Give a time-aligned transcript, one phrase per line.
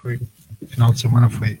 [0.00, 0.20] foi.
[0.68, 1.60] Final de semana foi,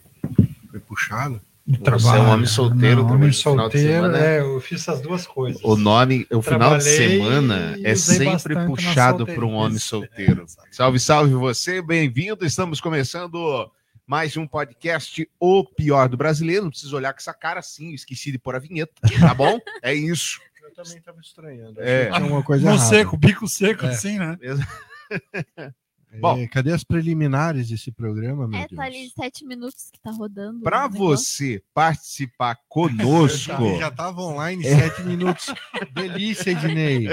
[0.70, 1.40] foi puxado.
[1.66, 5.62] Você é um homem solteiro, Não, homem solteiro, é, eu fiz as duas coisas.
[5.62, 10.46] O nome, o final de semana é sempre puxado para um homem solteiro.
[10.72, 12.44] Salve, salve você, bem-vindo.
[12.44, 13.70] Estamos começando
[14.04, 16.64] mais um podcast O Pior do Brasileiro.
[16.64, 19.58] Não precisa olhar com essa cara assim, esqueci de pôr a vinheta, tá bom?
[19.82, 20.40] É isso.
[20.60, 21.80] Eu também estava estranhando.
[21.80, 22.10] É.
[22.10, 22.88] Tinha uma coisa No errada.
[22.88, 23.90] seco, bico seco, É.
[23.90, 24.36] assim, né?
[26.12, 26.48] É, Bom.
[26.48, 28.76] cadê as preliminares desse programa, meu É, Deus?
[28.76, 30.60] tá ali sete minutos que tá rodando.
[30.62, 35.46] Para você participar conosco, Já- Já estava online sete minutos.
[35.94, 37.08] Delícia, Ednei.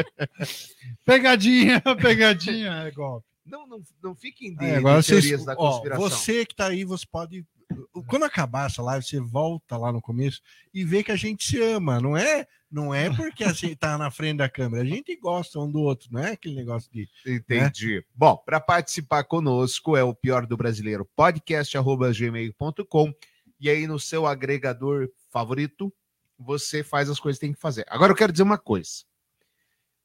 [1.05, 3.25] Pegadinha, pegadinha, é golpe.
[3.47, 6.09] Não, não, não fiquem de, É, agora de teorias vocês, da ó, conspiração.
[6.09, 7.45] você que tá aí, você pode.
[8.07, 10.41] Quando acabar essa live, você volta lá no começo
[10.73, 12.47] e vê que a gente se ama, não é?
[12.71, 15.79] Não é porque a gente tá na frente da câmera, a gente gosta um do
[15.79, 17.07] outro, não é aquele negócio de.
[17.25, 18.05] Entendi.
[18.13, 23.13] Bom, para participar conosco é o pior do brasileiro podcast@gmail.com
[23.59, 25.93] e aí no seu agregador favorito
[26.37, 27.85] você faz as coisas que tem que fazer.
[27.89, 29.03] Agora eu quero dizer uma coisa.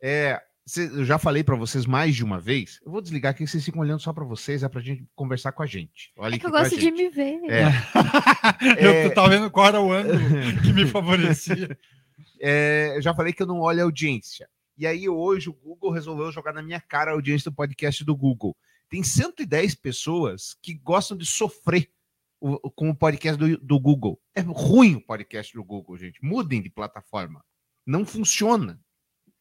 [0.01, 0.43] É,
[0.77, 2.79] eu já falei para vocês mais de uma vez.
[2.85, 5.63] Eu vou desligar aqui, vocês ficam olhando só para vocês, é pra gente conversar com
[5.63, 6.13] a gente.
[6.17, 7.41] Olha É que aqui eu gosto de me ver.
[7.51, 7.63] É,
[8.79, 9.07] É.
[9.07, 10.19] Eu tava vendo qual era o ângulo
[10.63, 11.77] que me favorecia.
[12.41, 14.49] é, eu já falei que eu não olho a audiência.
[14.79, 18.17] E aí hoje o Google resolveu jogar na minha cara a audiência do podcast do
[18.17, 18.57] Google.
[18.89, 21.89] Tem 110 pessoas que gostam de sofrer
[22.41, 24.21] o- com o podcast do, do Google.
[24.35, 26.19] É ruim o podcast do Google, gente.
[26.25, 27.45] Mudem de plataforma.
[27.87, 28.81] Não funciona.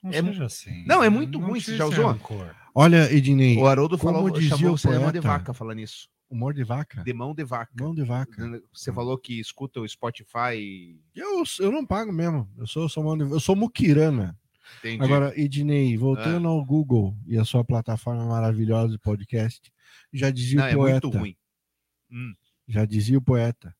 [0.02, 0.84] Não É- seja assim.
[0.86, 2.12] Não, é muito ruim, precisa você já usou?
[2.12, 2.56] rancor.
[2.74, 5.80] Olha, Ednei, O Haroldo Como falou, dizia chamou o você de mão de vaca falando
[5.80, 6.10] isso.
[6.30, 7.04] humor de vaca.
[7.04, 7.72] De mão de vaca.
[7.78, 8.62] Mão de vaca.
[8.74, 10.98] Você falou que escuta o Spotify.
[11.14, 12.50] Eu, eu não pago mesmo.
[12.58, 14.38] Eu sou, sou, mão de- eu sou muquirana.
[14.80, 15.04] Entendi.
[15.04, 19.70] Agora, Ednei, voltando ao Google e a sua plataforma maravilhosa de podcast,
[20.14, 21.08] já dizia não, o é poeta.
[21.08, 21.36] muito ruim.
[22.10, 22.34] Hum,
[22.68, 23.76] Já dizia o poeta.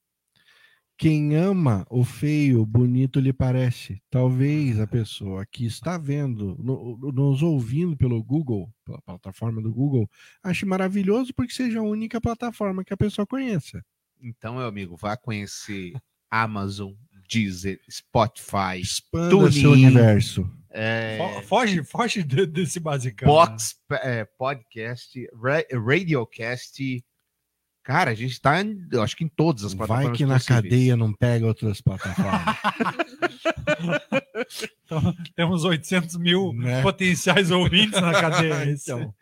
[1.02, 4.00] Quem ama o feio, bonito lhe parece.
[4.08, 10.08] Talvez a pessoa que está vendo, no- nos ouvindo pelo Google, pela plataforma do Google,
[10.44, 13.84] ache maravilhoso porque seja a única plataforma que a pessoa conheça.
[14.22, 15.94] Então, meu amigo, vá conhecer
[16.30, 16.94] Amazon,
[17.28, 19.52] Deezer, Spotify, Expanda TuneIn.
[19.60, 20.48] seu universo.
[20.70, 23.28] é, Fo- Foge, foge de- desse basicão.
[23.28, 23.34] né?
[23.34, 27.04] Box, é, Podcast, Ra- Radiocast.
[27.92, 30.08] Cara, a gente tá, em- eu acho que em todas as plataformas.
[30.10, 30.62] Vai que na possíveis.
[30.64, 32.56] cadeia não pega outras plataformas.
[34.86, 36.82] Então, temos 800 mil Né?
[36.82, 38.72] potenciais ouvintes na cadeia.
[38.72, 39.14] então,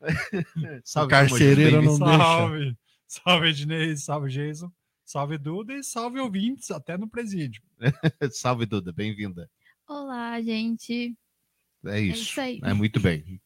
[0.84, 2.16] Salve, O carcereiro não- deixa.
[2.18, 2.76] salve.
[3.06, 4.70] Salve, Ednei, salve, Jason.
[5.04, 7.62] Salve, Duda, e salve, ouvintes, até no presídio.
[8.32, 9.48] Salve, Duda, bem-vinda.
[9.88, 11.14] Olá, gente.
[11.86, 12.22] É isso.
[12.22, 12.60] isso aí.
[12.62, 13.40] É muito bem.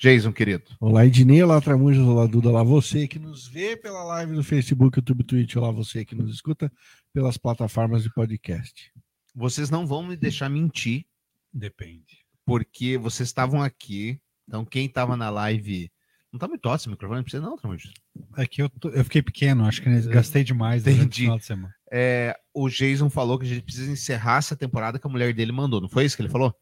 [0.00, 0.64] Jason, querido.
[0.80, 4.98] Olá, Ednei, olá, Tramujas, olá, Duda, olá, você que nos vê pela live do Facebook,
[4.98, 6.70] YouTube, Twitch, olá, você que nos escuta
[7.12, 8.92] pelas plataformas de podcast.
[9.34, 11.04] Vocês não vão me deixar mentir,
[11.52, 12.18] Depende.
[12.44, 14.18] porque vocês estavam aqui.
[14.46, 15.90] Então, quem estava na live.
[16.30, 17.92] Não tá muito alto esse microfone, não precisa, não, Tramujas.
[18.36, 21.22] É que eu, tô- eu fiquei pequeno, acho que gastei demais durante Entendi.
[21.22, 21.74] o final de semana.
[21.90, 25.52] É, o Jason falou que a gente precisa encerrar essa temporada que a mulher dele
[25.52, 25.80] mandou.
[25.80, 26.52] Não foi isso que ele falou?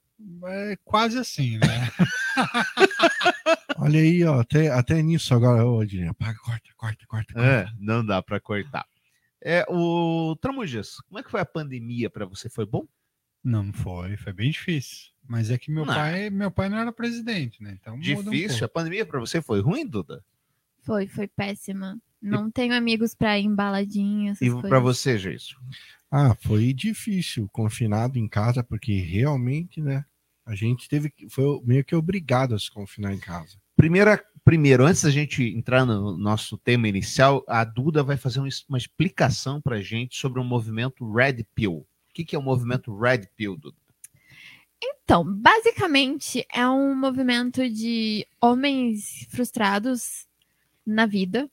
[0.46, 1.90] É quase assim, né?
[3.78, 7.34] Olha aí, ó, até, até nisso agora, ô, Ednei, apaga, corta, corta, corta.
[7.34, 7.48] corta.
[7.48, 8.86] É, não dá para cortar.
[9.40, 12.48] É, o Tramujas, como é que foi a pandemia para você?
[12.48, 12.86] Foi bom?
[13.42, 15.10] Não, foi, foi bem difícil.
[15.28, 15.94] Mas é que meu Não.
[15.94, 17.76] pai, meu pai não era presidente, né?
[17.80, 18.48] Então um Difícil?
[18.48, 18.64] pouco.
[18.64, 20.24] a pandemia para você foi ruim, Duda?
[20.82, 21.98] Foi, foi péssima.
[22.20, 25.56] Não tenho amigos pra ir em baladinha, essas E para você, Jason?
[26.10, 30.04] Ah, foi difícil, confinado em casa, porque realmente, né,
[30.44, 33.56] a gente teve, que- foi meio que obrigado a se confinar em casa.
[33.76, 38.48] Primeira, primeiro, antes da gente entrar no nosso tema inicial, a Duda vai fazer um-
[38.68, 41.74] uma explicação para gente sobre o movimento Red Pill.
[41.74, 43.76] O que, que é o movimento Red Pill, Duda?
[44.84, 50.26] Então, basicamente, é um movimento de homens frustrados
[50.84, 51.48] na vida,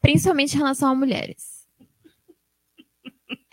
[0.00, 1.66] principalmente em relação a mulheres.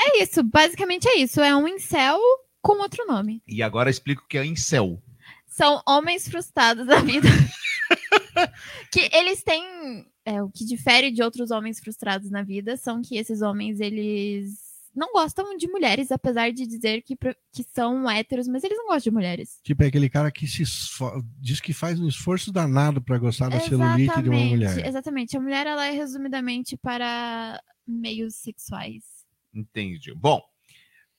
[0.01, 1.39] É isso, basicamente é isso.
[1.39, 2.19] É um incel
[2.62, 3.42] com outro nome.
[3.48, 5.01] E agora explico o que é incel.
[5.48, 7.27] São homens frustrados da vida.
[8.92, 10.06] que eles têm.
[10.25, 14.68] é, o que difere de outros homens frustrados na vida são que esses homens, eles
[14.98, 19.12] não gostam de mulheres, apesar de dizer que, que são héteros, mas eles não gostam
[19.12, 19.60] de mulheres.
[19.63, 20.63] Tipo, é aquele cara que se
[21.39, 24.86] diz que faz um esforço danado para gostar da celulite de uma mulher.
[24.86, 25.38] Exatamente.
[25.38, 29.03] A mulher, ela é resumidamente para meios sexuais.
[29.53, 30.13] Entendi.
[30.15, 30.42] Bom,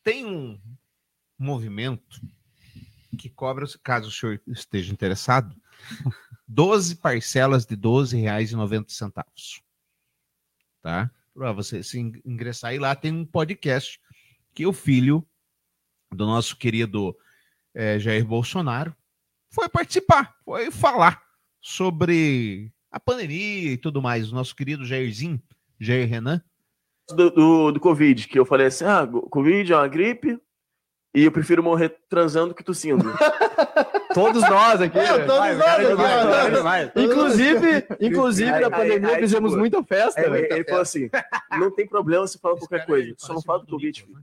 [0.02, 0.58] tem um
[1.38, 2.20] movimento
[3.19, 5.55] que cobra, caso o senhor esteja interessado,
[6.46, 9.62] 12 parcelas de R$ 12,90.
[10.82, 11.11] tá?
[11.35, 14.00] Para você se in- ingressar e lá tem um podcast
[14.55, 15.26] que o filho
[16.12, 17.17] do nosso querido
[17.75, 18.94] eh, Jair Bolsonaro
[19.50, 21.23] foi participar, foi falar
[21.61, 24.31] sobre a pandemia e tudo mais.
[24.31, 25.41] O nosso querido Jairzinho,
[25.79, 26.43] Jair Renan.
[27.08, 30.41] do, do, do Covid, que eu falei assim: ah, Covid é uma gripe
[31.20, 33.05] e eu prefiro morrer transando que tossindo.
[34.15, 34.99] Todos nós aqui.
[34.99, 36.91] É, todos Vai, nós aqui, demais, cara, demais.
[36.97, 40.20] Inclusive, inclusive Aí- na aí- pandemia aí, fizemos tipo, muita festa.
[40.20, 40.44] Aí, velho.
[40.47, 41.11] ele, ele falou assim:
[41.53, 44.03] não tem problema se falar qualquer coisa, só não fala do Covid.
[44.03, 44.19] filho.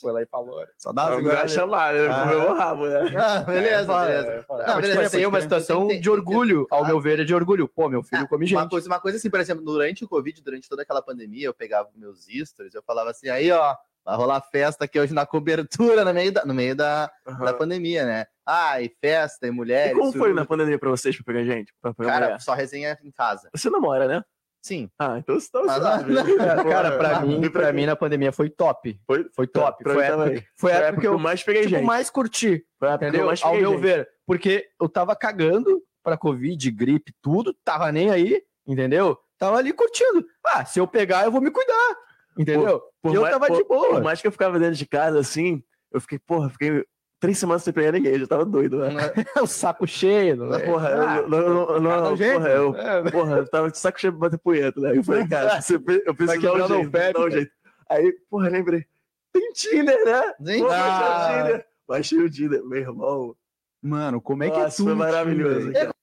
[0.00, 0.64] Foi lá e falou.
[0.78, 1.48] Só dá uma segurada.
[1.48, 2.06] chamar, né?
[2.08, 2.22] Ah.
[2.22, 3.00] Comeu o rabo, né?
[3.16, 4.28] Ah, beleza, beleza.
[4.28, 4.44] é.
[4.48, 7.34] Não, beleza, tipo assim, é uma situação tem- de orgulho, ao meu ver, é de
[7.34, 7.66] orgulho.
[7.68, 8.70] Pô, meu filho Ah, come Uma gente.
[8.70, 11.88] coisa, uma coisa assim, por exemplo, durante o Covid, durante toda aquela pandemia, eu pegava
[11.96, 16.12] meus stories, eu falava assim, aí ó, vai rolar festa aqui hoje na cobertura, no
[16.12, 17.44] meio da, no meio da, Aham.
[17.44, 18.26] da pandemia, né?
[18.46, 19.96] Ah, e festa, e E mulheres.
[19.96, 20.34] como foi tudo.
[20.34, 21.72] na pandemia pra vocês, pra pegar gente?
[21.80, 22.40] Pra pegar Cara, mulher?
[22.40, 23.48] só resenha em casa.
[23.54, 24.22] Você namora, né?
[24.62, 24.90] Sim.
[24.98, 26.14] Ah, então você tá Mas- sabe.
[26.36, 28.98] Cara, cara, pra mim, pra mim na pandemia foi top.
[29.06, 29.82] Foi, Foi top.
[29.84, 30.44] Pra Foi a época, também.
[30.56, 31.84] foi a época época que eu mais peguei tipo, gente.
[31.84, 32.64] mais curti.
[32.78, 33.26] Foi a época que eu Entendeu?
[33.26, 33.80] mais Ao meu gente.
[33.82, 34.08] ver.
[34.26, 39.18] Porque eu tava cagando pra Covid, gripe, tudo, tava nem aí, entendeu?
[39.38, 40.24] Tava ali curtindo.
[40.46, 41.96] Ah, se eu pegar, eu vou me cuidar.
[42.38, 42.82] Entendeu?
[43.02, 43.88] Por e eu mais- tava de por- boa.
[43.94, 46.84] Por mais que eu ficava dentro de casa assim, eu fiquei, porra, fiquei
[47.20, 48.88] três semanas sem pegar ninguém, eu já tava doido, né?
[49.42, 50.36] o saco cheio.
[50.46, 50.58] Né?
[50.60, 52.34] Porra, Ah, eu, não, não, jeito.
[52.34, 54.96] porra, eu, É, porra, eu tava de saco cheio de bater punheta, né?
[54.96, 55.58] Eu falei, cara,
[56.04, 57.52] eu preciso dar um jeito, dar um jeito.
[57.88, 58.84] Aí, porra, lembrei,
[59.32, 60.34] tem Tinder, né?
[60.44, 60.58] Sim.
[60.60, 61.28] Pô, Ah.
[61.38, 61.66] o Tinder.
[61.86, 63.36] Baixei o Tinder, meu irmão.
[63.82, 64.86] Mano, como é que Nossa, é tudo?
[64.86, 65.72] foi maravilhoso.
[65.72, 65.94] cara.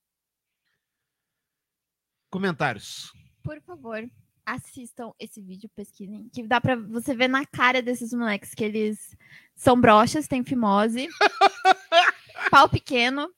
[2.29, 3.11] Comentários.
[3.43, 4.03] Por favor,
[4.55, 6.29] assistam esse vídeo, pesquisem.
[6.33, 9.15] Que dá pra você ver na cara desses moleques que eles
[9.55, 11.07] são broxas, têm fimose,
[12.51, 13.29] pau pequeno.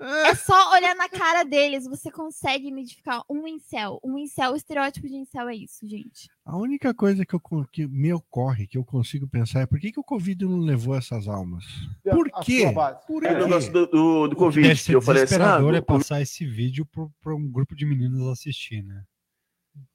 [0.00, 4.00] É só olhar na cara deles, você consegue identificar um incel.
[4.02, 6.30] Um incel, o estereótipo de incel é isso, gente.
[6.44, 7.40] A única coisa que, eu,
[7.70, 10.96] que me ocorre, que eu consigo pensar, é por que, que o Covid não levou
[10.96, 11.64] essas almas?
[12.02, 12.72] Por quê?
[13.06, 15.34] Por É o negócio do, do, do O que Covid, deve que eu falei assim,
[15.34, 16.86] ah, desesperador é passar esse vídeo
[17.20, 19.04] para um grupo de meninas assistir, né?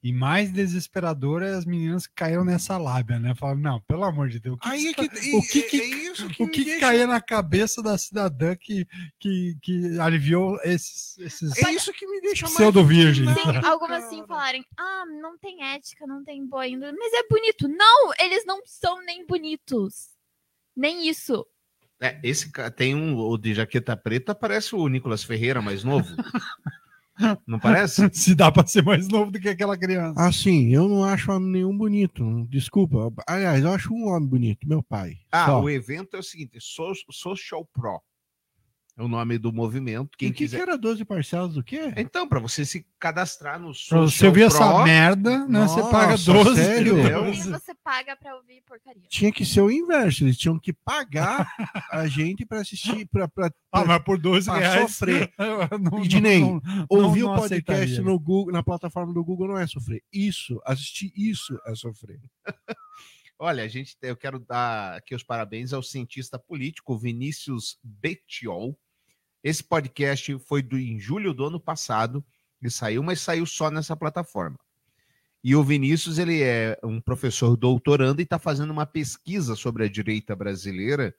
[0.02, 3.34] E mais desesperador é as meninas que caíram nessa lábia, né?
[3.34, 5.80] Falaram, não, pelo amor de Deus, o que, Aí é que, que, o que que-
[5.80, 8.86] é isso que o que, deixa- caía na cabeça da cidadã que,
[9.18, 13.26] que, que aliviou esses, esses É isso que me deixa mais pseudo-virgem?
[13.34, 14.10] Sim, Não, algumas cara.
[14.10, 17.66] sim falarem, ah, não tem ética, não tem boa índole, mas é bonito.
[17.66, 20.08] Não, eles não são nem bonitos.
[20.76, 21.46] Nem isso.
[22.00, 26.06] É, esse tem um, o de jaqueta preta, parece o Nicolas Ferreira mais novo.
[27.46, 28.08] Não parece?
[28.12, 30.20] Se dá para ser mais novo do que aquela criança.
[30.20, 32.46] Assim, eu não acho homem nenhum bonito.
[32.48, 33.12] Desculpa.
[33.26, 35.18] Aliás, eu acho um homem bonito, meu pai.
[35.30, 35.62] Ah, Só.
[35.62, 38.00] o evento é o seguinte: So- Social Pro.
[38.96, 40.16] É o nome do movimento.
[40.16, 40.58] Quem E o que, quiser.
[40.58, 41.92] que era 12 parcelas do quê?
[41.96, 45.66] Então, para você se cadastrar no Social você ouvir essa merda, né?
[45.66, 46.94] Você paga Nossa, 12 sério?
[47.50, 49.02] você paga pra ouvir porcaria.
[49.08, 50.22] Tinha que ser o inverso.
[50.22, 51.52] Eles tinham que pagar
[51.90, 53.28] a gente para assistir, para
[53.72, 54.82] Ah, mas por 12 Pra reais.
[54.92, 55.32] sofrer.
[55.72, 59.66] eu não- Ednei, não- ouvir o podcast no Google, na plataforma do Google não é
[59.66, 60.04] sofrer.
[60.12, 62.20] Isso, assistir isso é sofrer.
[63.36, 68.78] Olha, a gente, eu quero dar aqui os parabéns ao cientista político Vinícius Betiol.
[69.44, 72.24] Esse podcast foi do, em julho do ano passado.
[72.62, 74.58] Ele saiu, mas saiu só nessa plataforma.
[75.42, 79.88] E o Vinícius, ele é um professor doutorando e está fazendo uma pesquisa sobre a
[79.88, 81.14] direita brasileira.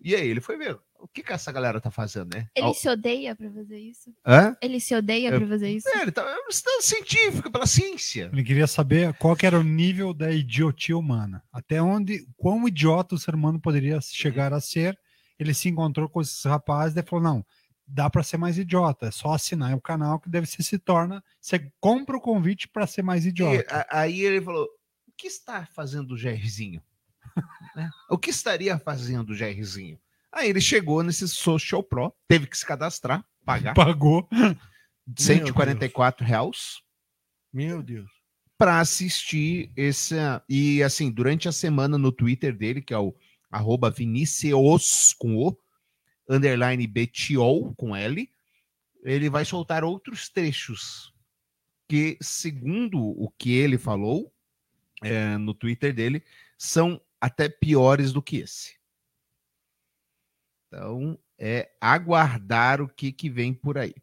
[0.00, 2.48] E aí ele foi ver o que, que essa galera tá fazendo, né?
[2.56, 4.10] Ele Ao- se odeia pra fazer isso?
[4.26, 4.56] Hã?
[4.62, 5.88] Ele se odeia Eu- pra fazer isso?
[5.90, 8.30] É, ele tá é um estudando científico, pela ciência.
[8.32, 11.42] Ele queria saber qual que era o nível da idiotia humana.
[11.52, 14.98] Até onde, quão idiota o ser humano poderia chegar a ser.
[15.42, 17.46] Ele se encontrou com esses rapazes e falou: não,
[17.86, 19.06] dá para ser mais idiota.
[19.06, 21.22] É só assinar o canal que deve ser se torna.
[21.40, 23.64] Você compra o convite para ser mais E, idiota.
[23.90, 26.82] a- aí ele falou: o que está fazendo o Jairzinho?
[27.76, 27.88] Né?
[28.10, 29.98] O que estaria fazendo o Jairzinho?
[30.30, 34.28] Aí ele chegou nesse Social Pro, teve que se cadastrar, pagar Pagou.
[35.16, 36.80] 144 reais
[37.52, 38.10] Meu Deus.
[38.58, 40.14] para assistir esse.
[40.48, 43.14] E assim, durante a semana no Twitter dele, que é o
[43.52, 45.56] arroba Vinicius com O,
[46.28, 48.28] underline Betiol com L,
[49.02, 51.12] ele vai soltar outros trechos
[51.88, 54.32] que, segundo o que ele falou
[55.02, 56.24] é, no Twitter dele,
[56.56, 58.80] são até piores do que esse.
[60.66, 63.94] Então, é aguardar o que, que vem por aí.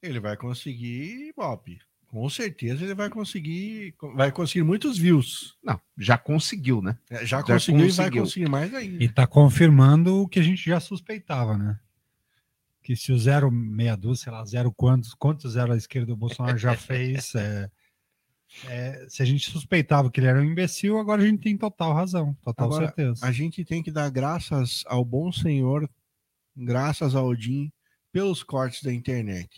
[0.00, 1.78] Ele vai conseguir, Bob.
[2.10, 5.56] Com certeza ele vai conseguir, vai conseguir muitos views.
[5.62, 6.98] Não, já conseguiu, né?
[7.08, 9.04] É, Já Já conseguiu e vai conseguir mais ainda.
[9.04, 11.78] E tá confirmando o que a gente já suspeitava, né?
[12.82, 16.16] Que se o zero meia dúzia, sei lá, zero quantos, quantos zero a esquerda do
[16.16, 17.70] Bolsonaro já fez, é,
[18.66, 21.94] é, se a gente suspeitava que ele era um imbecil, agora a gente tem total
[21.94, 23.24] razão, total Agora, certeza.
[23.24, 25.88] A gente tem que dar graças ao bom Senhor,
[26.56, 27.70] graças ao Odin,
[28.12, 29.48] pelos cortes da internet.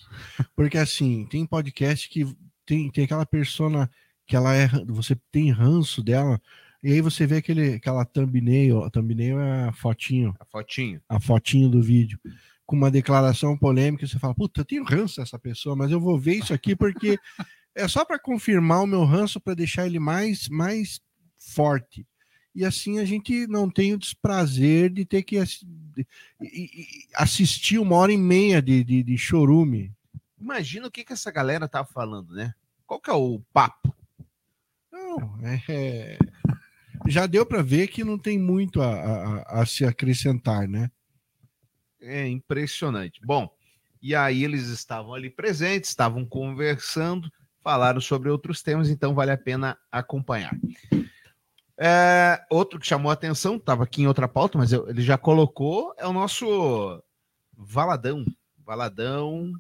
[0.54, 2.26] Porque assim, tem podcast que
[2.66, 3.90] tem, tem aquela persona
[4.26, 4.68] que ela é.
[4.86, 6.40] Você tem ranço dela,
[6.82, 11.00] e aí você vê aquele, aquela thumbnail, a thumbnail é a fotinho, A fotinho.
[11.08, 12.18] a fotinho do vídeo,
[12.66, 16.18] com uma declaração polêmica, você fala, puta, eu tenho ranço dessa pessoa, mas eu vou
[16.18, 17.18] ver isso aqui porque
[17.74, 21.00] é só para confirmar o meu ranço, para deixar ele mais, mais
[21.54, 22.06] forte.
[22.54, 25.36] E assim a gente não tem o desprazer de ter que
[27.14, 29.92] assistir uma hora e meia de, de, de chorume.
[30.38, 32.54] Imagina o que, que essa galera tá falando, né?
[32.86, 33.94] Qual que é o papo?
[34.90, 36.18] Não, é-
[37.08, 40.90] já deu para ver que não tem muito a, a- a se acrescentar, né?
[42.00, 43.20] É impressionante.
[43.24, 43.48] Bom,
[44.02, 47.32] e aí eles estavam ali presentes, estavam conversando,
[47.62, 50.54] falaram sobre outros temas, então vale a pena acompanhar.
[51.84, 55.18] É, outro que chamou a atenção, estava aqui em outra pauta, mas eu- ele já
[55.18, 57.02] colocou, é o nosso
[57.56, 58.24] Valadão.
[58.64, 59.50] Valadão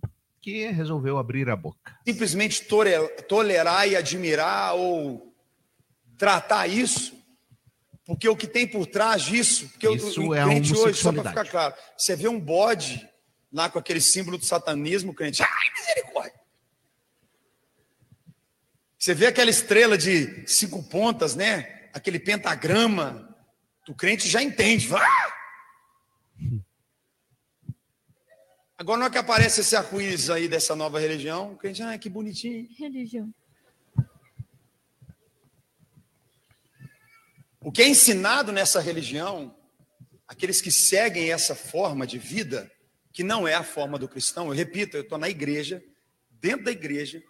[0.40, 1.96] que resolveu abrir a boca.
[2.06, 2.64] simplesmente
[3.28, 5.34] tolerar e admirar ou
[6.16, 7.12] tratar isso,
[8.04, 11.30] porque o que tem por trás disso, porque Isso o, é crente hoje, só para
[11.30, 13.08] ficar claro, você vê um bode
[13.52, 16.40] lá com aquele símbolo do satanismo, o crente, ai, misericórdia.
[18.98, 21.81] Você vê aquela estrela de cinco pontas, né?
[21.92, 23.36] Aquele pentagrama,
[23.88, 24.88] o crente já entende.
[24.94, 25.32] "Ah!"
[28.82, 32.08] Agora, na hora que aparece esse arco-íris aí dessa nova religião, o crente, ah, que
[32.08, 32.68] bonitinho.
[32.76, 33.32] Religião.
[37.60, 39.56] O que é ensinado nessa religião,
[40.26, 42.68] aqueles que seguem essa forma de vida,
[43.12, 45.80] que não é a forma do cristão, eu repito, eu estou na igreja,
[46.28, 47.22] dentro da igreja,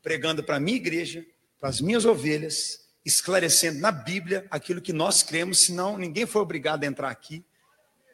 [0.00, 1.26] pregando para a minha igreja,
[1.58, 6.84] para as minhas ovelhas, esclarecendo na Bíblia aquilo que nós cremos, senão ninguém foi obrigado
[6.84, 7.44] a entrar aqui.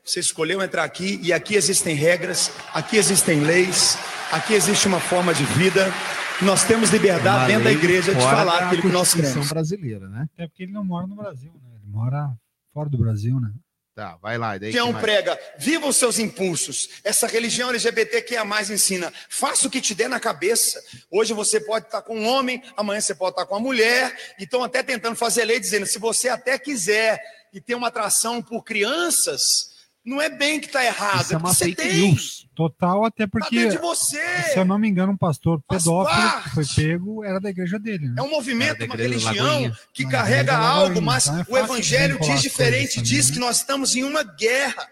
[0.05, 3.99] Você escolheu entrar aqui e aqui existem regras, aqui existem leis,
[4.33, 5.93] aqui existe uma forma de vida.
[6.41, 9.49] Nós temos liberdade Uma dentro da igreja de falar aquilo que nós cremos.
[9.49, 10.29] brasileira, né?
[10.35, 11.71] Até porque ele não mora no Brasil, né?
[11.75, 12.31] Ele mora
[12.73, 13.53] fora do Brasil, né?
[13.99, 14.57] Tá, vai lá.
[14.57, 16.89] Daí prega, viva os seus impulsos.
[17.03, 20.81] Essa religião LGBT que a mais ensina, faça o que te der na cabeça.
[21.11, 24.45] Hoje você pode estar com um homem, amanhã você pode estar com uma mulher, e
[24.45, 27.21] estão até tentando fazer lei dizendo, se você até quiser
[27.53, 31.49] e tem uma atração por crianças, não é bem que está errado, Isso é uma
[31.51, 32.09] porque você fake tem.
[32.11, 32.49] news.
[32.55, 34.21] Total, até Tá porque, de você.
[34.45, 37.79] se eu não me engano, um pastor Faz pedófilo que foi pego era da igreja
[37.79, 38.15] dele, né?
[38.19, 39.79] É um movimento, uma religião Lagoinha.
[39.93, 43.35] que Não, carrega algo, mas então é o evangelho diz diferente, diz né?
[43.35, 44.89] que nós estamos em uma guerra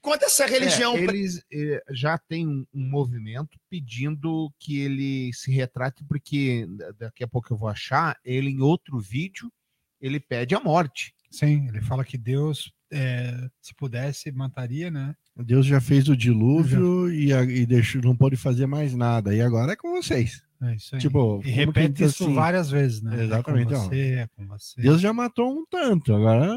[0.00, 0.96] contra essa religião.
[0.96, 6.92] É, eles eh, já têm um, um movimento pedindo que ele se retrate, porque da-
[7.06, 9.52] daqui a pouco eu vou achar, ele em outro vídeo,
[10.00, 11.12] ele pede a morte.
[11.32, 15.14] Sim, ele fala que Deus, é, se pudesse, mataria, né?
[15.36, 19.34] Deus já fez o dilúvio e, a- e deixou, não pôde fazer mais nada.
[19.34, 20.42] E agora é com vocês.
[20.62, 21.00] É isso aí.
[21.00, 23.24] Tipo, e repete que, isso assim, várias vezes, né?
[23.24, 24.80] Exatamente, É com você, é com você.
[24.82, 26.14] Deus já matou um tanto.
[26.14, 26.54] Agora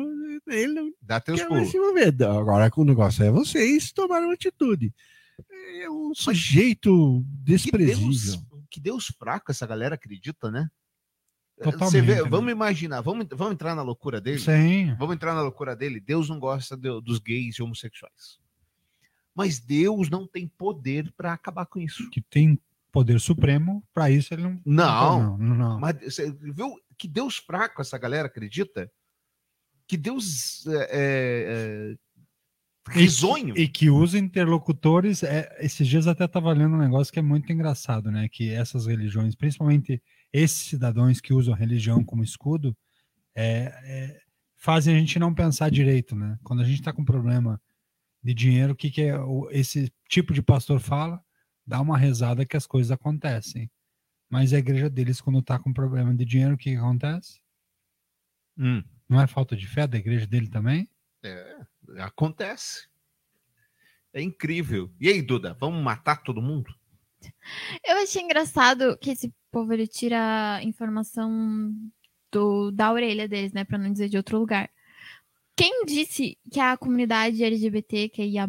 [0.47, 1.71] ele não Dá teus quer mais pulos.
[1.71, 2.23] se envolver.
[2.23, 4.93] Agora o negócio é vocês tomaram atitude.
[5.81, 8.07] É um sujeito Que desprezível.
[8.09, 10.69] Deus, que Deus fraco essa galera acredita, né?
[11.57, 12.29] Totalmente, Você vê, né?
[12.29, 14.39] vamos imaginar, vamos, vamos entrar na loucura dele?
[14.39, 14.93] Sim.
[14.99, 15.99] Vamos entrar na loucura dele.
[16.01, 18.39] Deus não gosta de- dos gays e homossexuais.
[19.33, 22.09] Mas Deus não tem poder para acabar com isso.
[22.09, 22.59] Que tem
[22.91, 24.61] poder supremo, para isso ele não.
[24.65, 25.37] Não.
[25.37, 25.79] Não, não.
[25.79, 28.91] Mas você viu que Deus fraco essa galera acredita?
[29.87, 31.95] Que Deus é, é,
[32.91, 33.57] é, risonho.
[33.57, 35.23] E que usa interlocutores.
[35.23, 38.27] É, esses dias até estava lendo um negócio que é muito engraçado, né?
[38.29, 40.01] Que essas religiões, principalmente
[40.33, 42.75] esses cidadãos que usam a religião como escudo,
[43.33, 44.21] é, é,
[44.55, 46.37] fazem a gente não pensar direito, né?
[46.43, 47.61] Quando a gente está com problema
[48.23, 51.23] de dinheiro, o que, que é o- esse tipo de pastor fala?
[51.65, 53.69] Dá uma rezada que as coisas acontecem.
[54.29, 57.39] Mas a igreja deles, quando está com problema de dinheiro, o que, que acontece?
[58.57, 60.89] Hum, Não é falta de fé da igreja dele também?
[61.23, 61.57] é,
[61.99, 62.87] acontece.
[64.13, 64.91] É incrível.
[64.99, 66.73] E aí, Duda, vamos matar todo mundo?
[67.83, 71.73] Eu achei engraçado que esse povo ele tira informação
[72.29, 73.63] do, da orelha deles, né?
[73.63, 74.69] Pra não dizer de outro lugar.
[75.55, 78.43] Quem disse que a comunidade LGBT, que é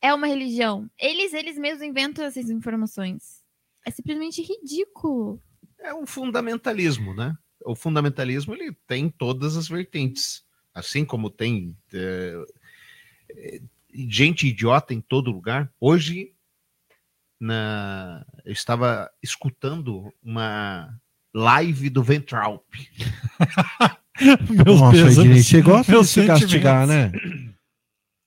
[0.00, 0.88] é uma religião?
[0.96, 3.42] Eles, eles mesmos inventam essas informações.
[3.84, 5.42] É simplesmente ridículo.
[5.80, 7.36] É um fundamentalismo, né?
[7.64, 13.60] O fundamentalismo ele tem todas as vertentes, assim como tem é,
[13.92, 15.72] gente idiota em todo lugar.
[15.80, 16.32] Hoje
[17.40, 20.98] na, eu estava escutando uma
[21.34, 22.64] live do Ventralp.
[24.50, 27.12] Meus Nossa, Ednei, você gosta de se castigar, né?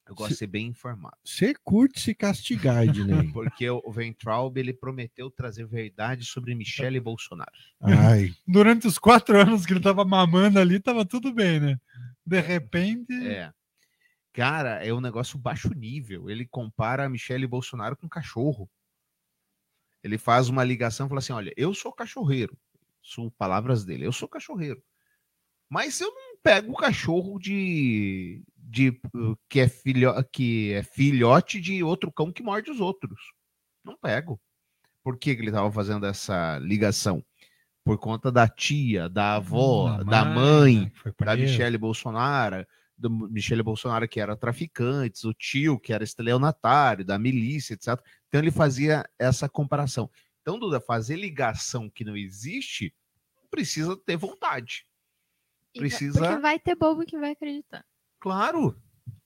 [0.08, 1.16] Eu gosto de ser bem informado.
[1.24, 3.30] Você curte se castigar, Ednei.
[3.32, 7.52] Porque o o Ventralb ele prometeu trazer verdade sobre Michele Bolsonaro.
[7.80, 11.80] Ai, Durante os quatro anos que ele tava mamando ali, tava tudo bem, né?
[12.26, 13.14] De repente.
[13.28, 13.52] É.
[14.34, 16.28] Cara, é um negócio baixo nível.
[16.28, 18.68] Ele compara a Michele Bolsonaro com um cachorro.
[20.04, 22.58] Ele faz uma ligação e fala assim: olha, eu sou cachorreiro.
[23.04, 24.82] São palavras dele, eu sou cachorreiro.
[25.70, 28.44] Mas eu não pego o cachorro de.
[28.58, 33.20] de uh, que, é filho, que é filhote de outro cão que morde os outros.
[33.84, 34.40] Não pego.
[35.04, 37.24] Por que, que ele estava fazendo essa ligação?
[37.84, 41.36] Por conta da tia, da avó, da mãe, né, da.
[41.36, 42.66] Michele Bolsonaro,
[42.98, 48.00] do Michele Bolsonaro que era traficante, o tio que era estelionatário, da milícia, etc.
[48.30, 50.10] Então ele fazia essa comparação.
[50.42, 52.94] Então, Duda, fazer ligação que não existe,
[53.52, 54.86] precisa ter vontade.
[55.76, 57.84] E vai- Precisa- Porque vai ter bobo que vai acreditar.
[58.20, 58.80] Claro.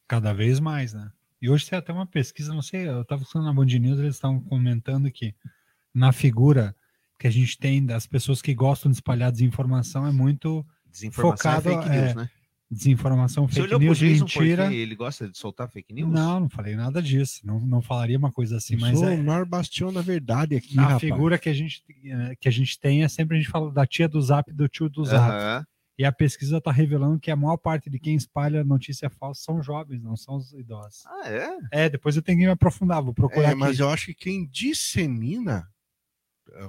[0.08, 1.12] Cada vez mais, né?
[1.42, 4.16] E hoje tem até uma pesquisa, não sei, eu estava escutando na Band News, eles
[4.16, 5.36] estavam comentando que
[5.94, 6.76] na figura
[7.20, 11.70] que a gente tem das pessoas que gostam de espalhar desinformação é muito Desinformação Focado,
[11.70, 12.30] é fake news, é, né?
[12.74, 14.64] Desinformação, Você fake news, mentira.
[14.64, 16.12] porque ele gosta de soltar fake news?
[16.12, 17.40] Não, não falei nada disso.
[17.46, 20.56] Não, não falaria uma coisa assim, eu mas sou é, o maior bastião da verdade
[20.56, 21.00] aqui, a rapaz.
[21.02, 21.84] figura que a, gente,
[22.40, 24.68] que a gente tem é sempre a gente fala da tia do Zap e do
[24.68, 25.32] tio do Zap.
[25.32, 25.66] Aham.
[25.96, 29.62] E a pesquisa está revelando que a maior parte de quem espalha notícia falsa são
[29.62, 31.06] jovens, não são os idosos.
[31.06, 31.58] Ah, é?
[31.72, 33.60] É, depois eu tenho que me aprofundar, vou procurar É, aqui.
[33.60, 35.68] mas eu acho que quem dissemina,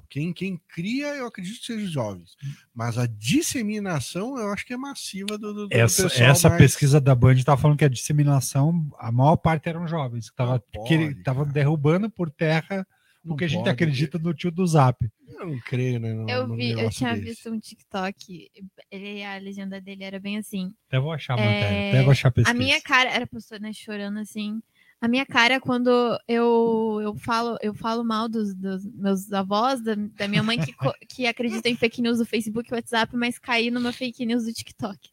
[0.08, 2.36] quem, quem cria, eu acredito que seja os jovens.
[2.74, 6.60] Mas a disseminação, eu acho que é massiva do, do, do Essa, pessoal essa mais-
[6.62, 10.52] pesquisa da Band estava falando que a disseminação, a maior parte eram jovens, que estava
[10.54, 11.44] Não pode, cara.
[11.44, 12.86] derrubando por terra
[13.24, 13.70] Não o que a gente pode.
[13.70, 14.98] acredita no tio do Zap.
[15.26, 16.12] Eu não creio, né?
[16.12, 17.24] no- Eu vi, eu tinha desse.
[17.24, 18.50] visto um TikTok,
[18.90, 20.72] ele, a legenda dele era bem assim.
[20.88, 22.56] Até vou achar a É, matéria, até vou achar a pesquisa.
[22.56, 24.61] A minha cara, era a pessoa né, chorando assim.
[25.04, 25.90] A minha cara, quando
[26.26, 30.72] eu, eu falo eu falo mal dos, dos meus avós, da, da minha mãe que,
[31.06, 34.52] que acredita em fake news do Facebook e WhatsApp, mas caí numa fake news do
[34.52, 35.10] TikTok.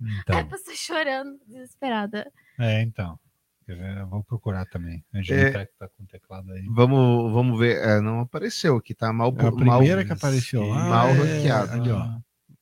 [0.00, 2.30] Aí a Então, pessoa chorando, desesperada.
[2.58, 3.18] é, então.
[3.66, 5.02] Eu vou procurar também.
[5.12, 5.50] A gente É.
[5.52, 6.64] tá, tá com o teclado aí.
[6.74, 7.76] Vamos, vamos ver.
[7.82, 9.28] É, não apareceu aqui, tá mal.
[9.36, 10.88] É a mal- primeira que apareceu lá.
[10.88, 11.72] mal é- ranqueado.
[11.72, 12.18] Ali, ó.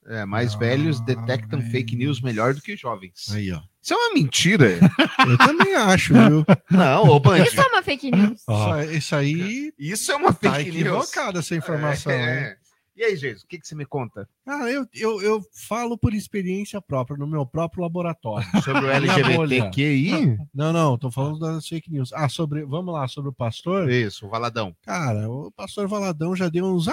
[0.08, 1.72] É, mais velhos detectam Jovens.
[1.72, 3.26] fake news melhor do que jovens.
[3.32, 3.60] Aí, ó.
[3.82, 4.78] Isso é uma mentira.
[5.28, 6.44] Eu também acho, viu?
[6.70, 7.42] Não, ô Band.
[7.44, 8.40] Isso é uma fake news.
[8.40, 10.80] Isso, isso aí Isso é uma tá fake news.
[10.80, 12.12] equivocada essa informação?
[12.12, 12.56] É.
[12.96, 16.14] E aí, Jesus, o que, que você me conta Ah, eu, eu, eu falo por
[16.14, 18.46] experiência própria, no meu próprio laboratório.
[18.64, 20.38] sobre o LGBTQI?
[20.54, 22.10] Não, não, tô falando das fake news.
[22.14, 22.64] Ah, sobre.
[22.64, 23.90] Vamos lá, sobre o pastor.
[23.90, 24.74] Isso, o Valadão.
[24.82, 26.88] Cara, o pastor Valadão já deu uns.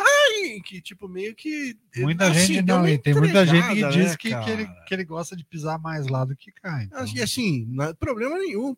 [0.54, 0.62] Ai!
[0.62, 1.76] Que tipo, meio que.
[1.98, 4.68] muita assim, gente não, e tem muita gente que entregada, diz né, que, que, ele,
[4.88, 6.84] que ele gosta de pisar mais lá do que cá.
[6.84, 7.00] Então.
[7.00, 8.76] Assim, assim, não é problema nenhum.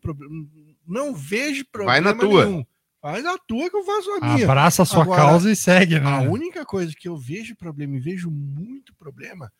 [0.86, 2.46] Não vejo problema Vai na tua.
[2.46, 2.66] nenhum.
[3.00, 4.44] Faz a tua que eu faço a minha.
[4.44, 6.10] Abraça a sua Agora, causa e segue, né?
[6.10, 9.52] A única coisa que eu vejo problema e vejo muito problema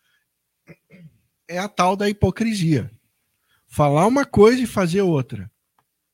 [1.47, 2.91] é a tal da hipocrisia.
[3.65, 5.49] Falar uma coisa e fazer outra.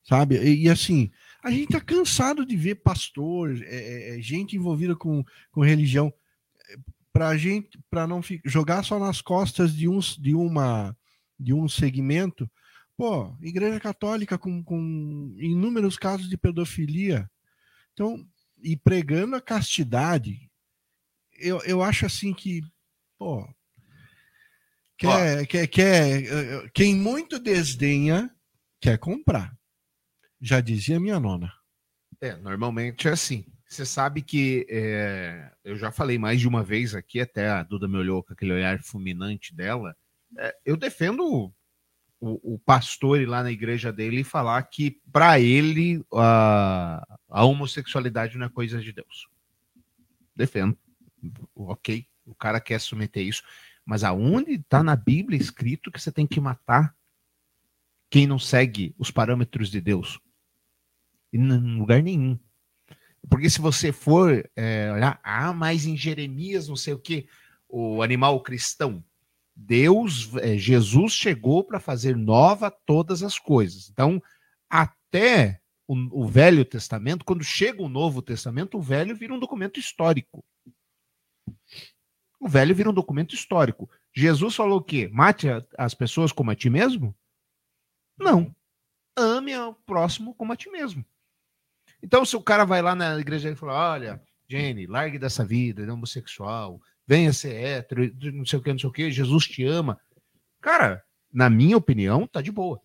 [0.04, 0.38] Sabe?
[0.38, 1.12] E, e assim,
[1.44, 6.14] a gente tá cansado de ver pastor, é, é, é, gente envolvida com, com religião,
[7.12, 10.98] pra gente, para não fi- jogar só nas costas de, uns, de, uma,
[11.40, 12.50] de um segmento.
[12.96, 17.30] Pô, igreja católica com, com inúmeros casos de pedofilia.
[17.94, 18.26] Então,
[18.62, 20.50] e pregando a castidade,
[21.38, 22.62] eu, eu acho assim que,
[23.18, 23.48] pô,
[24.98, 28.34] quer, quer, quer, eh, quem muito desdenha,
[28.80, 29.56] quer comprar.
[30.44, 31.54] Já dizia minha nona.
[32.20, 33.46] É, normalmente é assim.
[33.66, 37.88] Você sabe que é, eu já falei mais de uma vez aqui, até a Duda
[37.88, 39.96] me olhou com aquele olhar fulminante dela.
[40.38, 41.54] é, eu defendo
[42.20, 47.46] o, o, pastor ir lá na igreja dele e falar que para ele a, a
[47.46, 49.30] homossexualidade não é coisa de Deus.
[50.36, 50.78] Defendo.
[51.56, 53.44] Ok, o cara quer submeter isso.
[53.86, 56.94] Mas aonde está na Bíblia escrito que você tem que matar
[58.10, 60.20] quem não segue os parâmetros de Deus?
[61.34, 62.40] Em lugar nenhum.
[63.30, 67.28] Porque se você for é, olhar, ah, mas em Jeremias, não sei o que,
[67.68, 69.04] o animal cristão,
[69.56, 73.90] Deus, é, Jesus chegou para fazer nova todas as coisas.
[73.90, 74.22] Então,
[74.70, 79.80] até o, o Velho Testamento, quando chega o Novo Testamento, o Velho vira um documento
[79.80, 80.44] histórico.
[82.40, 83.90] O Velho vira um documento histórico.
[84.14, 85.10] Jesus falou o quê?
[85.12, 87.16] Mate as pessoas como a ti mesmo?
[88.18, 88.54] Não.
[89.16, 91.06] Ame ao próximo como a ti mesmo.
[92.04, 95.84] Então, se o cara vai lá na igreja e fala: olha, Jenny, largue dessa vida,
[95.84, 99.64] é homossexual, venha ser hétero, não sei o que, não sei o que, Jesus te
[99.64, 99.98] ama.
[100.60, 102.82] Cara, na minha opinião, tá de boa.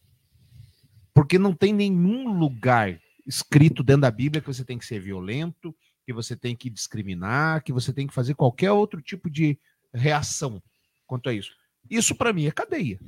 [1.12, 5.74] Porque não tem nenhum lugar escrito dentro da Bíblia que você tem que ser violento,
[6.07, 9.59] que você tem que discriminar, que você tem que fazer qualquer outro tipo de
[9.92, 10.62] reação
[11.07, 11.52] quanto a isso.
[11.90, 13.00] Isso para mim é cadeia.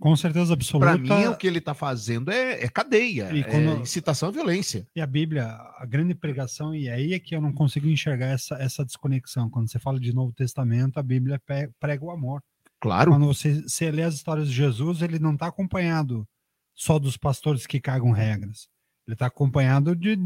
[0.00, 0.98] Com certeza absoluta.
[0.98, 4.32] Para mim, o que ele está fazendo é, é cadeia, E é quando- incitação à
[4.32, 4.86] violência.
[4.94, 8.56] E a Bíblia, a grande pregação, e aí é que eu não consigo enxergar essa,
[8.56, 9.48] essa desconexão.
[9.48, 11.40] Quando você fala de Novo Testamento, a Bíblia
[11.78, 12.42] prega o amor.
[12.80, 13.12] Claro.
[13.12, 16.26] Quando você, você lê as histórias de Jesus, ele não está acompanhado
[16.74, 18.68] só dos pastores que cagam regras.
[19.06, 20.18] Ele está acompanhado de,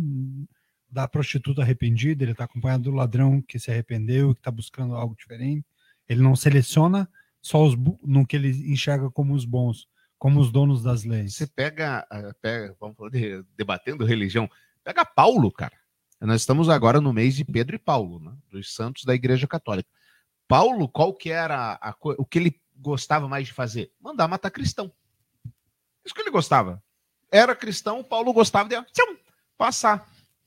[0.90, 5.14] da prostituta arrependida, ele está acompanhado do ladrão que se arrependeu, que está buscando algo
[5.14, 5.64] diferente.
[6.08, 7.08] Ele não seleciona
[7.48, 11.34] só os no que ele enxerga como os bons, como os donos das leis.
[11.34, 14.48] Você pega, ah, pega vamos falar de, debatendo religião,
[14.84, 15.72] pega Paulo, cara.
[16.20, 18.36] Nós estamos agora no mês de Pedro e Paulo, né?
[18.50, 19.88] dos santos da Igreja Católica.
[20.46, 23.92] Paulo, qual que era a co- o que ele gostava mais de fazer?
[24.00, 24.92] Mandar matar cristão.
[26.04, 26.82] Isso que ele gostava.
[27.30, 29.16] Era cristão, Paulo gostava de tchum,
[29.56, 30.06] passar.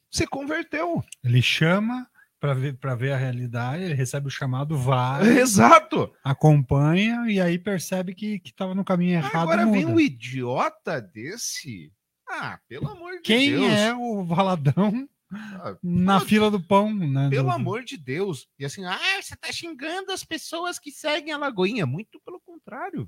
[0.10, 1.04] Se converteu.
[1.24, 2.06] Ele chama
[2.42, 6.12] para ver, para ver a realidade, ele recebe o chamado, vai, Exato.
[6.24, 9.44] acompanha e aí percebe que estava no caminho errado.
[9.44, 11.94] Agora vem um idiota desse.
[12.28, 13.72] Ah, pelo amor de Quem Deus.
[13.72, 16.92] é o valadão Ah, na fila do pão?
[16.94, 18.48] Né, Pelo do- amor de Deus.
[18.58, 21.86] E assim, ah, você tá xingando as pessoas que seguem a Lagoinha.
[21.86, 23.08] Muito pelo contrário.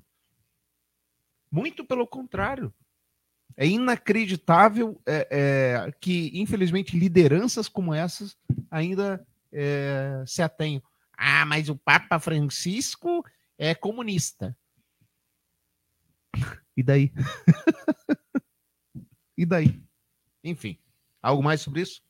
[1.52, 2.74] Muito pelo contrário.
[3.55, 8.35] É inacreditável é, é, que, infelizmente, lideranças como essas
[8.69, 10.81] ainda é, se atenham.
[11.17, 13.23] Ah, mas o Papa Francisco
[13.57, 14.55] é comunista.
[16.75, 17.13] E daí?
[19.37, 19.79] e daí?
[20.43, 20.79] Enfim,
[21.21, 22.01] algo mais sobre isso?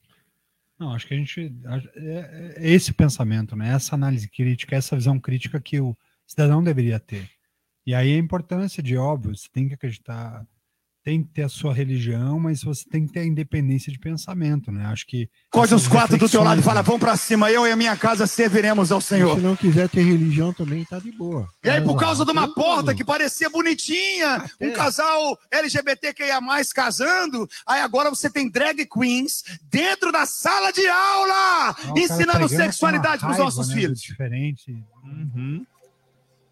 [0.80, 1.54] Não, acho que a gente.
[1.96, 3.74] É, é esse pensamento, né?
[3.74, 7.30] Essa análise crítica, essa visão crítica que o cidadão deveria ter.
[7.86, 10.46] E aí a importância de, óbvio, você tem que acreditar,
[11.04, 14.72] tem que ter a sua religião, mas você tem que ter a independência de pensamento,
[14.72, 14.86] né?
[14.86, 15.30] Acho que.
[15.52, 16.84] Coge os quatro do teu lado e fala: né?
[16.84, 19.42] vamos pra cima, eu e a minha casa serviremos ao Se Senhor.
[19.42, 21.48] não quiser ter religião também, tá de boa.
[21.64, 26.40] E aí, por causa de uma porta que parecia bonitinha, um casal LGBTQIA
[26.74, 33.22] casando, aí agora você tem drag queens dentro da sala de aula, Ah, ensinando sexualidade
[33.22, 34.02] para os nossos né, filhos.
[34.02, 34.84] Diferente.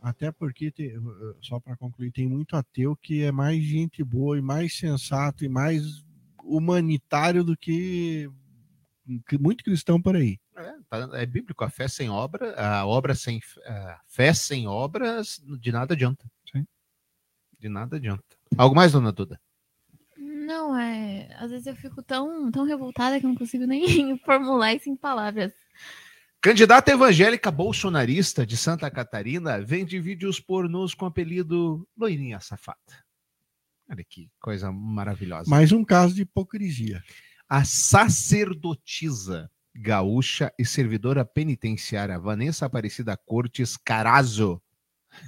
[0.01, 0.95] Até porque, te-
[1.41, 5.49] só para concluir, tem muito ateu que é mais gente boa e mais sensato e
[5.49, 6.03] mais
[6.43, 8.27] humanitário do que
[9.39, 10.39] muito cristão por aí.
[10.55, 15.39] É, tá- é bíblico, a fé sem obra, a obra sem a fé sem obras,
[15.59, 16.25] de nada adianta.
[16.51, 16.65] Sim.
[17.59, 18.23] De nada adianta.
[18.57, 19.39] Algo mais, dona Duda?
[20.17, 21.33] Não, é.
[21.39, 24.95] Às vezes eu fico tão, tão revoltada que eu não consigo nem formular isso em
[24.95, 25.53] palavras.
[26.41, 32.79] Candidata evangélica bolsonarista de Santa Catarina vende vídeos pornôs com o apelido Loirinha Safada.
[33.87, 35.47] Olha que coisa maravilhosa.
[35.47, 37.03] Mais um caso de hipocrisia.
[37.47, 44.59] A sacerdotisa gaúcha e servidora penitenciária Vanessa Aparecida Cortes Carazo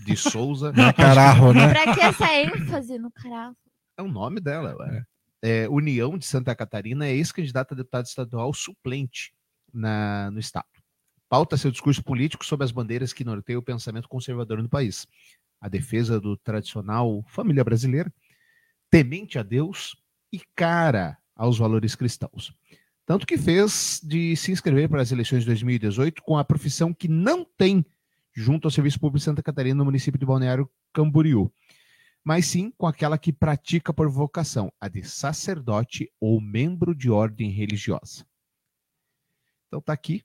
[0.04, 1.72] de Souza Cararro, né?
[1.72, 3.56] Pra que essa ênfase no caralho?
[3.96, 4.76] É o nome dela.
[4.80, 5.06] ué.
[5.44, 9.32] É, União de Santa Catarina é ex-candidata a deputada estadual suplente
[9.72, 10.66] na, no estado.
[11.34, 15.08] Pauta seu discurso político sobre as bandeiras que norteiam o pensamento conservador no país.
[15.60, 18.14] A defesa do tradicional família brasileira,
[18.88, 19.96] temente a Deus
[20.32, 22.54] e cara aos valores cristãos.
[23.04, 27.08] Tanto que fez de se inscrever para as eleições de 2018 com a profissão que
[27.08, 27.84] não tem
[28.32, 31.52] junto ao Serviço Público de Santa Catarina no município de Balneário Camboriú
[32.24, 37.50] mas sim com aquela que pratica por vocação, a de sacerdote ou membro de ordem
[37.50, 38.24] religiosa.
[39.68, 40.24] Então tá aqui.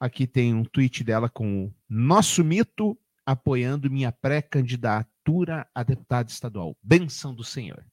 [0.00, 6.76] Aqui tem um tweet dela com o nosso mito apoiando minha pré-candidatura a deputado estadual.
[6.82, 7.84] Benção do Senhor.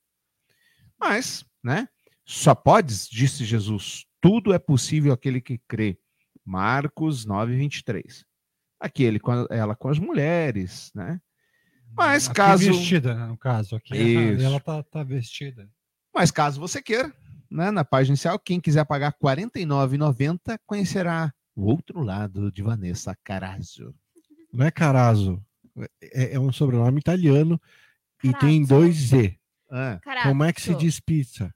[1.00, 1.90] Mas, né?
[2.26, 6.00] Só podes, disse Jesus, tudo é possível aquele que crê.
[6.44, 8.24] Marcos 9, 23.
[8.80, 11.20] Aqui ele, com ela com as mulheres, né?
[11.92, 12.66] Mas Aqui caso.
[12.66, 13.76] vestida, né, no caso.
[13.76, 14.44] Aqui Isso.
[14.44, 15.70] ela tá, tá vestida.
[16.14, 17.12] Mas caso você queira,
[17.50, 23.16] né, na página inicial, quem quiser pagar R$ 49,90 conhecerá o outro lado de Vanessa
[23.24, 23.94] Carazzo.
[24.52, 25.44] Não é Carazo.
[26.02, 27.60] É, é um sobrenome italiano
[28.24, 28.68] e tem Carazzo.
[28.68, 29.40] dois Z.
[29.72, 30.00] Ah.
[30.24, 31.54] Como é que se diz pizza?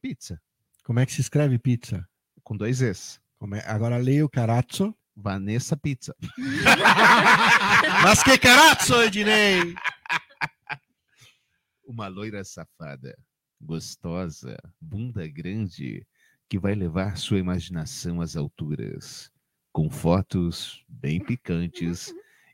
[0.00, 0.40] pizza,
[0.84, 2.06] Como é que se escreve pizza?
[2.42, 3.20] com dois.
[3.38, 4.94] Como é- Agora leia o carazzo.
[5.14, 6.16] Vanessa Pizza.
[8.02, 9.74] Mas que carazzo, Ednei!
[11.84, 13.16] Uma loira safada,
[13.60, 16.04] gostosa, bunda grande,
[16.52, 19.32] que vai levar sua imaginação às alturas,
[19.72, 22.12] com fotos bem picantes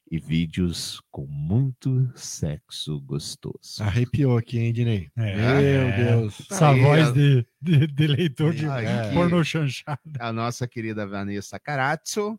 [0.08, 3.82] e vídeos com muito sexo gostoso.
[3.82, 5.10] Arrepiou aqui, hein, Dinei?
[5.16, 6.04] É, Meu é.
[6.20, 6.40] Deus.
[6.48, 9.12] Essa Aí, voz a- de, de, de leitor de É.
[9.12, 10.00] porno chanchada.
[10.20, 12.38] a nossa querida Vanessa Carazzo.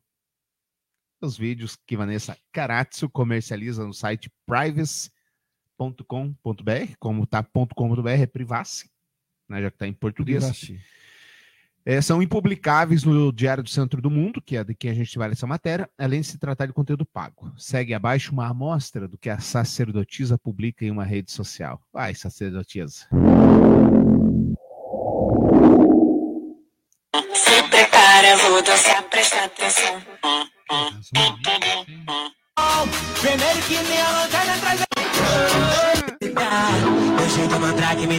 [1.21, 8.89] Os vídeos que Vanessa Carazzo comercializa no site privacy.com.br, como tá .com.br é privacy,
[9.49, 10.45] né, já que está em português.
[10.45, 10.79] Assim.
[11.85, 15.17] É, são impublicáveis no Diário do Centro do Mundo, que é de quem a gente
[15.17, 17.51] vale essa matéria, além de se tratar de conteúdo pago.
[17.57, 21.81] Segue abaixo uma amostra do que a sacerdotisa publica em uma rede social.
[21.91, 23.07] Vai, sacerdotisa.
[27.33, 30.01] Se prepara, vou dançar, presta atenção.
[33.21, 33.99] Primeiro que me
[37.59, 38.18] mandrake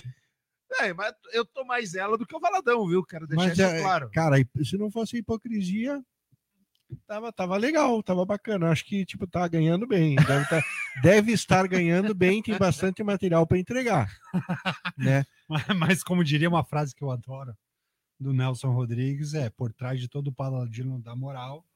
[0.96, 3.04] Mas eu tô mais ela do que o Valadão, viu?
[3.04, 4.10] Quero deixar Mas, isso é, claro.
[4.12, 6.02] cara, se não fosse hipocrisia,
[7.06, 8.70] tava, tava legal, tava bacana.
[8.70, 10.16] Acho que, tipo, tá ganhando bem.
[10.16, 10.62] Deve, tá-
[11.02, 14.10] deve estar ganhando bem, tem bastante material para entregar.
[14.96, 15.24] Né?
[15.50, 17.52] Mas, mas como diria uma frase que eu adoro
[18.20, 21.66] do Nelson Rodrigues, é por trás de todo paladino da moral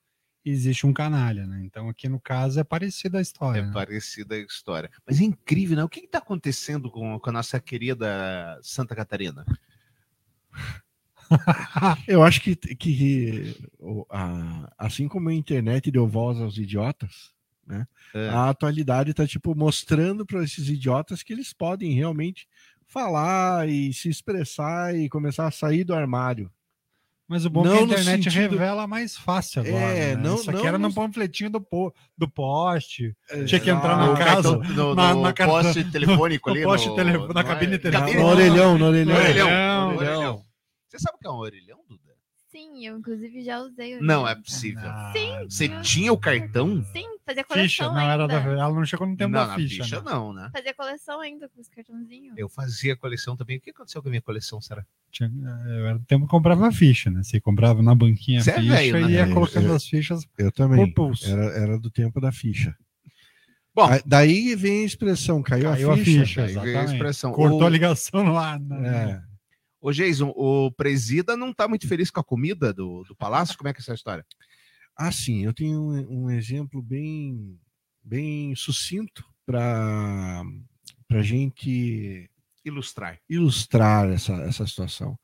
[0.51, 1.63] existe um canalha, né?
[1.65, 3.61] Então aqui no caso é parecida a história.
[3.61, 3.73] É né?
[3.73, 4.91] parecida a história.
[5.07, 5.85] Mas é incrível, né?
[5.85, 9.45] O que está acontecendo com, com a nossa querida Santa Catarina?
[12.07, 13.57] Eu acho que, que
[14.11, 17.33] a- assim como a internet deu voz aos idiotas,
[17.67, 17.87] né?
[18.15, 18.29] É.
[18.29, 22.47] A atualidade está tipo mostrando para esses idiotas que eles podem realmente
[22.87, 26.51] falar e se expressar e começar a sair do armário.
[27.27, 29.77] Mas o bom é Não que a internet sentido- revela mais fácil agora.
[29.83, 30.23] É, né?
[30.23, 33.17] não- Isso aqui não era no panfletinho do, po- do poste.
[33.47, 34.57] Tinha que entrar na casa.
[34.59, 36.65] no, na- no na cartão- poste telefônico no ali.
[36.65, 37.45] poste no- tele- na não é?
[37.45, 38.19] cabine telefônica.
[38.21, 39.17] No orelhão, no orelhão.
[39.91, 40.45] No orelhão.
[40.89, 42.04] Você sabe o que é um orelhão, Duda?
[42.55, 43.99] Sim, eu inclusive já usei.
[43.99, 44.81] o Não é possível.
[44.85, 45.45] Ah, Sim.
[45.49, 46.85] Você tinha o cartão?
[46.93, 48.51] Sim, fazia Ficha, coleção não era da, ainda.
[48.53, 49.83] ela não chegou no tempo não, da na ficha.
[49.83, 50.03] ficha né?
[50.09, 50.51] não, né?
[50.53, 52.39] Fazia coleção ainda com os cartãozinhos.
[52.39, 53.57] Eu fazia coleção também.
[53.57, 54.87] O que aconteceu com a minha coleção, será?
[55.11, 55.29] Tinha,
[55.67, 57.25] eu era do tempo que comprava ficha, né?
[57.25, 59.11] Você comprava na banquinha Você é ficha velho, né?
[59.11, 60.93] e ia É, colocando eu- as fichas Eu também.
[60.93, 61.29] por pulso.
[61.29, 62.73] Era, era do tempo da ficha.
[63.75, 63.87] Bom.
[63.87, 66.21] Aí- daí vem a expressão, caiu, Caiu a a ficha.
[66.25, 66.45] ficha.
[66.45, 67.33] Aí veio a expressão.
[67.33, 68.61] Cortou O- a ligação no ar.
[68.61, 69.21] né?
[69.31, 69.34] É.
[69.85, 73.55] Ô, Jason, o presida não tá muito feliz com a comida do, do palácio?
[73.59, 74.25] Como é que é essa história?
[74.97, 77.61] Assim, eu tenho um, um exemplo bem,
[78.03, 80.43] bem sucinto para
[81.11, 82.31] a gente
[82.65, 83.21] Ilustrar.
[83.29, 85.19] ilustrar essa, essa situação.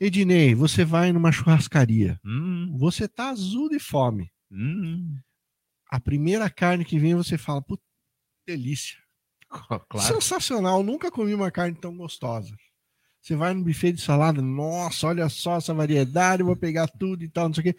[0.00, 4.32] Ednei, você vai numa churrascaria, Hum, você tá azul de fome.
[4.50, 5.16] hum.
[5.88, 7.84] A primeira carne que vem, você fala, puta,
[8.44, 8.98] delícia.
[9.88, 10.14] Claro.
[10.14, 12.56] Sensacional, nunca comi uma carne tão gostosa.
[13.24, 17.28] Você vai no buffet de salada, nossa, olha só essa variedade, vou pegar tudo e
[17.28, 17.76] tal, não sei o quê.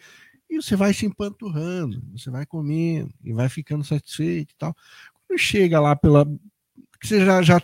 [0.50, 4.76] E você vai se empanturrando, você vai comendo e vai ficando satisfeito e tal.
[5.14, 6.26] Quando chega lá pela.
[7.00, 7.62] Você já, já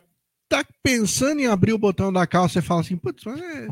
[0.49, 3.69] tá pensando em abrir o botão da calça, você fala assim, putz, mas é...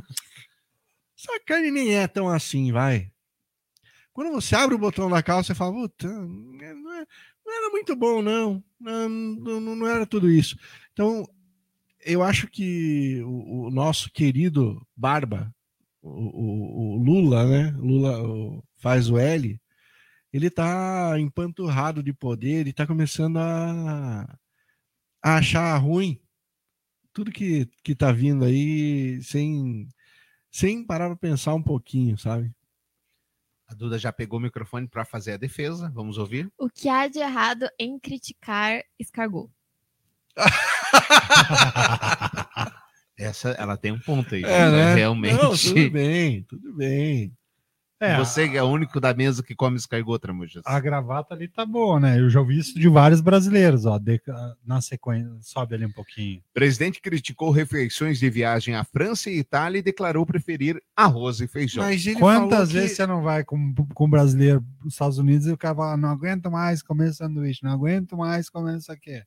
[1.71, 3.13] nem é tão assim, vai.
[4.13, 7.07] Quando você abre o botão da calça, você fala, puta, não, é-
[7.47, 8.61] não era muito bom, não.
[8.81, 10.59] Não, não, não era tudo isso.
[10.93, 11.29] Então,
[12.03, 15.55] eu acho que o, o nosso querido Barba,
[16.03, 17.71] o, o- o Lula, né?
[17.79, 19.61] Lula o- faz o L,
[20.33, 24.23] ele tá empanturrado de poder e tá começando a,
[25.23, 26.21] a achar ruim
[27.13, 29.89] tudo que, que tá vindo aí sem,
[30.51, 32.55] sem parar para pensar um pouquinho, sabe?
[33.67, 35.91] A Duda já pegou o microfone para fazer a defesa.
[35.95, 36.51] Vamos ouvir?
[36.59, 39.51] O que há de errado em criticar escargot?
[43.19, 44.43] Essa, ela tem um ponto aí.
[44.45, 44.95] É, né?
[44.95, 45.35] Realmente.
[45.43, 47.33] Não, tudo bem, tudo bem.
[48.03, 50.63] É, Você é o único da mesa que come escargot, Tramujas.
[50.65, 52.19] a gravata ali tá boa, né?
[52.19, 53.99] Eu já ouvi isso de vários brasileiros, ó.
[53.99, 54.19] de-
[54.65, 56.39] na sequência, sobe ali um pouquinho.
[56.39, 61.47] O presidente criticou refeições de viagem à França e Itália e declarou preferir arroz e
[61.47, 61.85] feijão.
[61.85, 65.19] Mas ele falou Quantas que- vezes você não vai com, com um brasileiro nos Estados
[65.19, 68.91] Unidos e o cara fala, não aguento mais comer sanduíche, não aguento mais comer isso
[68.91, 69.23] aqui.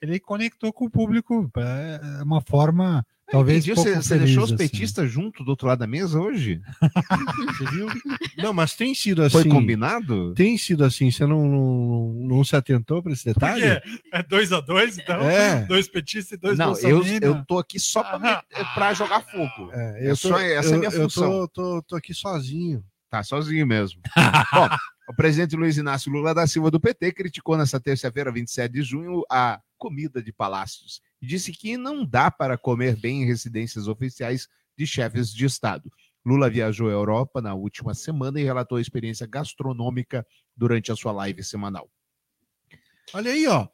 [0.00, 4.56] Ele conectou com o público, é uma forma, talvez Entendi, você, você deixou os assim.
[4.56, 6.60] petistas junto do outro lado da mesa hoje?
[7.58, 7.88] Você viu?
[8.36, 9.32] Não, mas tem sido assim.
[9.42, 10.32] Foi combinado?
[10.34, 11.10] Tem sido assim.
[11.10, 13.64] Você não, não, não se atentou para esse detalhe?
[14.12, 15.20] É dois a dois, então?
[15.28, 15.64] É.
[15.66, 19.70] Dois petistas e dois Não, eu, eu tô aqui só pra, pra jogar fogo.
[19.72, 21.30] É, É só- essa é a minha eu função.
[21.30, 22.84] tô, tô, tô aqui sozinho.
[23.10, 24.00] Tá sozinho mesmo.
[24.54, 24.68] Bom,
[25.08, 29.22] o presidente Luiz Inácio Lula da Silva do PT criticou nesta terça-feira, 27 de junho,
[29.30, 34.48] a comida de palácios e disse que não dá para comer bem em residências oficiais
[34.76, 35.90] de chefes de Estado.
[36.24, 41.12] Lula viajou à Europa na última semana e relatou a experiência gastronômica durante a sua
[41.12, 41.90] live semanal.
[43.14, 43.66] Olha aí, ó.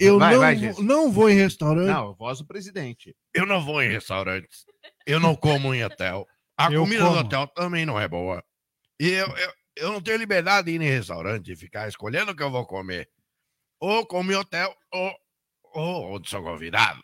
[0.00, 1.88] Eu, eu vai, não, vai, não vou em restaurante.
[1.88, 3.14] Não, voz do presidente.
[3.34, 4.64] Eu não vou em restaurantes.
[5.06, 6.26] Eu não como em hotel.
[6.56, 7.20] A Eu comida do como.
[7.20, 8.42] hotel também não é boa.
[8.98, 12.34] E eu, eu, eu não tenho liberdade de ir em restaurante e ficar escolhendo o
[12.34, 13.10] que eu vou comer.
[13.80, 15.12] Ou como em hotel, ou,
[15.74, 17.02] ou onde sou convidado.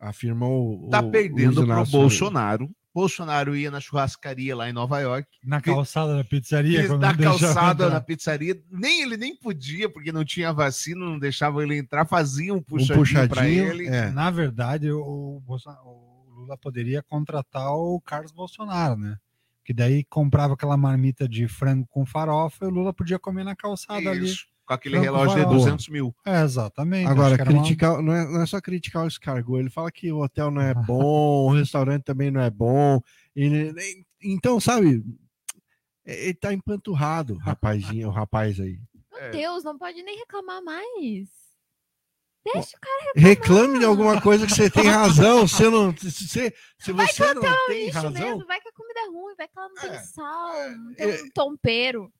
[0.00, 0.88] Afirmou o.
[0.90, 1.92] Tá o perdendo pro Inácio.
[1.92, 2.70] Bolsonaro.
[2.94, 5.28] Bolsonaro ia na churrascaria lá em Nova York.
[5.44, 6.88] Na calçada da pizzaria.
[6.98, 8.60] Da deixava calçada na pizzaria.
[8.70, 12.62] Nem ele nem podia, porque não tinha vacina, não deixava ele entrar, fazia um Um
[12.62, 13.28] puxadinho, puxadinho.
[13.28, 13.86] pra ele.
[13.86, 14.10] É.
[14.10, 19.16] Na verdade, o, o Lula poderia contratar o Carlos Bolsonaro, né?
[19.64, 23.54] Que daí comprava aquela marmita de frango com farofa e o Lula podia comer na
[23.54, 24.32] calçada ali.
[24.68, 25.54] Com aquele relógio de farol.
[25.58, 26.14] 200 mil.
[26.26, 27.08] É, exatamente.
[27.08, 30.12] Agora, era uma- criticar, não, é, não é só criticar o escargot, ele fala que
[30.12, 33.00] o hotel não é bom, o restaurante também não é bom.
[33.34, 33.72] e
[34.22, 35.02] então, sabe,
[36.04, 37.38] é- ele tá empanturrado, o
[37.98, 38.78] rapazinho, o rapaz aí.
[39.10, 39.30] Meu É.
[39.30, 41.28] Deus, não pode nem reclamar mais.
[42.54, 45.46] Deixa o cara Reclame de alguma coisa que você tem razão.
[45.46, 48.46] Se, não, se, se, se você não tem razão, mesmo.
[48.46, 49.98] Vai que a comida é ruim, vai que ela não tem É.
[49.98, 50.94] sal, não É.
[50.94, 52.12] tem um tompeiro.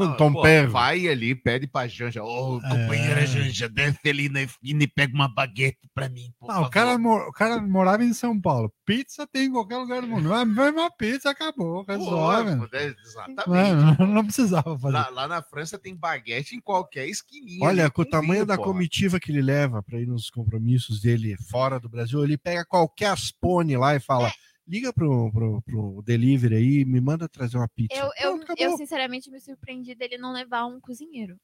[0.00, 2.22] Um tom Pô, vai ali, pede pra Janja.
[2.24, 2.68] Ô, É.
[2.68, 6.32] companheira Janja, desce ali na esquina e pega uma baguete pra mim.
[6.38, 8.72] por Não, o cara, o cara morava em São Paulo.
[8.84, 10.28] Pizza tem em qualquer lugar do mundo.
[10.28, 11.84] Vai vai uma pizza, acabou.
[11.86, 12.56] Resolve.
[12.56, 13.98] Pô, é, Exatamente.
[14.00, 14.94] Não, não precisava fazer.
[14.94, 17.64] Lá, lá na França tem baguete em qualquer esquininha.
[17.66, 18.68] Olha, ali, com o tamanho da porra.
[18.72, 23.06] comitiva que ele leva para ir nos compromissos dele fora do Brasil, ele pega qualquer
[23.10, 24.32] aspone lá e fala:
[24.70, 27.98] liga pro, pro, pro delivery aí, me manda trazer uma pizza.
[27.98, 31.36] Eu, eu, Pronto, eu, sinceramente, me surpreendi dele não levar um cozinheiro.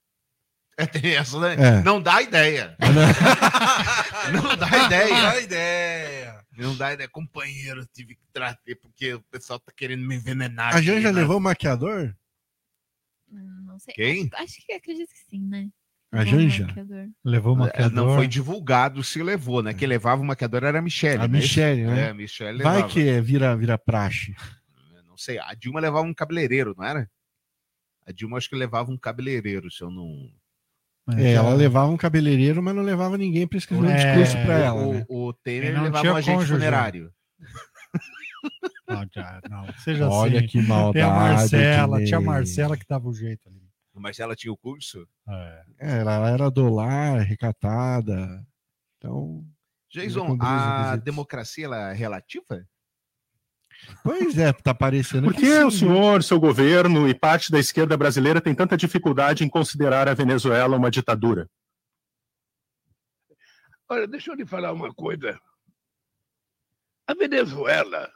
[0.79, 1.55] É, tem essa, né?
[1.55, 1.83] É.
[1.83, 2.77] Não dá ideia.
[4.33, 5.41] Não dá ideia.
[5.41, 6.45] ideia.
[6.57, 7.09] Não dá ideia.
[7.09, 10.77] Companheiro, eu tive que trazer porque o pessoal tá querendo me envenenar.
[10.77, 11.21] A Janja né?
[11.21, 12.15] levou o maquiador?
[13.33, 13.95] Hum, Não sei.
[13.95, 14.29] Quem?
[14.35, 15.71] Acho, acho que acredito que sim, né?
[16.13, 16.67] A Levou um Janja?
[17.25, 17.93] Levou o É, maquiador.
[17.93, 19.75] Não foi divulgado se levou, né?
[19.75, 21.19] Quem levava o maquiador era a Michelle.
[21.23, 21.39] A né?
[21.39, 22.09] Michelle, É, né?
[22.11, 22.93] a Michelle Vai levava.
[22.93, 24.35] que é, vira, vira praxe.
[25.07, 27.11] Não sei, a Dilma levava um cabeleireiro, não era?
[28.07, 30.31] A Dilma acho que levava um cabeleireiro, se eu não.
[31.07, 33.97] Mas É, ela ela- levava um cabeleireiro, mas não levava ninguém para escrever um É,
[33.97, 34.83] discurso para ela.
[34.87, 35.07] o, né?
[35.09, 36.53] o Temer não levava tinha um agente cônjuge.
[36.53, 37.13] funerário.
[38.89, 40.47] Não, já, não, seja Olha assim.
[40.47, 40.93] que maldade.
[40.93, 42.35] Tem a Marcela, tinha a Ednei.
[42.35, 43.66] Marcela que dava o jeito ali.
[43.97, 45.09] Mas ela tinha o curso?
[45.29, 45.65] É.
[45.79, 48.47] É, ela era dolar, recatada.
[48.99, 49.45] Então,
[49.91, 52.67] Jason, a democracia ela é relativa?
[54.03, 57.97] pois é, tá parecendo Por que sim, o senhor, seu governo e parte da esquerda
[57.97, 61.49] brasileira tem tanta dificuldade em considerar a Venezuela uma ditadura?
[63.89, 65.39] Olha, deixa eu lhe falar uma coisa.
[67.07, 68.11] A Venezuela,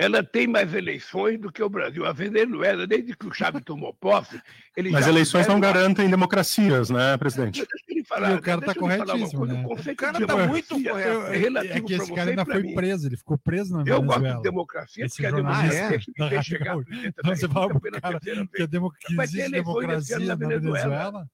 [0.00, 2.06] ela tem mais eleições do que o Brasil.
[2.06, 4.40] A Venezuela, desde que o Chávez tomou posse,
[4.74, 7.66] ele Mas já eleições não garantem democracias, né, presidente?
[8.08, 9.54] Falar, E o cara tá uma corretíssimo, coisa.
[9.54, 9.64] né?
[9.92, 11.22] O cara tá democracia muito correto.
[11.26, 11.36] É
[11.76, 14.36] É que esse cara ainda foi preso, ele ficou preso na Eu gosto Venezuela.
[14.36, 15.98] de democracia, Esse porque a jornalista democracia é?
[15.98, 16.86] que chegar à Gaúcha.
[16.90, 18.68] presidência Então da você fala pro cara que, a
[19.06, 21.26] que existe democracia na Venezuela.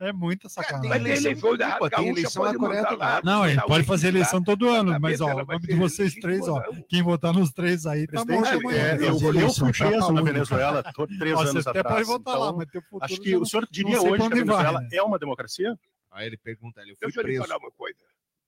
[0.00, 0.88] É muita sacanagem.
[0.88, 2.96] Vai ter eleições da Rádio tem eleição na Coreia do.
[2.96, 3.24] Norte.
[3.24, 6.62] Não, ele pode fazer eleição todo ano, mas ó, o nome de vocês três, ó,
[6.88, 10.22] quem votar nos três aí, tá bom é, eu, eleição fui chapa preso na.
[10.22, 10.82] Venezuela
[11.18, 11.96] três anos Você até atrás.
[11.96, 14.28] pode votar lá, então, mas teu futuro acho que o senhor diria hoje que a
[14.28, 15.78] Venezuela é uma democracia?
[16.12, 17.48] Aí ele pergunta, ele, eu fui Deixa eu lhe preso.
[17.48, 17.98] falar uma coisa.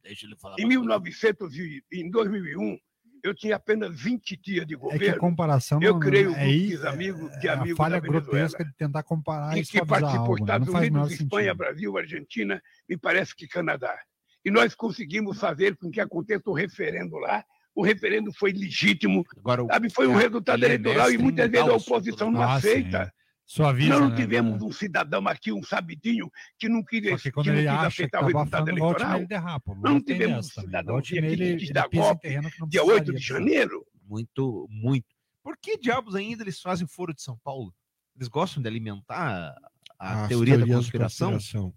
[0.03, 0.57] Deixa ele falar.
[0.59, 0.81] Em uma coisa.
[0.81, 2.79] 1900 e em 2001,
[3.23, 6.39] eu tinha apenas 20 dias de É que a governo comparação Eu um é, grupo
[6.39, 9.85] aí, de amigos- de é a amigos falha grotesca de tentar comparar em e que
[9.85, 10.43] participou algo, né?
[10.43, 11.57] Estados Não Unidos, Espanha, sentido.
[11.59, 13.99] Brasil, Argentina, me parece que Canadá.
[14.45, 17.45] E nós conseguimos fazer com que aconteça o referendo lá.
[17.75, 19.91] O referendo foi legítimo, Agora, o- sabe?
[19.91, 23.13] Foi um é, resultado é eleitoral e muitas vezes a oposição não Ah, sim, aceita.
[23.53, 24.15] Suaviza, Nós não né?
[24.17, 27.67] tivemos um cidadão aqui, um sabidinho, que não queria, Só que que quando não ele
[27.67, 29.13] acha que aceitar o resultado eleitoral.
[29.15, 29.75] nele derrapa.
[29.75, 33.19] Não Não tivemos um cidadão aqui que quis ele dar golpe que dia 8 de
[33.21, 33.85] janeiro.
[34.07, 35.07] Muito, muito.
[35.43, 37.75] Por que diabos ainda eles fazem foro de São Paulo?
[38.15, 39.53] Eles gostam de alimentar
[39.99, 41.33] a As teoria da conspiração?
[41.33, 41.75] conspiração.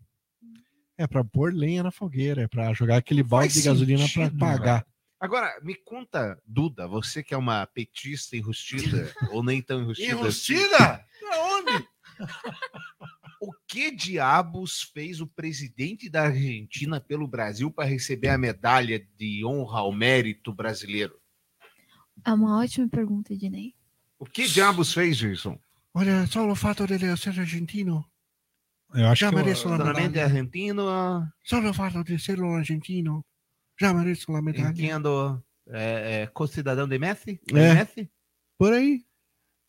[0.96, 4.26] É pra pôr lenha na fogueira, é pra jogar aquele balde faz de gasolina pra
[4.26, 4.86] sentido, pagar.
[5.20, 10.12] Agora, me conta, Duda, você que é uma petista enrustida, ou nem tão enrustida.
[10.14, 10.20] assim,
[10.54, 10.78] Enrustida?
[10.78, 11.13] Aonde?
[13.42, 19.44] O que diabos fez o presidente da Argentina pelo Brasil para receber a medalha de
[19.46, 21.20] honra ao mérito brasileiro?
[22.26, 23.74] É uma ótima pergunta, Ednei.
[24.18, 25.60] O que diabos fez, Jason?
[25.94, 28.06] Olha, só o fato de ele ser argentino.
[28.94, 30.26] Eu acho Já que mereço uma Solamente medalha.
[30.26, 30.84] argentino,
[31.44, 33.26] Só o fato de ser um argentino.
[33.80, 34.70] Já mereço uma medalha.
[34.70, 35.44] entendo.
[35.68, 37.42] É, é co-cidadão de Messi?
[37.52, 37.74] É.
[37.74, 38.10] Messi?
[38.58, 39.04] Por aí.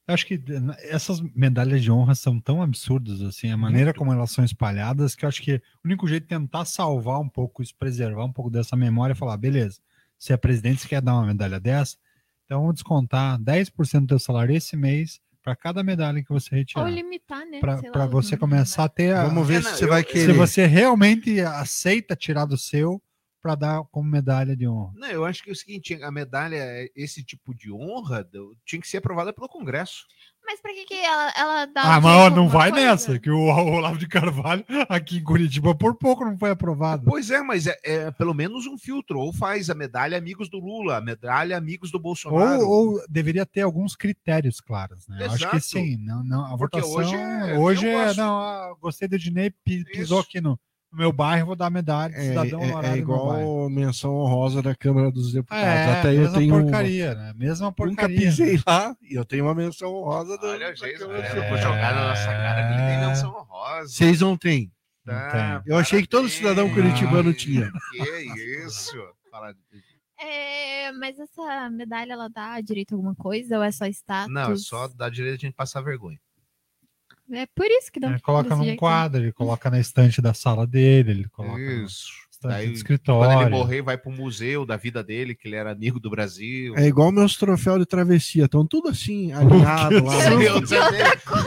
[0.06, 4.12] Eu acho que eh, essas medalhas de honra são tão absurdas, assim, a maneira como
[4.12, 7.62] elas são espalhadas, que eu acho que o único jeito de tentar salvar um pouco
[7.62, 9.80] isso, preservar um pouco dessa memória é falar, beleza,
[10.18, 11.96] se é presidente, você quer dar uma medalha dessa,
[12.44, 16.58] então vamos descontar 10% do teu salário esse mês para cada medalha que você Ou
[16.58, 16.90] retirar.
[16.90, 17.60] limitar, né?
[17.60, 20.26] Para você começar a ter a, Vamos ver se você eu- vai querer.
[20.26, 23.00] se você realmente aceita tirar do seu
[23.44, 24.92] para dar como medalha de honra.
[24.96, 26.58] Não, eu acho que é o seguinte, a medalha,
[26.96, 28.26] esse tipo de honra,
[28.64, 30.06] tinha que ser aprovada pelo Congresso.
[30.46, 31.82] Mas pra que, que ela, ela dá.
[31.96, 32.86] Ah, mas não vai coisa?
[32.86, 37.04] nessa, que o Olavo de Carvalho aqui em Curitiba por pouco não foi aprovado.
[37.06, 39.18] Pois é, mas é, é pelo menos um filtro.
[39.20, 42.62] Ou faz a medalha Amigos do Lula, a medalha Amigos do Bolsonaro.
[42.66, 45.18] Ou, ou deveria ter alguns critérios claros, né?
[45.20, 45.60] Eu Acho que Exato.
[45.64, 45.96] sim.
[45.98, 49.84] Não, não, a Porque votação hoje é- hoje é, não, ah, gostei do Dinei, pi-
[49.84, 50.28] pisou Isso.
[50.28, 50.58] aqui no,
[50.94, 53.40] no meu bairro, vou dar medalha de É, cidadão é- é honorário bairro.
[53.42, 55.64] igual menção honrosa da Câmara dos Deputados.
[55.66, 56.62] É, Até eu mesma tenho.
[56.62, 57.32] porcaria, né?
[57.36, 58.16] Mesma Nunca porcaria.
[58.18, 60.38] pisei lá e eu tenho uma menção honrosa.
[60.38, 63.88] do- Olha, da gente, eu vou jogar na nossa cara que tem menção honrosa.
[63.88, 64.70] Vocês não têm.
[65.04, 67.70] Tá, Eu achei que todo cidadão curitibano tinha.
[67.92, 68.96] Que isso?
[69.30, 69.52] Fala-
[70.18, 74.32] É, mas essa medalha, ela dá direito a alguma coisa ou é só status?
[74.32, 76.18] Não, é só dar direito a gente passar vergonha.
[77.36, 78.10] É por isso que dá.
[78.10, 78.78] Ele coloca num jeito.
[78.78, 82.08] quadro, ele coloca na estante da sala dele, ele coloca no Isso.
[82.30, 83.30] estante Daí, do escritório.
[83.30, 86.74] Quando ele morrer, vai pro museu da vida dele, que ele era amigo do Brasil.
[86.76, 88.44] É igual meus troféus de travessia.
[88.44, 90.30] Estão tudo assim, alinhado lá.
[90.30, 90.70] Meu Deus,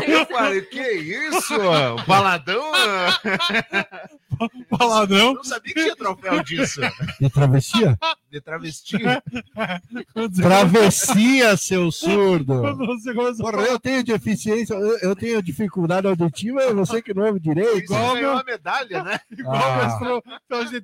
[0.08, 1.54] eu falei, que isso?
[1.54, 2.72] Um Baladão?
[4.70, 5.34] Baladão?
[5.36, 6.82] Não sabia que tinha troféu disso.
[7.20, 7.98] De travessia?
[8.30, 8.98] De travesti.
[10.42, 12.62] Travessia, seu surdo.
[13.40, 17.86] Porra, eu tenho deficiência, eu, eu tenho dificuldade auditiva, e você que não ouve direito.
[17.86, 19.20] Isso ganhou uma medalha, né?
[19.32, 20.22] Igual Ah.
[20.50, 20.82] meus de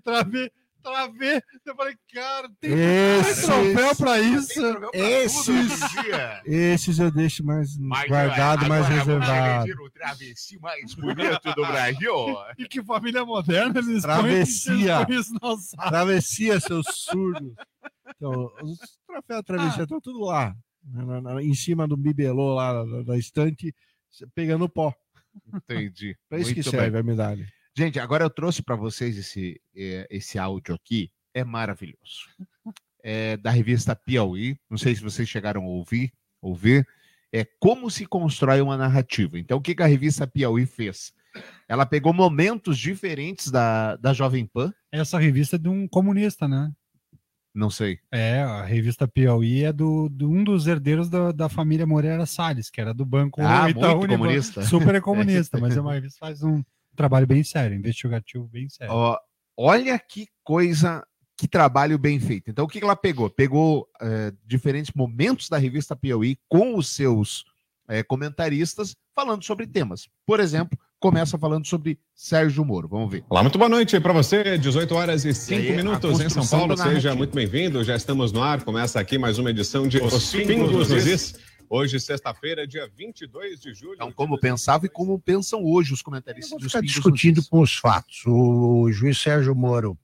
[0.84, 1.44] trave, trave.
[1.66, 4.54] Eu falei, cara, tem Esses- troféu pra isso.
[4.54, 5.48] troféu pra Esses-.
[6.46, 9.72] Esses eu deixo mais Mas, guardado, mais reservado.
[9.84, 12.14] o travesti mais bonito do Brasil.
[12.60, 15.06] E que família moderna eles Travessia.
[15.06, 15.90] põem- eles isso na sala.
[15.90, 17.54] Travessia, seus surdos.
[18.16, 18.78] Então, os
[19.08, 23.74] troféus travessia estão tudo lá, na- na- em cima do bibelô lá da, da estante,
[24.36, 24.94] pegando pó.
[25.54, 26.16] Entendi.
[26.30, 27.00] Para isso que Muito serve bem.
[27.00, 27.48] a medalha.
[27.76, 31.11] Gente, agora eu trouxe para vocês esse, é, esse áudio aqui.
[31.34, 32.30] É maravilhoso.
[33.03, 34.57] É da revista Piauí.
[34.69, 36.13] Não sei se vocês chegaram a ouvir.
[36.41, 36.88] ouvir.
[37.32, 39.39] É como se constrói uma narrativa.
[39.39, 41.11] Então, o que, que a revista Piauí fez?
[41.67, 44.71] Ela pegou momentos diferentes da, da Jovem Pan.
[44.91, 46.71] Essa revista é de um comunista, né?
[47.55, 47.99] Não sei.
[48.11, 52.69] É, a revista Piauí é do, do um dos herdeiros da, da família Moreira Salles,
[52.69, 54.17] que era do banco Ah, Itaú muito Unibanco.
[54.24, 54.63] comunista.
[54.63, 56.63] Super comunista, mas é uma revista faz um
[56.96, 58.94] trabalho bem sério, investigativo bem sério.
[58.94, 59.18] Ó,
[59.58, 61.06] olha que coisa,
[61.38, 62.50] que trabalho bem feito.
[62.50, 63.30] Então, o que ela pegou?
[63.30, 67.46] Pegou eh, diferentes momentos da revista Piauí com os seus
[67.88, 70.08] eh, comentaristas falando sobre temas.
[70.26, 72.88] Por exemplo, começa falando sobre Sérgio Moro.
[72.88, 73.26] Vamos ver.
[73.30, 74.58] Olá, muito boa noite para você.
[74.58, 76.78] 18 horas e 5 E aí, minutos em São Paulo.
[76.78, 77.84] Seja muito bem-vindo.
[77.84, 78.64] Já estamos no ar.
[78.64, 81.36] Começa aqui mais uma edição de Os, Pingos nos Is.
[81.76, 83.95] Hoje, sexta-feira, dia 22 de julho.
[83.95, 88.21] Então, como pensavam e como pensam hoje os comentaristas dos discutindo com os fatos.
[88.28, 89.97] O juiz Sérgio Moro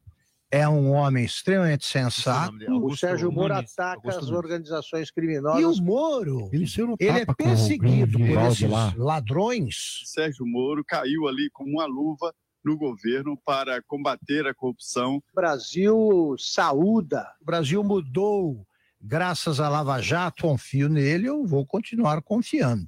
[0.50, 2.48] é um homem extremamente sensato.
[2.48, 2.72] nome dele?
[2.72, 3.72] Augusto o Sérgio Moro Nunes.
[3.72, 4.44] ataca Augusto as Nunes.
[4.44, 5.62] organizações criminosas.
[5.62, 6.50] E o Moro?
[6.52, 6.66] Ele
[7.00, 8.92] Ele é o perseguido por esses lá.
[8.98, 10.02] ladrões.
[10.06, 12.34] Sérgio Moro caiu ali como uma luva
[12.66, 15.18] no governo para combater a corrupção.
[15.18, 17.28] O Brasil saúda.
[17.40, 18.66] O Brasil mudou.
[19.02, 22.88] Graças a Lava Jato, confio nele, eu vou continuar confiando.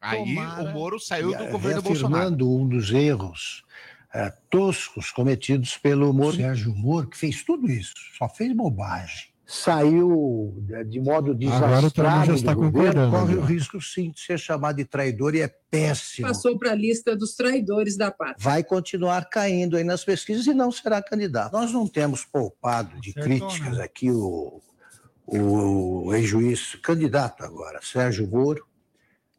[0.00, 2.48] Aí Tomara- o Moro saiu do governo Bolsonaro.
[2.56, 3.64] um dos erros
[4.14, 6.36] eh, toscos cometidos pelo Moro.
[6.36, 9.32] Sérgio Moro, que fez tudo isso, só fez bobagem.
[9.46, 14.76] Saiu de- de modo desastrado está do governo, corre o risco sim de ser chamado
[14.76, 16.28] de traidor e é péssimo.
[16.28, 18.36] Passou para a lista dos traidores da pátria.
[18.38, 21.52] Vai continuar caindo aí nas pesquisas e não será candidato.
[21.52, 23.84] Nós não temos poupado de Acertou, críticas né?
[23.84, 24.60] aqui o,
[25.26, 28.66] o ex-juiz candidato agora, Sérgio Moro.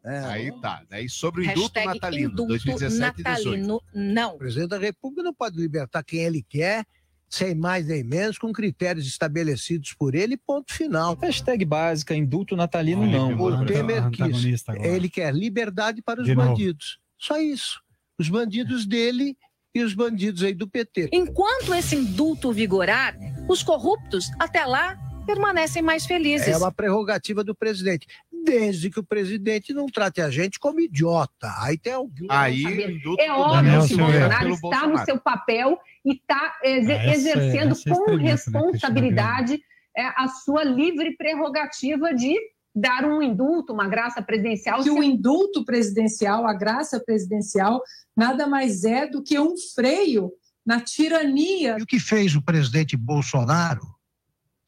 [0.02, 0.24] né?
[0.26, 0.82] Aí tá.
[0.88, 3.22] Daí sobre o indulto natalino, indulto 2017 e 2018.
[3.22, 4.34] natalino, não.
[4.34, 6.84] O presidente da República não pode libertar quem ele quer,
[7.28, 11.16] sem mais nem menos, com critérios estabelecidos por ele, ponto final.
[11.20, 13.40] Hashtag básica, indulto natalino, Olha, não.
[13.40, 14.64] O Temer quis.
[14.80, 16.48] Ele quer liberdade para os De novo.
[16.50, 16.98] bandidos.
[17.18, 17.80] Só isso.
[18.18, 19.36] Os bandidos dele
[19.74, 21.08] e os bandidos aí do PT.
[21.12, 23.16] Enquanto esse indulto vigorar,
[23.48, 26.48] os corruptos, até lá, permanecem mais felizes.
[26.48, 28.06] É uma prerrogativa do presidente.
[28.44, 31.52] Desde que o presidente não trate a gente como idiota.
[31.60, 32.26] Aí tem algum.
[32.28, 33.98] Aí o indulto É do óbvio que o.
[33.98, 38.22] Bolsonaro está no seu papel e está Ah, essa é- exercendo essa é com né,
[38.30, 39.60] responsabilidade
[39.96, 42.34] é, a sua livre prerrogativa de
[42.74, 44.82] dar um indulto, uma graça presidencial.
[44.82, 47.80] que o indulto presidencial, a graça presidencial,
[48.16, 50.32] nada mais é do que um freio
[50.66, 51.76] na tirania.
[51.78, 53.93] E o que fez o presidente Bolsonaro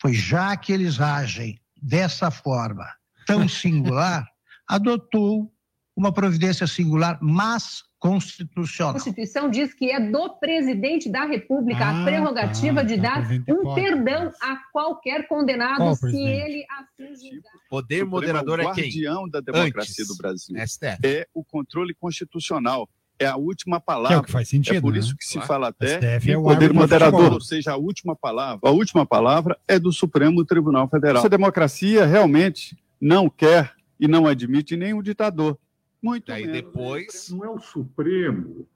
[0.07, 2.87] foi, já que eles agem dessa forma
[3.27, 4.27] tão singular,
[4.69, 5.53] adotou
[5.97, 8.93] uma providência singular, mas A constitucional.
[8.93, 13.27] Constituição diz que é do presidente da República Ah, a prerrogativa tá, de tá, dar
[13.27, 13.81] presidente um pode.
[13.81, 16.41] perdão a qualquer condenado Qual se presidente?
[16.41, 17.53] ele assim julgar.
[17.69, 18.85] Poder Supremo moderador é o quem?
[18.85, 20.09] guardião da democracia Antes.
[20.09, 20.57] do Brasil.
[20.67, 20.99] STF.
[21.05, 22.89] É o controle constitucional.
[23.19, 24.09] É a última palavra.
[24.09, 24.99] Que é o que faz sentido, É por né?
[24.99, 25.47] isso que se Claro.
[25.49, 28.69] fala até STF é o poder moderador, ou seja, a última palavra.
[28.69, 31.19] A última palavra é do Supremo Tribunal Federal.
[31.19, 35.59] Essa democracia realmente não quer e não admite nenhum ditador.
[36.03, 36.61] Muito Aí menos.
[36.63, 37.31] depois.
[37.31, 38.67] Não é o Supremo,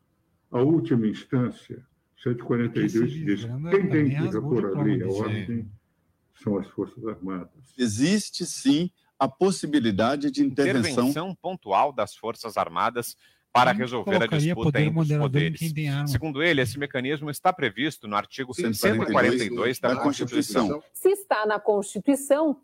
[0.50, 1.84] a última instância.
[2.22, 5.70] 142 diz: quem tem que repor a lei a ordem
[6.42, 7.50] são as Forças Armadas.
[7.78, 11.04] Existe sim a possibilidade de intervenção.
[11.04, 13.16] intervenção pontual das Forças Armadas
[13.52, 15.60] para resolver a disputa poder entre os poderes.
[16.06, 20.68] Segundo ele, esse mecanismo está previsto no artigo 142 142 da da Constituição.
[20.68, 20.90] Constituição.
[20.92, 22.56] Se está na Constituição,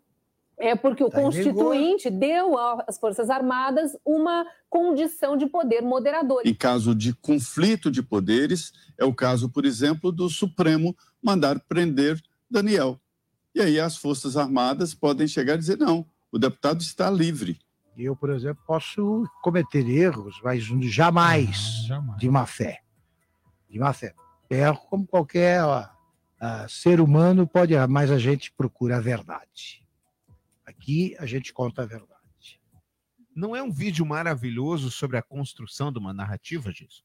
[0.57, 2.57] é porque o Tá Constituinte deu
[2.87, 6.41] às Forças Armadas uma condição de poder moderador.
[6.45, 12.19] Em caso de conflito de poderes, é o caso, por exemplo, do Supremo mandar prender
[12.49, 12.99] Daniel.
[13.53, 17.59] E aí as Forças Armadas podem chegar e dizer: não, o deputado está livre.
[17.97, 21.87] Eu, por exemplo, posso cometer erros, mas jamais,
[22.17, 22.83] de má fé.
[23.67, 24.13] De má fé.
[24.49, 25.89] Erro como qualquer ó,
[26.39, 29.83] ah, ser humano pode errar, mas a gente procura a verdade.
[30.63, 32.17] Aqui a gente conta a verdade.
[33.35, 37.03] Não é um vídeo maravilhoso sobre a construção de uma narrativa disso?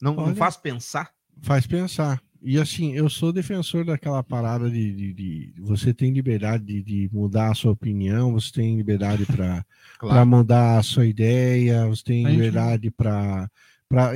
[0.00, 1.14] Não, não faz pensar?
[1.42, 2.22] Faz pensar.
[2.48, 7.10] E assim, eu sou defensor daquela parada de, de- de- você tem liberdade de, de
[7.12, 9.66] mudar a sua opinião, você tem liberdade para
[9.98, 10.24] Claro.
[10.28, 13.50] mudar a sua ideia, você tem liberdade para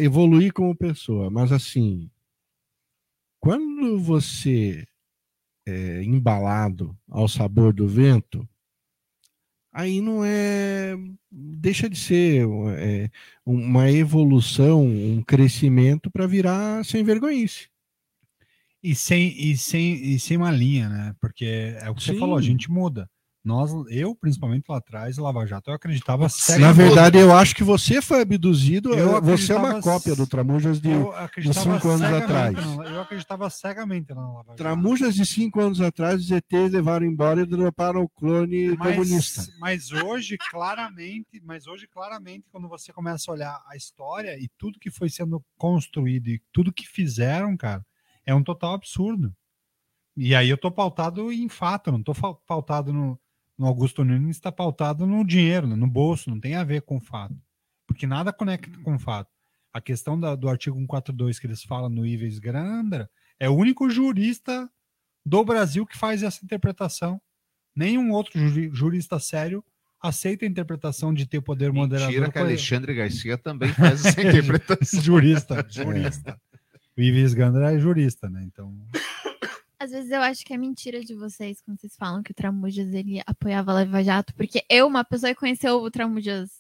[0.01, 1.29] evoluir como pessoa.
[1.29, 2.09] Mas assim,
[3.41, 4.87] quando você
[5.67, 8.49] é embalado ao sabor do vento,
[9.73, 10.97] aí não é.
[11.33, 12.47] Deixa de ser
[12.79, 13.11] é,
[13.45, 17.69] uma evolução, um crescimento para virar sem vergonhice.
[18.83, 21.15] E sem, e, sem, e sem uma linha, né?
[21.21, 22.19] Porque é o que você Sim.
[22.19, 23.09] falou, a gente muda.
[23.43, 26.77] Nós, eu, principalmente lá atrás, Lava Jato, eu acreditava Na cegamente.
[26.77, 28.93] verdade, eu acho que você foi abduzido.
[28.93, 32.55] Eu eh, você é uma cópia do Tramujas de, de cinco anos atrás.
[32.77, 34.57] na- eu acreditava cegamente na Lava Jato.
[34.57, 39.41] Tramujas de cinco anos atrás, os ETs levaram embora e droparam o clone comunista.
[39.59, 44.51] Mas, mas hoje, claramente, mas hoje, claramente, quando você começa a olhar a história e
[44.59, 47.83] tudo que foi sendo construído e tudo que fizeram, cara,
[48.31, 49.35] é um total absurdo.
[50.17, 53.19] E aí eu tô pautado em fato, não tô fa- pautado no,
[53.59, 57.35] no Augusto Nunes, está pautado no dinheiro, no bolso, não tem a ver com fato.
[57.87, 59.31] Porque nada conecta com fato.
[59.73, 63.09] A questão da- do artigo 142 que eles falam no Ives Grandra
[63.39, 64.69] é o único jurista
[65.25, 67.21] do Brasil que faz essa interpretação.
[67.75, 69.65] Nenhum outro juri- jurista sério
[70.03, 72.09] aceita a interpretação de ter poder moderador.
[72.13, 75.01] Mentira que Alexandre Garcia também faz essa interpretação.
[75.03, 76.41] jurista, jurista.
[77.01, 78.43] O Ives Gandra é jurista, né?
[78.45, 78.77] Então,
[79.81, 82.93] Às vezes eu acho que é mentira de vocês quando vocês falam que o Tramujas
[82.93, 86.51] ele apoiava a Lava Jato, porque eu, uma pessoa que conheceu o Tramujas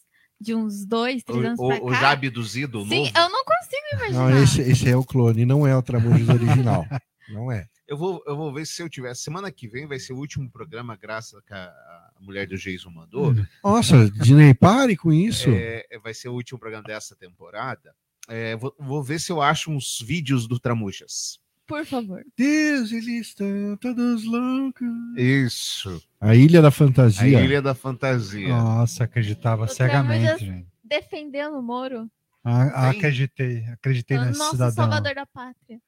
[0.40, 2.00] de uns dois, três anos O, pra o, o cá.
[2.00, 3.18] já abduzido, Sim, novo.
[3.18, 4.30] eu não consigo imaginar.
[4.30, 6.86] Não, esse, esse é o clone, não é o Tramujas original.
[7.28, 7.68] Não é.
[7.86, 9.14] Eu vou, eu vou ver se eu tiver.
[9.14, 12.90] Semana que vem vai ser o último programa, graças a que a, mulher do Jason
[12.90, 13.32] mandou.
[13.62, 15.48] Nossa, Dinei, pare com isso.
[15.48, 17.94] É, vai ser o último programa dessa temporada.
[18.30, 21.38] É, vou, vou ver se eu acho uns vídeos do Tramujas.
[21.66, 22.24] Por favor.
[22.36, 24.88] Deus, eles estão todos loucos.
[25.16, 26.02] Isso.
[26.20, 27.40] A Ilha da A Fantasia.
[27.42, 28.48] Ilha da Fantasia.
[28.48, 30.66] nossa, acreditava O cegamente, Tramujas gente.
[30.82, 32.10] defendendo o Moro.
[32.42, 34.74] Ah, acreditei, acreditei Falando, nesse Nosso cidadão.
[34.74, 35.78] salvador da pátria.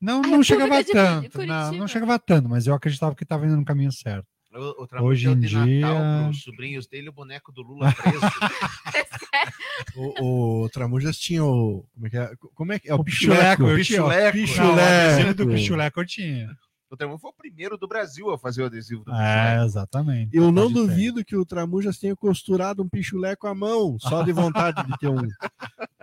[0.00, 1.46] Não, A não chegava República tanto.
[1.46, 4.26] Não, não chegava tanto, mas eu acreditava que estava indo no caminho certo.
[4.56, 6.24] O, o Tramujas Hoje em de Natal dia.
[6.24, 8.20] pros sobrinhos dele o boneco do Lula preso.
[9.94, 11.86] O, o Tramujas tinha o.
[11.94, 12.30] Como é que é?
[12.54, 12.94] Como é, que é?
[12.94, 13.76] O pichuleco, tinha.
[13.76, 14.62] Pichuleco.
[14.62, 15.54] Não, o adesivo do Pichuleco.
[15.54, 16.56] pichuleco eu tinha.
[16.90, 20.36] o Tramujas foi o primeiro do Brasil a fazer o adesivo do É, exatamente.
[20.36, 20.74] Eu não ter.
[20.74, 25.08] duvido que o Tramujas tenha costurado um pichuleco à mão, só de vontade de ter
[25.08, 25.28] um.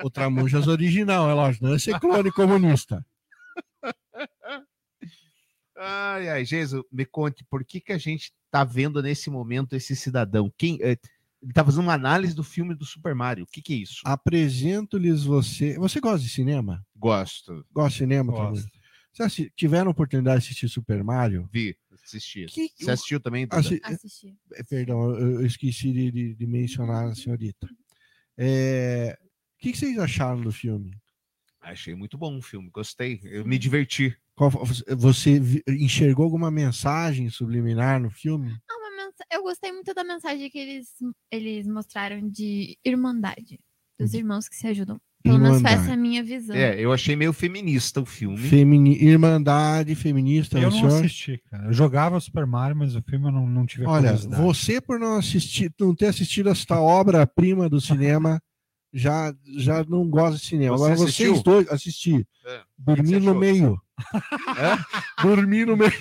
[0.04, 3.06] O Tramujas original, é lógico, não é esse clone comunista.
[5.86, 9.96] Ai, ai, Jesus, me conte, por que, que a gente tá vendo nesse momento esse
[9.96, 10.52] cidadão?
[10.58, 10.98] Quem, eh,
[11.42, 13.44] ele tá fazendo uma análise do filme do Super Mario.
[13.44, 14.02] O que, que é isso?
[14.06, 15.78] Apresento-lhes você.
[15.78, 16.86] Você gosta de cinema?
[16.96, 17.66] Gosto.
[17.74, 18.42] Gosta de cinema, Gosto.
[18.44, 18.70] Tramujas?
[19.12, 21.48] Você assi- tiveram a oportunidade de assistir Super Mario?
[21.52, 21.76] Vi.
[22.04, 22.46] Assisti.
[22.46, 23.46] Que- Você assistiu também?
[23.50, 24.36] Assi- Assisti.
[24.54, 27.68] É, Perdão, eu, eu esqueci de, de- de mencionar a senhorita.
[28.38, 29.18] É,
[29.56, 30.98] O que, que vocês acharam do filme?
[31.62, 33.20] Achei muito bom o filme, gostei.
[33.24, 34.18] Eu me diverti.
[34.98, 38.52] Você enxergou alguma mensagem subliminar no filme?
[38.70, 40.88] Ah, Eu gostei muito da mensagem que eles,
[41.32, 43.60] eles mostraram de irmandade.
[44.00, 45.00] Dos irmãos que se ajudam.
[45.24, 46.54] Pelo menos foi essa a minha visão.
[46.56, 48.38] É, eu achei meio feminista o filme.
[48.38, 49.02] Femini...
[49.02, 51.00] Irmandade feminista, Eu o não senhor?
[51.00, 51.68] assisti, cara.
[51.68, 54.42] Eu jogava Super Mario, mas o filme eu não, não tive a Olha, curiosidade.
[54.42, 58.42] você por não assistir, não ter assistido esta obra-prima do cinema,
[58.94, 60.78] já, já não gosta de cinema.
[60.78, 61.32] Você Agora assistiu?
[61.32, 62.28] vocês dois assisti.
[62.46, 62.62] É.
[62.78, 63.82] Dormi no meio.
[65.22, 65.92] Dormi no meio.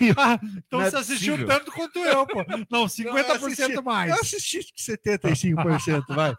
[0.66, 1.46] Então Não é você assistiu possível.
[1.56, 2.44] tanto quanto eu, pô.
[2.70, 4.10] Não, 50% assisti- mais.
[4.10, 6.34] Eu assisti 75%, vai.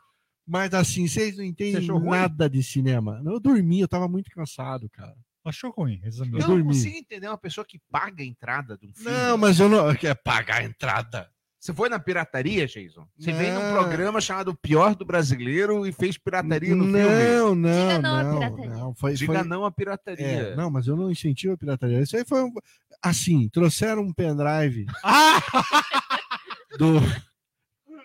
[0.46, 2.10] Mas assim, vocês não entendem ruim?
[2.10, 3.22] nada de cinema.
[3.26, 5.16] Eu dormi, eu tava muito cansado, cara.
[5.46, 6.40] Achou ruim, resumindo.
[6.40, 9.10] Eu Eu não consigo entender uma pessoa que paga a entrada de um filme.
[9.12, 9.94] Não, mas eu não.
[9.96, 11.30] Quer pagar a entrada.
[11.64, 13.08] Você foi na pirataria, Jason?
[13.18, 13.38] Você Não.
[13.40, 17.00] veio num programa chamado O Pior do Brasileiro e fez pirataria no filme?
[17.00, 18.70] Não, não, Diga não não, pirataria.
[18.70, 18.96] não.
[18.96, 20.26] Foi, Diga foi- não à pirataria.
[20.28, 22.02] É, não, mas eu não incentivo a pirataria.
[22.02, 22.52] Isso aí foi um...
[23.02, 24.86] assim, trouxeram um pendrive
[26.78, 26.96] do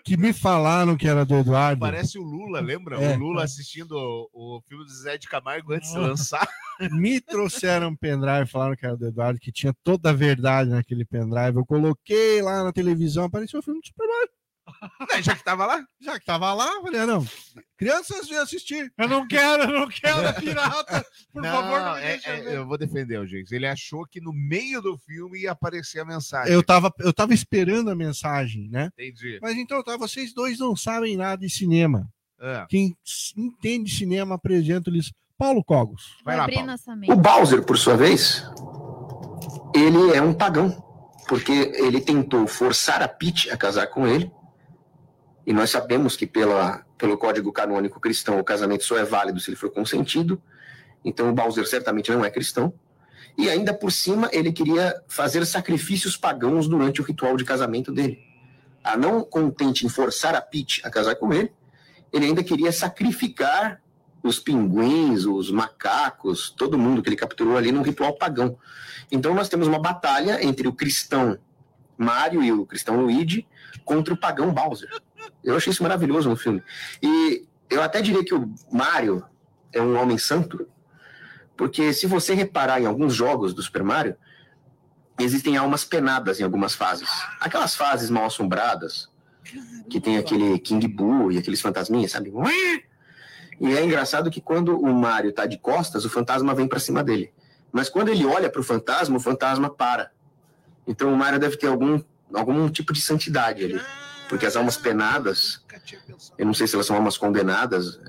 [0.03, 1.79] que me falaram que era do Eduardo.
[1.79, 3.01] Parece o Lula, lembra?
[3.01, 3.15] É.
[3.15, 6.47] O Lula assistindo o, o filme do Zé de Camargo antes de lançar.
[6.91, 11.05] Me trouxeram um pendrive, falaram que era do Eduardo, que tinha toda a verdade naquele
[11.05, 11.57] pendrive.
[11.57, 14.38] Eu coloquei lá na televisão, apareceu o filme do Super Mario.
[14.99, 15.83] Não, já que tava lá?
[15.99, 17.25] Já que tava lá, eu falei, ah, não.
[17.77, 18.91] Crianças vêm assistir.
[18.97, 21.05] Eu não quero, eu não quero é pirata.
[21.31, 23.55] Por Não, favor, não me é- deixa é, eu vou defender o Jason.
[23.55, 26.53] Ele achou que no meio do filme ia aparecer a mensagem.
[26.53, 28.89] Eu tava, eu tava esperando a mensagem, né?
[28.97, 29.39] Entendi.
[29.41, 32.07] Mas então, tá, vocês dois não sabem nada de cinema.
[32.41, 32.65] É.
[32.69, 32.95] Quem
[33.37, 36.17] entende cinema, apresento-lhes Paulo Cogos.
[36.25, 37.11] Abrir nossa mente.
[37.11, 38.43] O Bowser, por sua vez,
[39.73, 40.69] ele é um pagão,
[41.27, 44.31] porque ele tentou forçar a Peach a casar com ele,
[45.49, 49.49] e nós sabemos que pela, pelo código canônico cristão o casamento só é válido se
[49.49, 50.39] ele for consentido,
[51.03, 52.71] então o Bowser certamente não é cristão,
[53.35, 58.19] e ainda por cima ele queria fazer sacrifícios pagãos durante o ritual de casamento dele.
[58.83, 61.51] A não contente em forçar a Peach a casar com ele,
[62.13, 63.81] ele ainda queria sacrificar
[64.21, 68.55] os pinguins, os macacos, todo mundo que ele capturou ali num ritual pagão.
[69.11, 71.39] Então nós temos uma batalha entre o cristão
[71.97, 73.47] Mario e o cristão Luigi
[73.83, 74.89] contra o pagão Bowser.
[75.43, 76.63] Eu achei isso maravilhoso no filme.
[77.01, 79.23] E eu até diria que o Mario
[79.71, 80.67] é um homem santo,
[81.55, 84.15] porque se você reparar em alguns jogos do Super Mario,
[85.19, 87.09] existem almas penadas em algumas fases.
[87.39, 89.09] Aquelas fases mal assombradas,
[89.89, 92.31] que tem aquele King Boo e aqueles fantasminhas, sabe?
[93.59, 97.03] E é engraçado que quando o Mario tá de costas, o fantasma vem para cima
[97.03, 97.31] dele.
[97.71, 100.11] Mas quando ele olha para o fantasma, o fantasma para.
[100.87, 102.01] Então o Mario deve ter algum,
[102.33, 103.81] algum tipo de santidade ali.
[104.29, 105.65] Porque as almas penadas,
[106.37, 107.99] eu não sei se elas são almas condenadas,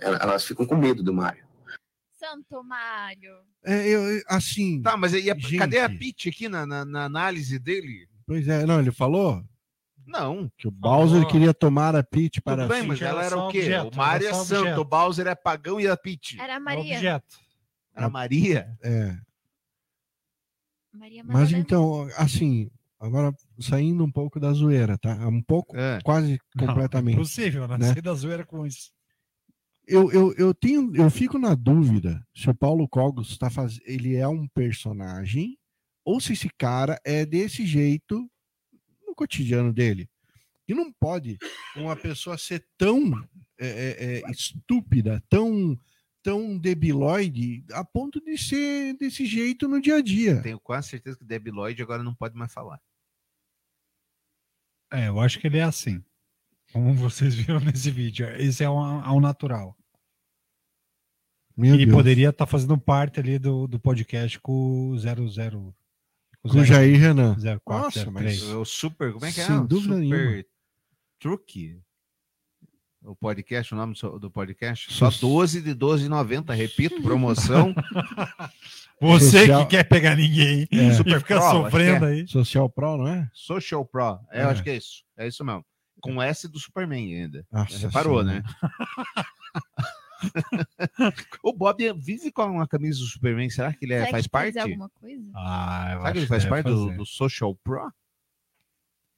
[0.00, 1.44] el- elas ficam com medo do Mario.
[2.18, 3.36] Santo Mário.
[3.62, 4.80] É, eu, assim.
[4.82, 5.58] Tá, mas e a- Gente.
[5.58, 8.08] cadê a Peach aqui na, na- na análise dele?
[8.26, 9.44] Pois é, não, ele falou
[10.06, 10.50] Não.
[10.56, 12.88] que o Bowser queria tomar a Peach para Tudo bem, si.
[12.88, 13.58] mas ela era o quê?
[13.58, 14.80] objeto, o Mario é era santo, objeto.
[14.80, 16.40] o Bowser é pagão e a Peach.
[16.40, 16.94] Era a Maria.
[16.96, 17.38] Objeto.
[17.94, 18.76] Era a Maria?
[18.82, 19.16] É.
[20.92, 25.14] Maria Mas então, assim, agora saindo um pouco da zoeira, tá?
[25.28, 26.00] Um pouco, É.
[26.02, 27.16] quase Não, completamente.
[27.16, 27.78] Impossível, né?
[27.78, 27.92] né?
[27.92, 28.90] Sair da zoeira com isso.
[29.86, 34.16] Eu, eu, eu tenho, eu fico na dúvida se o Paulo Cogos está fazendo, ele
[34.16, 35.56] é um personagem
[36.04, 38.28] ou se esse cara é desse jeito
[39.06, 40.08] no cotidiano dele.
[40.68, 41.38] E não pode
[41.76, 43.12] uma pessoa ser tão
[43.58, 45.78] é, é, é, estúpida, tão
[46.26, 50.42] tão debilóide a ponto de ser desse jeito no dia a dia.
[50.42, 52.80] Tenho quase certeza que Lloyd agora não pode mais falar.
[54.92, 56.02] É, eu acho que ele é assim.
[56.72, 58.28] Como vocês viram nesse vídeo.
[58.36, 59.76] Esse é ao, ao natural.
[61.56, 61.96] Meu ele Deus.
[61.96, 65.74] poderia estar fazendo parte ali do, do podcast com o 00.
[66.42, 67.34] Com o Jair Renan.
[67.34, 68.42] 04, Nossa, mas 03.
[68.54, 69.44] O super, como é que é?
[69.46, 70.44] Sem O dúvida super nenhuma.
[71.18, 71.80] Truque.
[73.02, 74.92] O podcast, o nome do podcast?
[74.92, 76.54] Só Sus- 12 de 12,90.
[76.54, 77.74] Repito, promoção.
[79.00, 80.76] Você Social- que quer pegar ninguém É.
[80.76, 82.08] e Super fica Pro, sofrendo que é.
[82.08, 82.26] aí.
[82.28, 83.28] Social Pro, não é?
[83.32, 84.18] Social Pro.
[84.32, 84.50] É, eu É.
[84.52, 85.02] acho que é isso.
[85.18, 85.64] É isso mesmo.
[86.00, 87.44] Com S do Superman ainda.
[87.52, 88.40] Nossa Reparou, Senhora.
[88.40, 88.42] né?
[91.42, 93.50] o Bob vive com uma camisa do Superman.
[93.50, 94.58] Será que ele é- Será que faz quer parte?
[94.58, 95.30] alguma coisa?
[95.34, 97.90] Ah, eu Será que ele faz parte do, do Social Pro?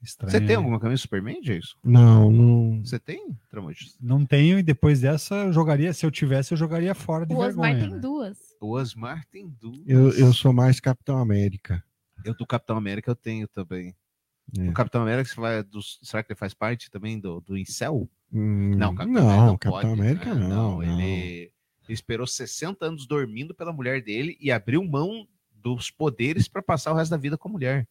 [0.02, 1.76] Estranho, Você tem alguma camisa do Superman, Jason?
[1.82, 2.84] Não, não.
[2.84, 3.96] Você tem, Tramontes?
[4.00, 5.92] Não tenho, e depois dessa eu jogaria.
[5.92, 7.80] Se eu tivesse, eu jogaria fora de O Osmar vergonha.
[7.88, 7.98] tem né?
[8.00, 8.38] duas.
[8.60, 9.80] O Osmar tem duas.
[9.86, 11.82] Eu, eu sou mais Capitão América.
[12.24, 13.94] Eu do Capitão América eu tenho também.
[14.56, 14.68] É.
[14.68, 18.08] O Capitão América, você vai do- será que ele faz parte também do, do Incel?
[18.32, 20.46] Hum, Não, Capitão não, América não Capitão pode, América né?
[20.48, 21.52] não, Ele, ele
[21.88, 26.96] esperou 60 anos dormindo pela mulher dele e abriu mão dos poderes para passar o
[26.96, 27.86] resto da vida com a mulher.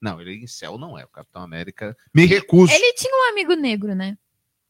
[0.00, 1.04] Não, ele Incel não é.
[1.04, 1.96] O Capitão América.
[2.14, 2.72] Me recuso.
[2.72, 4.16] Ele tinha um amigo negro, né?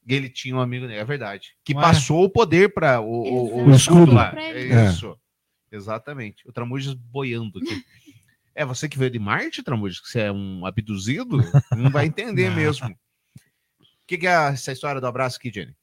[0.07, 1.81] Ele tinha um amigo, é verdade, que Ué.
[1.81, 4.13] passou o poder para o, o, O escudo.
[4.13, 4.33] lá.
[4.35, 4.73] É ele.
[4.73, 4.89] É.
[4.89, 5.15] isso.
[5.71, 6.47] Exatamente.
[6.47, 7.83] O Tramujas boiando aqui.
[8.55, 10.01] É você que veio de Marte, Tramujas?
[10.01, 11.37] Que você é um abduzido?
[11.77, 12.57] Não vai entender Não.
[12.57, 12.89] mesmo.
[12.89, 12.93] O
[14.05, 15.73] que, que é essa história do abraço aqui, Jenny?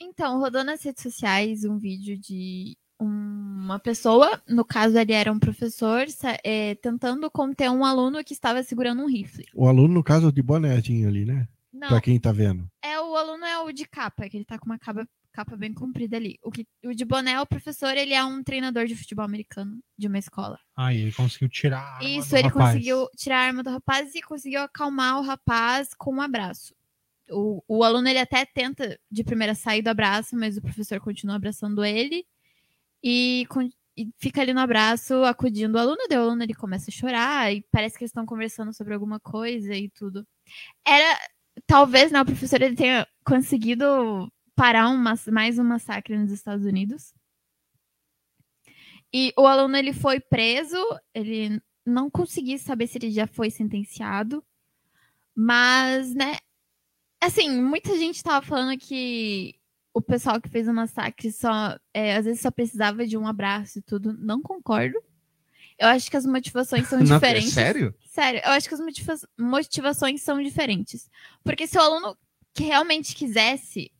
[0.00, 5.38] Então, rodou nas redes sociais um vídeo de uma pessoa, no caso ele era um
[5.38, 6.06] professor,
[6.42, 9.46] é, tentando conter um aluno que estava segurando um rifle.
[9.54, 11.48] O aluno, no caso, de bonezinho ali, né?
[11.72, 11.88] Não.
[11.88, 12.68] Pra quem tá vendo.
[12.82, 15.72] É, o aluno é o de capa, que ele tá com uma capa, capa bem
[15.72, 16.38] comprida ali.
[16.42, 20.06] O, que, o de boné, o professor, ele é um treinador de futebol americano de
[20.06, 20.58] uma escola.
[20.76, 22.70] Aí ele conseguiu tirar a arma Isso, do ele rapaz.
[22.70, 26.74] conseguiu tirar a arma do rapaz e conseguiu acalmar o rapaz com um abraço.
[27.30, 31.36] O, o aluno ele até tenta de primeira sair do abraço, mas o professor continua
[31.36, 32.24] abraçando ele
[33.04, 33.46] e,
[33.96, 35.98] e fica ali no abraço acudindo o aluno.
[36.08, 39.20] Daí o aluno ele começa a chorar e parece que eles estão conversando sobre alguma
[39.20, 40.26] coisa e tudo.
[40.86, 41.18] Era
[41.66, 47.12] talvez né, o professor ele tenha conseguido parar um, mais um massacre nos Estados Unidos.
[49.12, 50.76] E o aluno ele foi preso,
[51.12, 54.42] ele não consegui saber se ele já foi sentenciado,
[55.34, 56.38] mas, né,
[57.20, 59.54] assim, muita gente tava falando que
[59.94, 63.78] o pessoal que fez o massacre só, é, às vezes só precisava de um abraço
[63.78, 64.12] e tudo.
[64.18, 64.98] Não concordo.
[65.78, 67.52] Eu acho que as motivações são Não, é diferentes.
[67.52, 67.94] sério?
[68.06, 71.08] Sério, eu acho que as motiva- motivações são diferentes.
[71.44, 72.16] Porque se o aluno
[72.52, 73.90] que realmente quisesse,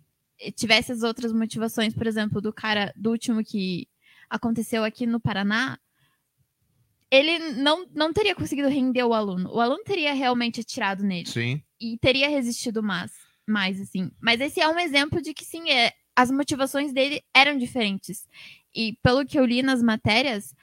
[0.41, 3.89] eh, tivesse as outras motivações, por exemplo, do cara, do último que
[4.29, 5.79] aconteceu aqui no Paraná,
[7.11, 9.51] ele não, não teria conseguido render o aluno.
[9.53, 11.29] O aluno teria realmente atirado nele.
[11.29, 11.63] Sim.
[11.81, 13.13] E teria resistido mais,
[13.47, 14.11] mais assim.
[14.21, 18.29] Mas esse é um exemplo de que, sim, é, as motivações dele eram diferentes.
[18.75, 20.55] E pelo que eu li nas matérias,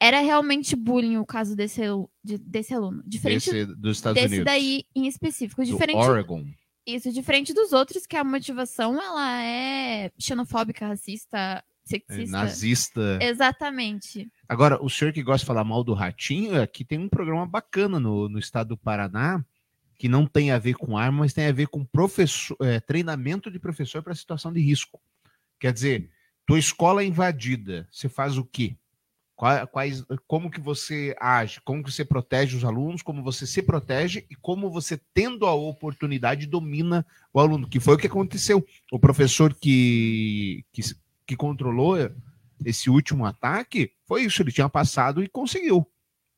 [0.00, 1.82] era realmente bullying o caso desse,
[2.24, 3.02] desse aluno.
[3.06, 4.46] Diferente Esse dos Estados desse Unidos.
[4.46, 5.62] daí em específico.
[5.62, 6.46] Do Diferente, Oregon.
[6.86, 12.30] Isso, diferente dos outros, que a motivação ela é xenofóbica, racista, sexista.
[12.30, 13.18] nazista.
[13.20, 14.30] Exatamente.
[14.48, 18.00] Agora, o senhor que gosta de falar mal do Ratinho, aqui tem um programa bacana
[18.00, 19.44] no, no estado do Paraná,
[20.00, 23.50] que não tem a ver com arma, mas tem a ver com professor, é, treinamento
[23.50, 24.98] de professor para situação de risco.
[25.58, 26.08] Quer dizer,
[26.46, 28.76] tua escola é invadida, você faz o quê?
[29.36, 31.60] Qua- Quais, como que você age?
[31.60, 33.02] Como que você protege os alunos?
[33.02, 37.68] Como você se protege e como você, tendo a oportunidade, domina o aluno?
[37.68, 38.66] Que foi o que aconteceu.
[38.90, 40.80] O professor que, que,
[41.26, 41.96] que controlou
[42.64, 44.40] esse último ataque foi isso.
[44.42, 45.86] Ele tinha passado e conseguiu.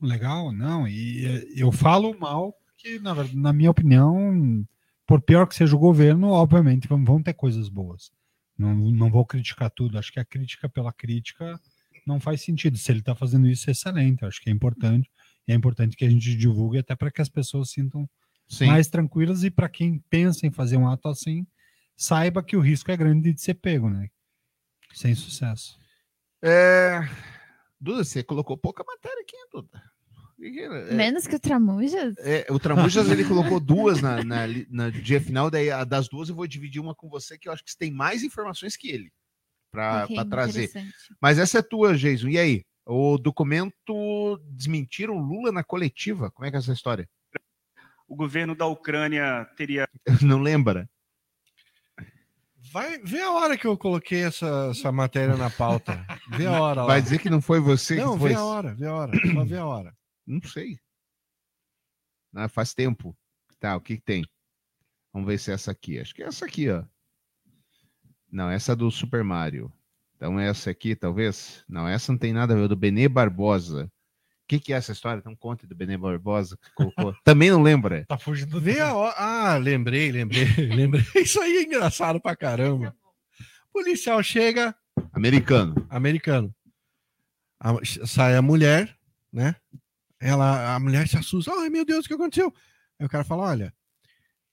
[0.01, 0.87] Legal, não.
[0.89, 4.67] E eh, eu falo mal, porque, na, na minha opinião,
[5.07, 8.11] por pior que seja o governo, obviamente vão, ter coisas boas.
[8.59, 9.99] Não, não vou criticar tudo.
[9.99, 11.61] Acho que a crítica pela crítica
[12.05, 12.77] não faz sentido.
[12.77, 14.25] Se ele está fazendo isso, é excelente.
[14.25, 15.09] Acho que é importante.
[15.47, 18.09] E é importante que a gente divulgue até para que as pessoas sintam
[18.49, 18.67] Sim.
[18.67, 21.47] mais tranquilas e para quem pensa em fazer um ato assim,
[21.97, 24.09] saiba que o risco é grande de ser pego, né?
[24.93, 25.79] Sem sucesso.
[26.43, 27.01] É...
[27.81, 29.92] Duda, você colocou pouca matéria aqui, Duda.
[30.45, 32.15] É, Menos que o Tramujas?
[32.19, 36.29] é, o Tramujas ele colocou duas na, na, na dia final, daí a das duas
[36.29, 38.91] eu vou dividir uma com você, que eu acho que você tem mais informações que
[38.91, 39.11] ele
[39.71, 40.71] para Ok, trazer.
[41.21, 42.29] Mas essa é tua, Jason.
[42.29, 42.63] E aí?
[42.85, 46.31] O documento desmentiram Lula na coletiva.
[46.33, 47.09] Como é que é essa história?
[48.09, 49.89] O governo da Ucrânia teria.
[50.21, 50.91] Não lembra?
[52.73, 56.05] Vai ver a hora que eu coloquei essa, essa matéria na pauta.
[56.31, 56.87] Vê a hora lá.
[56.87, 58.29] Vai dizer que não foi você Não, que foi.
[58.31, 59.13] vê a hora, vê a hora.
[59.33, 59.95] Só vê a hora.
[60.27, 60.79] Não sei.
[62.35, 63.17] Ah, faz tempo.
[63.61, 64.25] Tá, o que, que tem?
[65.13, 65.99] Vamos ver se é essa aqui.
[65.99, 66.85] Acho que é essa aqui, ó.
[68.31, 69.71] Não, essa é do Super Mario.
[70.17, 71.65] Então essa aqui, talvez?
[71.69, 72.65] Não, essa não tem nada a ver.
[72.65, 73.85] é Do Benê Barbosa.
[73.85, 75.19] O que, que é essa história?
[75.21, 77.15] Então conte do Benê Barbosa que colocou.
[77.25, 78.05] Também não lembra?
[78.07, 79.15] Tá fugindo Vê a hora.
[79.17, 80.45] Ah, lembrei, lembrei,
[80.75, 81.05] lembrei.
[81.17, 82.97] Isso aí é engraçado pra caramba.
[83.73, 84.75] Policial chega.
[85.13, 85.75] Americano.
[85.91, 86.55] Americano.
[87.61, 87.75] A-
[88.07, 88.97] sai a mulher,
[89.33, 89.57] né?
[90.23, 91.51] Ela, a mulher se assusta.
[91.53, 92.55] Ai, meu Deus, o que aconteceu?
[92.99, 93.75] Aí o cara fala: olha,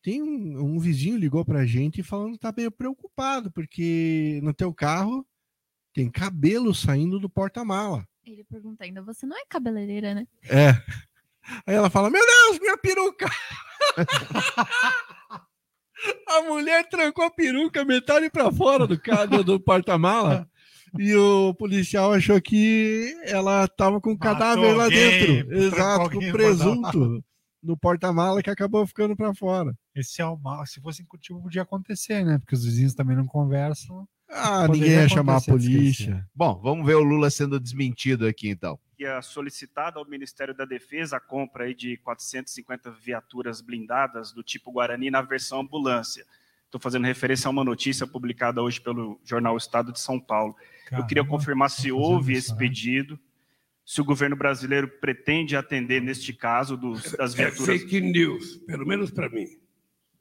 [0.02, 4.74] tem um, um vizinho ligou pra gente falando que tá meio preocupado, porque no teu
[4.74, 5.24] carro
[5.94, 8.08] tem cabelo saindo do porta-mala.
[8.26, 10.28] Ele pergunta ainda, você não é cabeleireira, né?
[10.44, 10.70] É.
[11.68, 13.28] Aí ela fala: Meu Deus, minha peruca!
[16.28, 20.50] a mulher trancou a peruca metade pra fora do, ca- do, do porta-mala
[20.98, 25.54] E o policial achou que ela tava com um cadáver lá alguém, dentro.
[25.54, 27.24] Exato, com presunto
[27.62, 29.78] no porta-mala que acabou ficando para fora.
[29.94, 30.66] Esse é o mal.
[30.66, 32.40] Se fosse em Curitiba, podia acontecer, né?
[32.40, 34.08] Porque os vizinhos também não conversam.
[34.30, 36.26] Ah, ninguém ia chamar a polícia.
[36.34, 38.80] Bom, vamos ver o Lula sendo desmentido aqui então.
[38.98, 44.72] ia solicitada ao Ministério da Defesa a compra aí de 450 viaturas blindadas do tipo
[44.72, 46.26] Guarani na versão ambulância.
[46.66, 50.56] Estou fazendo referência a uma notícia publicada hoje pelo jornal Estado de São Paulo.
[50.92, 52.58] Eu queria Caramba, confirmar se houve isso, esse né?
[52.58, 53.20] pedido,
[53.86, 57.66] se o governo brasileiro pretende atender neste caso dos, das É viaturas.
[57.82, 59.46] fake news, pelo menos para mim.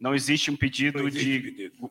[0.01, 1.91] Não existe um pedido existe de pedido.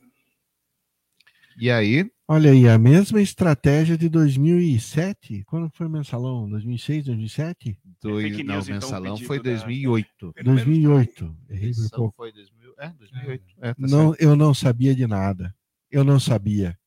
[1.59, 2.09] E aí?
[2.27, 5.43] Olha aí, a mesma estratégia de 2007.
[5.45, 6.47] Quando foi o mensalão?
[6.49, 7.79] 2006, 2007?
[8.01, 10.33] Do, fake não, news, o então, mensalão pedido foi da- 2008.
[10.43, 11.37] 2008.
[11.49, 12.15] Errei por pouco.
[12.17, 13.43] foi 2000, é, 2008.
[13.61, 15.53] É, tá Não, eu não sabia de nada.
[15.89, 16.77] Eu não sabia.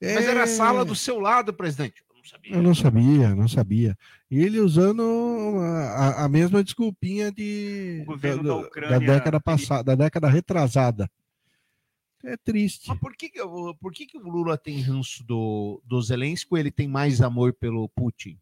[0.00, 2.02] Mas era a É, sala do seu lado, presidente.
[2.08, 2.54] Eu não sabia.
[2.56, 3.98] Eu não sabia, não sabia.
[4.30, 5.02] E ele usando
[5.58, 10.28] a, a- mesma desculpinha de, O governo da, da da Ucrânia década passada, da década
[10.28, 11.10] retrasada.
[12.24, 12.88] É triste.
[12.88, 16.48] Mas por que, que, o- por que, que o Lula tem ranço do, do Zelensky
[16.50, 18.36] ou ele tem mais amor pelo Putin?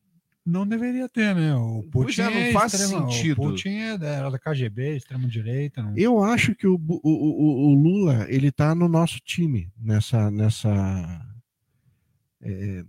[0.47, 1.55] Não deveria ter, né?
[1.55, 3.43] O Pois Putin é, não é faz extrema- sentido.
[3.43, 5.83] O Putin é da, era da KGB, extrema-direita.
[5.83, 5.97] Não...
[5.97, 11.21] Eu acho que o, o, o, o Lula ele tá no nosso time nessa nessa
[12.45, 12.85] é,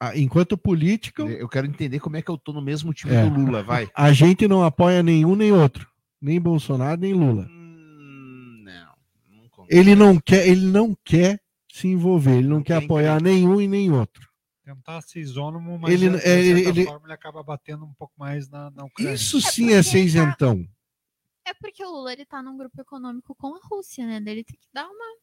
[0.00, 3.28] a- enquanto político Eu quero entender como é que eu tô no mesmo time É.
[3.28, 3.88] do Lula, vai.
[3.94, 5.86] a gente não apoia nenhum nem outro,
[6.20, 7.46] nem Bolsonaro nem Lula.
[7.50, 8.92] Hum, Não.
[9.68, 11.40] Ele não quer, ele não quer
[11.72, 14.28] se envolver, ele não, quer apoiar nenhum e nem outro.
[14.64, 17.92] Tentar ser isônomo, mas Ele- de, de é, certa ele- forma ele acaba batendo um
[17.94, 19.14] pouco mais na, na Ucrânia.
[19.14, 20.64] Isso sim é ser isentão.
[21.44, 24.16] É porque o Lula ele tá num grupo econômico com a Rússia, né?
[24.18, 25.21] Ele tem que dar uma.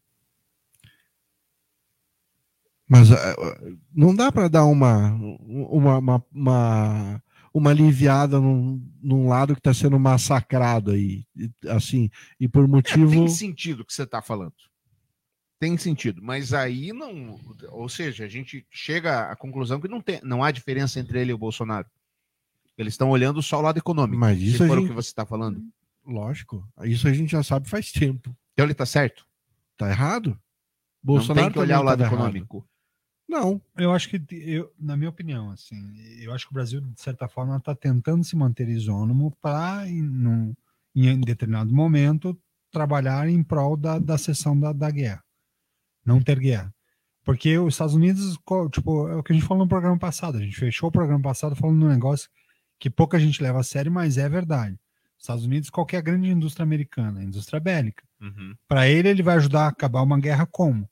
[2.89, 7.23] Mas ah, ah, não dá para dar uma, uma, uma, uma,
[7.53, 11.23] uma aliviada num, num lado que está sendo massacrado aí,
[11.67, 12.09] assim,
[12.39, 13.13] e por motivo.
[13.13, 14.53] É, Tem sentido o que você está falando.
[15.59, 17.37] Tem sentido, mas aí não.
[17.71, 21.31] Ou seja, a gente chega à conclusão que não, tem, não há diferença entre ele
[21.31, 21.85] e o Bolsonaro.
[22.75, 24.19] Eles estão olhando só o lado econômico.
[24.19, 25.61] Mas se isso a for o gente- que você está falando.
[26.05, 28.35] Lógico, isso a gente já sabe faz tempo.
[28.53, 29.27] Então ele está certo?
[29.77, 30.39] Tá errado?
[31.03, 32.65] não tem que olhar o lado tava errado.
[33.29, 33.61] Não.
[33.77, 35.77] Eu acho que, eu, na minha opinião, assim,
[36.19, 40.55] eu acho que o Brasil, de certa forma, está tentando se manter isônomo para, em,
[40.95, 42.35] em determinado momento,
[42.71, 45.23] trabalhar em prol da, da cessão da, da guerra.
[46.03, 46.73] Não ter guerra.
[47.23, 48.35] Porque os Estados Unidos,
[48.71, 50.39] tipo, é o que a gente falou no programa passado.
[50.39, 52.27] A gente fechou o programa passado falando de um negócio
[52.79, 54.73] que pouca gente leva a sério, mas é verdade.
[55.17, 58.03] Os Estados Unidos, qualquer grande indústria americana, indústria bélica.
[58.19, 58.55] Uhum.
[58.67, 60.89] Para ele, ele vai ajudar a acabar uma guerra como?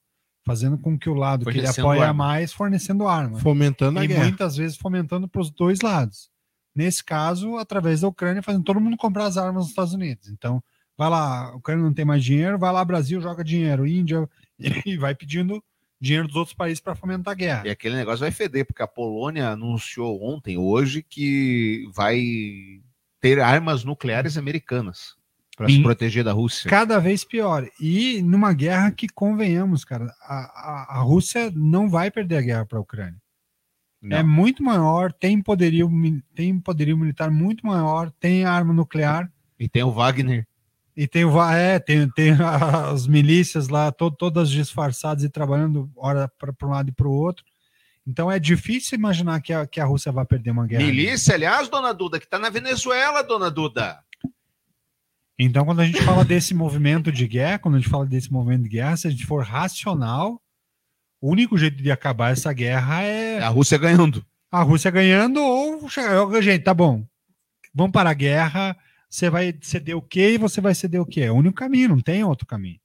[0.48, 2.26] Fazendo com que o lado que ele apoia arma.
[2.26, 3.38] mais fornecendo arma.
[3.38, 4.24] Fomentando a e guerra.
[4.24, 6.30] muitas vezes fomentando para os dois lados.
[6.74, 10.30] Nesse caso, através da Ucrânia, fazendo todo mundo comprar as armas nos Estados Unidos.
[10.30, 10.64] Então,
[10.98, 14.30] vai lá, a Ucrânia não tem mais dinheiro, vai lá, Brasil, joga dinheiro, Índia,
[14.86, 15.62] e vai pedindo
[16.00, 17.68] dinheiro dos outros países para fomentar a guerra.
[17.68, 22.24] E aquele negócio vai feder, porque a Polônia anunciou ontem, hoje, que vai
[23.20, 25.17] ter armas nucleares americanas
[25.58, 26.70] para se proteger da Rússia.
[26.70, 27.68] Cada vez pior.
[27.82, 32.66] E numa guerra que, convenhamos, cara, a, a, a Rússia não vai perder a guerra
[32.66, 33.20] para a Ucrânia.
[34.10, 35.92] É muito maior, tem poderio,
[36.36, 39.30] tem poderio militar muito maior, tem arma nuclear.
[39.60, 40.48] E tem o Wagner.
[40.96, 46.32] E tem, o é, tem, tem as milícias lá, to- todas disfarçadas e trabalhando hora
[46.38, 47.44] para um lado e para o outro.
[48.06, 50.84] Então é difícil imaginar que a, que a Rússia vai perder uma guerra.
[50.84, 54.00] Milícia, aliás, dona Duda, que está na Venezuela, dona Duda.
[55.40, 58.64] Então, quando a gente fala desse movimento de guerra, quando a gente fala desse movimento
[58.64, 60.42] de guerra, se a gente for racional,
[61.22, 64.26] o único jeito de acabar essa guerra é a Rússia ganhando.
[64.52, 65.88] A Rússia ganhando ou
[66.42, 67.06] gente, tá bom.
[67.74, 68.76] Vamos para a guerra,
[69.10, 71.22] você vai ceder o quê e você vai ceder o quê?
[71.22, 72.80] É o único caminho, não tem outro caminho.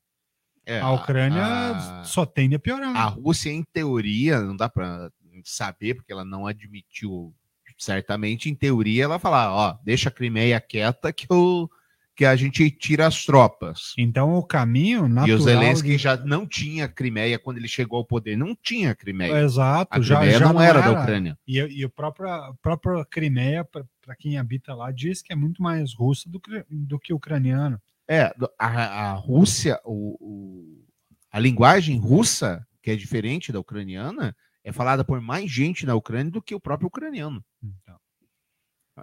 [0.66, 2.94] É, a Ucrânia a- só tende a piorar.
[2.94, 5.10] A Rússia, em teoria, não dá para
[5.44, 7.34] saber, porque ela não admitiu
[7.78, 8.50] certamente.
[8.50, 11.68] Em teoria, ela fala: ó, deixa a Crimeia quieta que, eu,
[12.14, 13.94] que a gente tira as tropas.
[13.96, 15.28] Então, o caminho natural.
[15.28, 18.36] E o Zelensky de- já não tinha Crimeia quando ele chegou ao poder.
[18.36, 19.40] Não tinha Crimeia.
[19.42, 21.38] Exato, A já, Crimeia já não, era, da Ucrânia.
[21.46, 25.62] E, e a própria, a própria Crimeia, para quem habita lá, diz que é muito
[25.62, 27.80] mais russa do que, do que ucraniano.
[28.08, 28.66] É, a,
[29.10, 30.84] a Rússia, o, o-
[31.30, 36.30] a linguagem russa, que é diferente da ucraniana, é falada por mais gente na Ucrânia
[36.30, 37.42] do que o próprio ucraniano.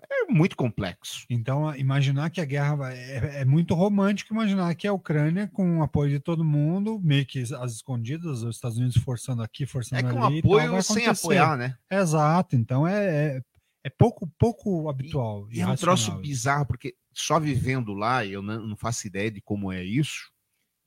[0.10, 1.26] É muito complexo.
[1.30, 5.84] Então, imaginar que a guerra é, é muito romântico imaginar que a Ucrânia, com o
[5.84, 10.12] apoio de todo mundo, meio que as escondidas, os Estados Unidos forçando aqui, forçando É
[10.14, 10.38] com ali.
[10.38, 11.76] e tal, apoio vai sem apoiar, né?
[11.90, 12.56] Exato.
[12.56, 13.42] Então é, é,
[13.86, 15.48] é pouco, pouco habitual.
[15.52, 19.42] E é um troço bizarro, porque só vivendo lá, eu não, não faço ideia de
[19.42, 20.32] como é isso.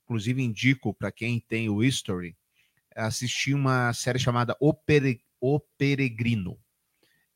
[0.04, 2.36] Inclusive, indico para quem tem o History
[2.94, 6.58] assistir uma série chamada O, Pere- O Peregrino,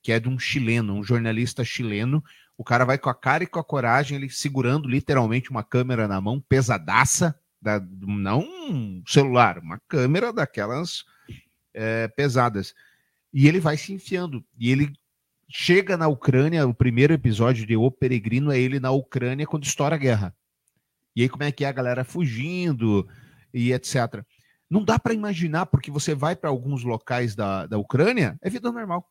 [0.06, 2.22] que é de um chileno, um jornalista chileno.
[2.56, 6.06] O cara vai com a cara e com a coragem, ele segurando literalmente uma câmera
[6.06, 8.38] na mão, pesadaça, da, não
[8.70, 11.02] um celular, uma câmera daquelas
[11.74, 12.72] é, pesadas.
[13.32, 14.44] E ele vai se enfiando.
[14.56, 14.92] E ele
[15.50, 19.96] chega na Ucrânia, o primeiro episódio de O Peregrino é ele na Ucrânia quando estoura
[19.96, 20.32] a guerra.
[21.16, 23.08] E aí como é que é a galera fugindo
[23.52, 24.24] e etc.
[24.70, 28.70] Não dá para imaginar, porque você vai para alguns locais da, da Ucrânia, é vida
[28.70, 29.04] normal.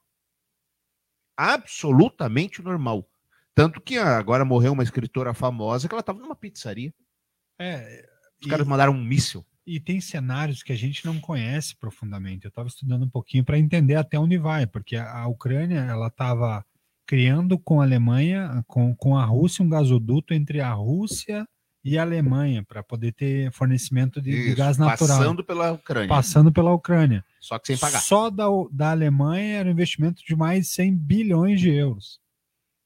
[1.37, 3.07] Absolutamente normal.
[3.53, 6.93] Tanto que ah, agora morreu uma escritora famosa que ela estava numa pizzaria.
[7.59, 8.05] É,
[8.41, 9.45] Os caras mandaram um míssil.
[9.65, 12.45] E tem cenários que a gente não conhece profundamente.
[12.45, 16.07] Eu estava estudando um pouquinho para entender até onde vai, porque a, a Ucrânia ela
[16.07, 16.63] estava
[17.05, 21.47] criando com a Alemanha, com, com a Rússia, um gasoduto entre a Rússia
[21.85, 25.19] e a Alemanha para poder ter fornecimento de, de Isso, gás natural.
[25.19, 26.09] Passando pela Ucrânia.
[26.09, 27.23] Passando pela Ucrânia.
[27.39, 28.01] Só que sem pagar.
[28.01, 32.19] Só da, da Alemanha era um investimento de mais de 100 bilhões de euros.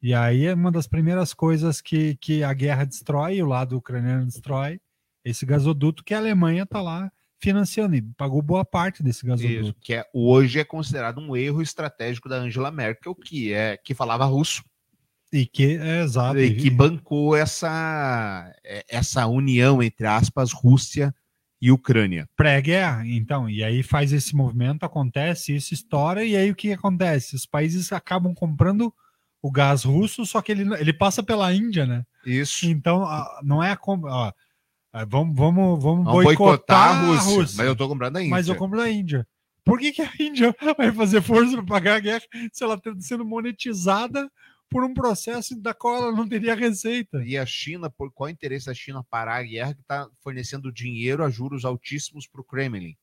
[0.02, 4.26] E aí é uma das primeiras coisas que, que a guerra destrói, o lado ucraniano
[4.26, 4.82] destrói,
[5.24, 7.10] esse gasoduto que a Alemanha está lá
[7.42, 9.62] financiando e pagou boa parte desse gasoduto.
[9.62, 13.94] Isso, que é, hoje é considerado um erro estratégico da Angela Merkel, que é que
[13.94, 14.62] falava russo.
[15.32, 16.40] E que é exato.
[16.40, 21.14] E que bancou essa, é, essa união, entre aspas, Rússia
[21.62, 22.28] e Ucrânia.
[22.36, 27.36] Pré-guerra, então, e aí faz esse movimento, acontece, isso estoura, e aí o que acontece?
[27.36, 28.94] Os países acabam comprando
[29.42, 32.06] o gás russo, só que ele, ele passa pela Índia, né?
[32.26, 32.66] Isso.
[32.66, 33.08] Então,
[33.44, 34.12] não é a compra.
[34.12, 34.32] ó,
[34.92, 38.54] ah, vamos, vamos, vamos, boicotar, boicotar a Rússia, mas eu tô comprando a Mas eu
[38.54, 38.56] Índia.
[38.56, 39.28] compro da Índia.
[39.64, 42.22] Por que, que a Índia vai fazer força para pagar a guerra
[42.52, 44.30] se ela está sendo monetizada
[44.70, 47.24] por um processo da qual ela não teria receita?
[47.26, 50.08] E a China, por qual é o interesse da China parar a guerra que está
[50.22, 52.96] fornecendo dinheiro a juros altíssimos para o Kremlin?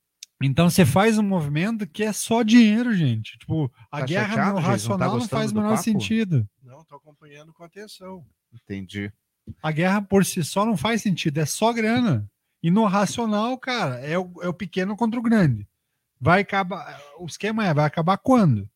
[0.42, 3.38] Então você faz um movimento que é só dinheiro, gente.
[3.38, 4.62] Tipo, a Tá guerra chateado, no?
[4.62, 5.82] Tá racional não, gostando faz o menor papo?
[5.82, 6.48] sentido.
[6.62, 8.24] Não, tô acompanhando com atenção.
[8.52, 9.10] Entendi.
[9.62, 12.30] A guerra por si só não faz sentido, é só grana.
[12.62, 15.66] E no racional, cara, é o, é o pequeno contra o grande.
[16.20, 17.00] Vai acabar.
[17.18, 18.68] O esquema é, vai acabar quando?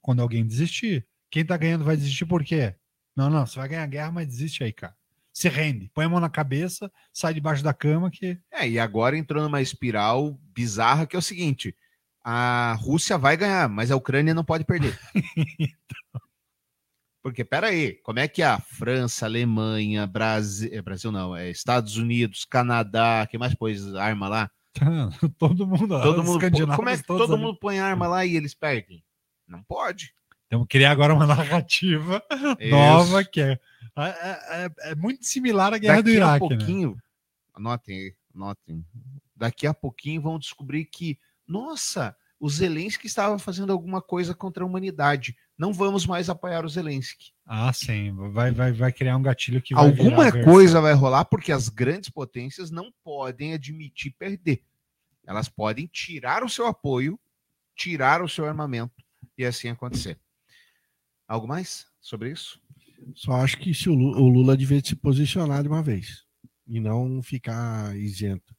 [0.00, 1.06] Quando alguém desistir.
[1.34, 2.76] Quem tá ganhando vai desistir por quê?
[3.16, 4.94] Não, não, você vai ganhar a guerra, mas desiste aí, cara.
[5.32, 8.38] Se rende, põe a mão na cabeça, sai debaixo da cama que.
[8.52, 11.76] É, e agora entrou numa espiral bizarra que é o seguinte:
[12.22, 14.96] a Rússia vai ganhar, mas a Ucrânia não pode perder.
[17.20, 22.44] Porque, peraí, como é que a França, Alemanha, Brasil, é, Brasil não, é Estados Unidos,
[22.44, 24.50] Canadá, que mais pôs arma lá?
[25.36, 29.04] todo mundo, Todo mundo, como é que todo mundo põe arma lá e eles perdem?
[29.48, 30.14] Não pode.
[30.54, 32.22] Então, criar agora uma narrativa
[32.60, 32.70] Isso.
[32.70, 33.58] nova que é,
[33.96, 36.48] é, é- é muito similar à guerra do Daqui a Iraque.
[36.48, 36.56] né?
[36.56, 36.96] pouquinho,
[37.52, 38.84] anotem aí, anotem.
[39.36, 44.66] Daqui a pouquinho vão descobrir que, nossa, o Zelensky estava fazendo alguma coisa contra a
[44.66, 45.36] humanidade.
[45.58, 47.32] Não vamos mais apoiar o Zelensky.
[47.46, 48.12] Ah, sim.
[48.32, 52.10] Vai, vai, vai criar um gatilho que vai Alguma coisa vai rolar porque as grandes
[52.10, 54.62] potências não podem admitir perder.
[55.26, 57.18] Elas podem tirar o seu apoio,
[57.74, 59.02] tirar o seu armamento
[59.36, 60.18] e assim acontecer.
[61.28, 62.60] Algo mais sobre isso?
[63.14, 66.22] Só acho que se o Lu- o Lula devia se posicionar de uma vez
[66.66, 68.54] e não ficar isento.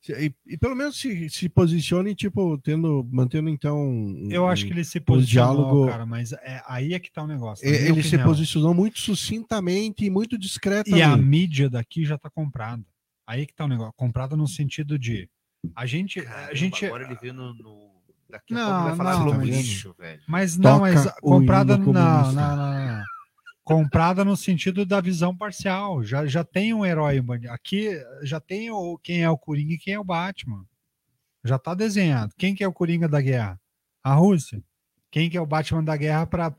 [0.00, 3.78] Se- E, e pelo menos se, se posicione, tipo, tendo, mantendo então.
[3.78, 5.86] um- Eu acho que ele se um posicionou, diálogo.
[5.88, 7.66] cara, mas é, aí é que tá o negócio.
[7.68, 10.98] minha Ele se posicionou muito sucintamente e muito discretamente.
[10.98, 12.82] E a mídia daqui já tá comprada.
[13.26, 13.92] Aí que tá o negócio.
[13.94, 15.28] Comprada no sentido de.
[15.76, 16.20] A gente.
[16.20, 17.52] a gente Agora ele veio no.
[17.54, 17.89] no-
[18.30, 20.22] Daqui a Não, pouco vai falar não, sobre mas- lixo, velho.
[20.28, 22.32] Mas não, mas Toca o comprada na, comunista.
[22.32, 23.04] na- na-
[23.64, 26.02] comprada no sentido da visão parcial.
[26.02, 27.22] Já, já tem um herói.
[27.50, 27.90] Aqui
[28.22, 30.64] já tem o, quem é o Coringa e quem é o Batman.
[31.44, 32.32] Já tá desenhado.
[32.36, 33.58] Quem que é o Coringa da guerra?
[34.02, 34.62] A Rússia.
[35.10, 36.52] Quem que é o Batman da guerra para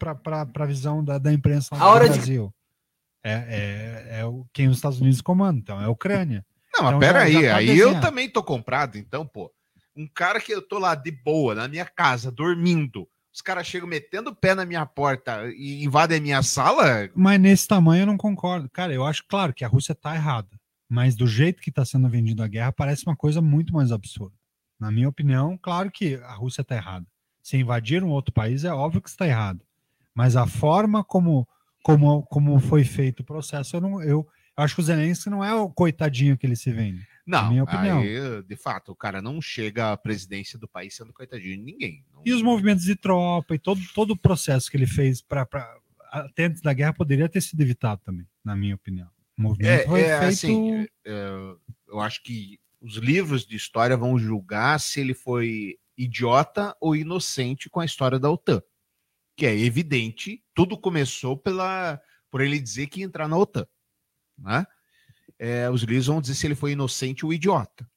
[0.55, 2.53] a visão da, da imprensa lá A do hora de- Brasil?
[3.24, 3.32] É,
[4.13, 6.43] é, é o, quem os Estados Unidos comandam, então é a Ucrânia.
[6.74, 9.51] Não, mas Então, pera já- aí, já tá aí eu também tô comprado, então, pô.
[9.95, 13.87] Um cara que eu tô lá de boa, na minha casa, dormindo, os caras chegam
[13.87, 18.07] metendo o pé na minha porta e invadem a minha sala, Mas nesse tamanho eu
[18.07, 18.69] não concordo.
[18.69, 20.49] Cara, eu acho claro que a Rússia tá errada.
[20.89, 24.35] Mas do jeito que está sendo vendida a guerra, parece uma coisa muito mais absurda.
[24.77, 27.05] Na minha opinião, claro que a Rússia está errada.
[27.41, 29.61] Se invadir um outro país, é óbvio que está errado.
[30.13, 31.47] Mas a forma como
[31.83, 35.53] como, como foi feito o processo, eu, não, eu acho que o Zelensky não é
[35.53, 37.07] o coitadinho que ele se vende.
[37.26, 37.99] Não, na minha opinião.
[37.99, 42.05] aí, de fato, o cara não chega à presidência do país sendo coitadinho de ninguém.
[42.26, 45.47] E os movimentos de tropa e todo, todo o processo que ele fez para
[46.11, 49.09] até antes da guerra poderia ter sido evitado também, na minha opinião.
[49.38, 50.30] O movimento É, foi é, feito.
[50.30, 51.55] assim, é,
[51.88, 57.69] eu acho que os livros de história vão julgar se ele foi idiota ou inocente
[57.69, 58.61] com a história da OTAN.
[59.38, 63.65] Que é evidente, tudo começou pela, por ele dizer que ia entrar na OTAN.
[64.38, 64.65] Né?
[65.43, 67.89] É, os livros vão dizer se ele foi inocente ou idiota.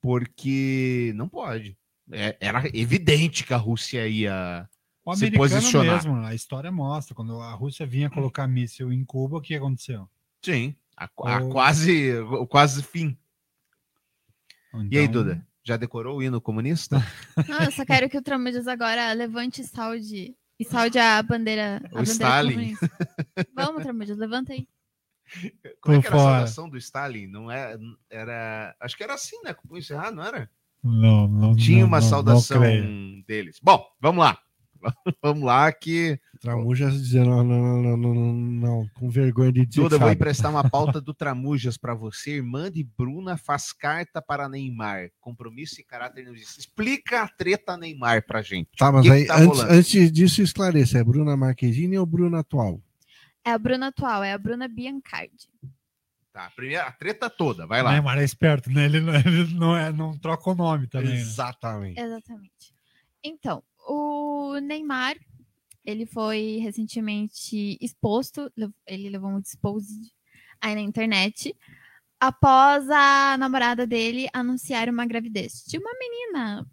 [0.00, 1.76] Porque não pode.
[2.12, 4.68] É, era evidente que a Rússia ia
[5.04, 5.94] O se posicionar.
[5.96, 7.14] mesmo, a história mostra.
[7.14, 10.08] Quando a Rússia vinha colocar míssil em Cuba, o que aconteceu?
[10.44, 13.16] Sim, a, a O- quase, o quase fim.
[14.90, 15.46] E aí, Então- Duda?
[15.66, 16.98] Já decorou o hino comunista?
[17.48, 20.36] Não, eu só quero que o Tramujas agora levante e salde.
[20.60, 21.76] E salde a bandeira.
[21.76, 22.52] A O bandeira Stalin.
[22.54, 22.90] comunista.
[23.56, 24.68] Vamos, Tramujas, levanta aí.
[25.80, 27.26] Como é que era a saudação do Stalin?
[27.26, 27.76] Não é,
[28.10, 29.54] era, acho que era assim, né?
[29.54, 30.50] Com o punho cerrado, não era?
[30.82, 31.56] Não, não.
[31.56, 33.24] Tinha não, uma não, não saudação creio.
[33.26, 33.58] deles.
[33.62, 34.38] Bom, vamos lá.
[35.22, 39.80] vamos lá que Tramujas dizendo, não, não, não, não, não, não, com vergonha de dizer.
[39.80, 42.32] Duda, vou emprestar uma pauta do Tramujas para você.
[42.32, 45.08] Irmã de Bruna faz carta para Neymar.
[45.20, 46.60] Compromisso e caráter não existe.
[46.60, 48.68] Explica a treta Neymar pra gente.
[48.76, 49.36] Tá, mas aí, tá
[49.70, 52.78] antes disso, esclareça, é Bruna Marquezine ou Bruna atual?
[53.44, 55.48] É a Bruna atual, é a Bruna Biancardi.
[56.32, 57.92] Tá, primeira, a treta toda, vai O lá.
[57.92, 58.86] Neymar é esperto, né?
[58.86, 61.10] Ele não, ele não, é, não troca o nome também.
[61.10, 61.20] né?
[61.20, 62.00] Exatamente.
[62.00, 62.74] Exatamente.
[63.22, 65.16] Então, o Neymar,
[65.84, 68.50] ele foi recentemente exposto,
[68.86, 70.10] ele levou um exposed
[70.60, 71.54] aí na internet,
[72.18, 76.66] após a namorada dele anunciar uma gravidez de uma menina.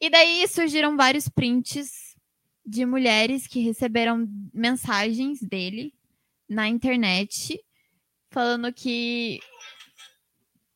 [0.00, 2.07] E daí surgiram vários prints
[2.68, 5.94] de mulheres que receberam mensagens dele
[6.48, 7.58] na internet
[8.30, 9.40] falando que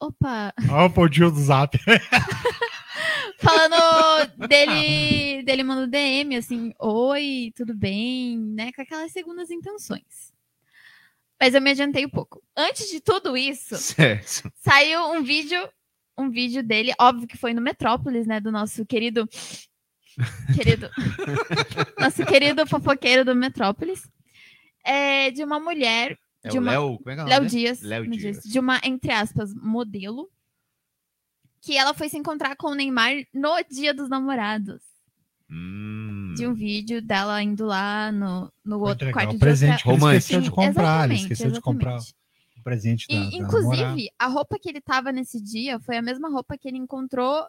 [0.00, 1.78] Opa, Ó, o podinho do zap.
[3.38, 8.72] falando dele, dele mandando DM, assim, oi, tudo bem, né?
[8.72, 10.32] Com aquelas segundas intenções.
[11.40, 12.42] Mas eu me adiantei um pouco.
[12.56, 14.52] Antes de tudo isso, Certo.
[14.56, 15.68] saiu um vídeo,
[16.18, 18.40] um vídeo dele, óbvio que foi no Metrópolis, né?
[18.40, 19.28] Do nosso querido.
[20.54, 20.90] Querido.
[21.98, 24.02] nosso querido fofoqueiro do Metrópolis.
[24.84, 26.18] É, de uma mulher.
[26.44, 27.46] É de uma, Léo- como é que é Léo?
[27.46, 27.80] Dias.
[27.82, 28.40] Léo Léo Dias.
[28.42, 30.28] De uma, entre aspas, modelo.
[31.60, 34.82] Que ela foi se encontrar com o Neymar no dia dos namorados.
[35.48, 36.34] Hum.
[36.36, 40.12] De um vídeo dela indo lá no, no outro quarto o presente de ele hotel.
[40.16, 40.64] esqueceu de comprar.
[40.64, 40.80] Ele
[41.14, 42.16] exatamente, esqueceu de comprar exatamente.
[42.58, 43.42] o presente da, E, da namorada.
[43.84, 47.46] inclusive, a roupa que ele tava nesse dia foi a mesma roupa que ele encontrou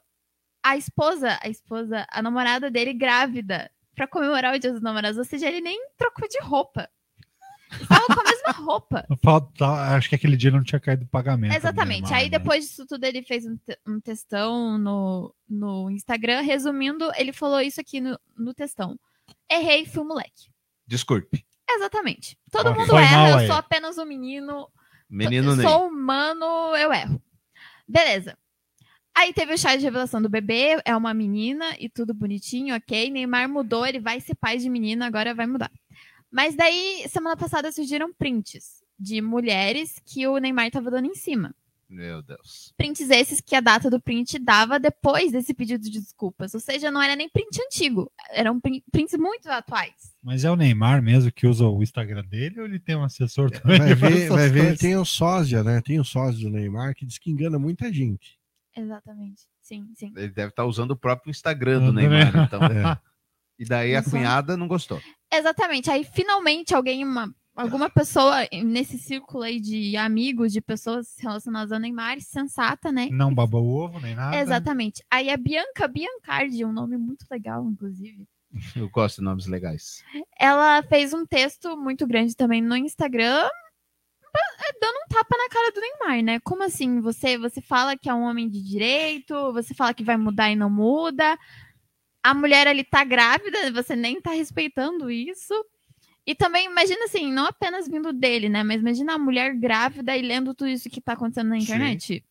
[0.64, 5.18] a esposa, a esposa, a namorada dele grávida, pra comemorar o Dia dos Namorados.
[5.18, 6.90] Ou seja, ele nem trocou de roupa.
[7.82, 9.06] Estava com a mesma roupa.
[9.24, 11.56] Falta, acho que aquele dia não tinha caído o pagamento.
[11.56, 12.04] Exatamente.
[12.04, 12.38] Neymar, Aí né?
[12.38, 13.58] depois disso tudo ele fez um,
[13.88, 16.42] um textão no, no Instagram.
[16.42, 18.98] Resumindo, ele falou isso aqui no, no textão.
[19.52, 20.50] Errei, fui moleque.
[20.86, 21.46] Desculpe.
[21.70, 22.38] Exatamente.
[22.52, 23.48] Todo mundo Foi erra, eu aí.
[23.48, 24.68] sou apenas um menino.
[25.10, 27.22] Menino sou humano, eu erro.
[27.88, 28.38] Beleza.
[29.16, 33.10] Aí teve o chá de revelação do bebê, é uma menina e tudo bonitinho, ok.
[33.10, 35.72] Neymar mudou, ele vai ser pai de menina, agora vai mudar.
[36.32, 41.54] Mas daí, semana passada surgiram prints de mulheres que o Neymar tava dando em cima.
[41.88, 42.74] Meu Deus.
[42.76, 46.56] Prints esses que a data do print dava depois desse pedido de desculpas.
[46.56, 49.94] Ou seja, não era nem print antigo, eram prin- prints muito atuais.
[50.24, 53.52] Mas é o Neymar mesmo que usa o Instagram dele ou ele tem um assessor
[53.52, 53.78] também?
[53.78, 55.82] Vai ver, vai ver, tem o sósia, né?
[55.82, 58.40] Tem o sósia do Neymar que diz que engana muita gente.
[58.76, 59.44] Exatamente.
[59.62, 60.12] Sim, sim.
[60.16, 62.10] Ele deve estar usando o próprio Instagram do também.
[62.10, 62.64] Neymar, então.
[62.64, 63.00] É.
[63.58, 65.00] E daí a cunhada não gostou.
[65.32, 65.90] Exatamente.
[65.90, 71.80] Aí finalmente alguém, uma, alguma pessoa nesse círculo aí de amigos, de pessoas relacionadas ao
[71.80, 73.10] Neymar, sensata, né?
[73.12, 74.38] Não babou o ovo nem nada.
[74.38, 75.04] Exatamente.
[75.10, 78.28] Aí a Bianca Biancardi, um nome muito legal, inclusive.
[78.76, 80.04] Eu gosto de nomes legais.
[80.38, 83.50] Ela fez um texto muito grande também no Instagram,
[84.60, 86.40] eh, dando um tapa na cara do Neymar, né?
[86.42, 87.00] Como assim?
[87.02, 90.56] Você, você fala que é um homem de direito, você fala que vai mudar e
[90.56, 91.38] não muda.
[92.24, 95.54] A mulher ali tá grávida, você nem tá respeitando isso.
[96.26, 98.64] E também, imagina assim, não apenas vindo dele, né?
[98.64, 102.24] Mas imagina a mulher grávida e lendo tudo isso que tá acontecendo na internet.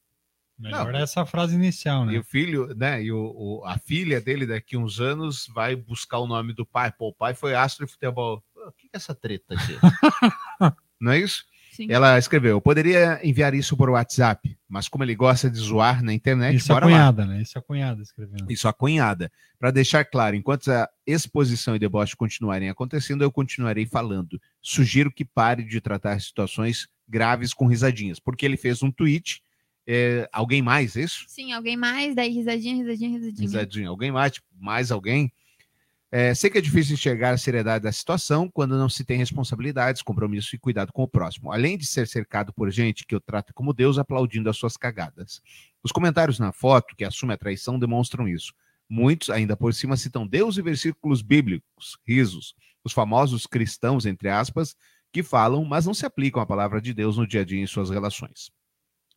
[0.59, 2.15] Melhor é essa frase inicial, né?
[2.15, 3.03] E o filho, né?
[3.03, 6.91] E o, o- a filha dele daqui uns anos vai buscar o nome do pai.
[6.93, 8.43] Pô, o pai foi astro de futebol.
[8.55, 9.77] Pô, O que é essa treta aqui?
[11.01, 11.45] Não é isso?
[11.73, 11.87] Sim.
[11.91, 16.13] Ela escreveu: Eu poderia enviar isso por WhatsApp, mas como ele gosta de zoar na
[16.13, 16.93] internet, Isso é a bora lá.
[16.93, 17.41] cunhada, né?
[17.41, 18.53] Isso é a cunhada escrevendo.
[18.53, 19.33] Isso a cunhada.
[19.59, 24.39] Para deixar claro, enquanto a exposição e deboche continuarem acontecendo, eu continuarei falando.
[24.61, 29.43] Sugiro que pare de tratar situações graves com risadinhas, porque ele fez um tweet.
[29.87, 31.25] é, alguém mais, isso?
[31.27, 33.41] Sim, alguém mais, daí risadinha, risadinha, risadinha.
[33.43, 33.89] Risadinha.
[33.89, 35.33] Alguém mais, tipo, mais alguém?
[36.15, 40.03] É, sei que é difícil enxergar a seriedade da situação quando não se tem responsabilidades,
[40.03, 41.51] compromisso e cuidado com o próximo.
[41.51, 45.41] Além de ser cercado por gente que o trata como Deus, aplaudindo as suas cagadas.
[45.83, 48.53] Os comentários na foto que assume a traição demonstram isso.
[48.87, 52.55] Muitos, ainda por cima, citam Deus e versículos bíblicos, risos.
[52.85, 54.77] Os famosos cristãos, entre aspas,
[55.11, 57.67] que falam, mas não se aplicam à palavra de Deus no dia a dia em
[57.67, 58.51] suas relações.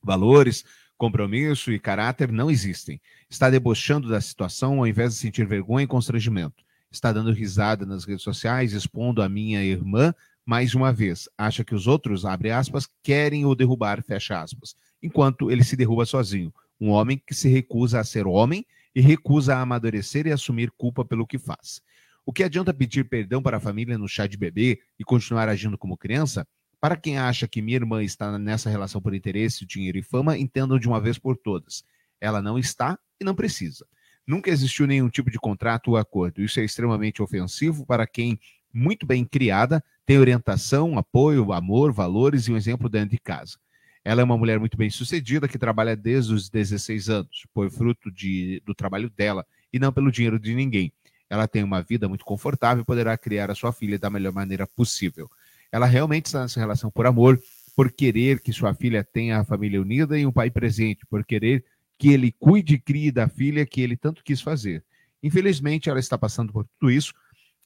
[0.01, 0.63] Valores,
[0.97, 3.01] compromisso e caráter não existem.
[3.29, 6.63] Está debochando da situação ao invés de sentir vergonha e constrangimento.
[6.95, 10.15] Está dando risada nas redes sociais, expondo a minha irmã
[10.45, 11.27] mais uma vez.
[11.37, 14.77] Acha que os outros, abre aspas, querem o derrubar, fecha aspas.
[15.03, 16.53] Enquanto ele se derruba sozinho.
[16.79, 18.65] Um homem que se recusa a ser homem
[18.95, 21.81] e recusa a amadurecer e assumir culpa pelo que faz.
[22.25, 25.77] O que adianta pedir perdão para a família no chá de bebê e continuar agindo
[25.77, 26.47] como criança?
[26.79, 30.79] Para quem acha que minha irmã está nessa relação por interesse, dinheiro e fama, entendam
[30.79, 31.83] de uma vez por todas.
[32.21, 33.85] Ela não está e não precisa.
[34.27, 36.41] Nunca existiu nenhum tipo de contrato ou acordo.
[36.41, 38.39] Isso é extremamente ofensivo para quem,
[38.73, 43.57] muito bem criada, tem orientação, apoio, amor, valores e um exemplo dentro de casa.
[44.03, 48.11] Ela é uma mulher muito bem sucedida que trabalha desde os 16 anos, por fruto
[48.11, 50.93] de, do trabalho dela e não pelo dinheiro de ninguém.
[51.27, 54.67] Ela tem uma vida muito confortável e poderá criar a sua filha da melhor maneira
[54.67, 55.29] possível.
[55.71, 57.41] Ela realmente está nessa relação por amor,
[57.75, 61.65] por querer que sua filha tenha a família unida e um pai presente, por querer
[61.97, 64.83] que ele cuide e crie da filha que ele tanto quis fazer.
[65.23, 67.13] Infelizmente, ela está passando por tudo isso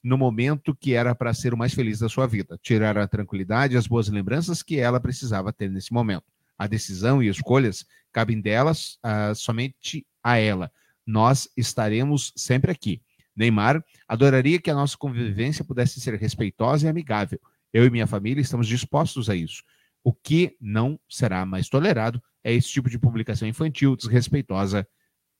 [0.02, 3.74] no momento que era para ser o mais feliz da sua vida, tirar a tranquilidade
[3.74, 6.24] e as boas lembranças que ela precisava ter nesse momento.
[6.58, 10.70] A decisão e escolhas cabem delas ah, somente a ela.
[11.06, 13.02] Nós estaremos sempre aqui.
[13.36, 17.40] Neymar adoraria que a nossa convivência pudesse ser respeitosa e amigável.
[17.72, 19.62] Eu e minha família estamos dispostos a isso.
[20.04, 24.86] O que não será mais tolerado é esse tipo de publicação infantil, desrespeitosa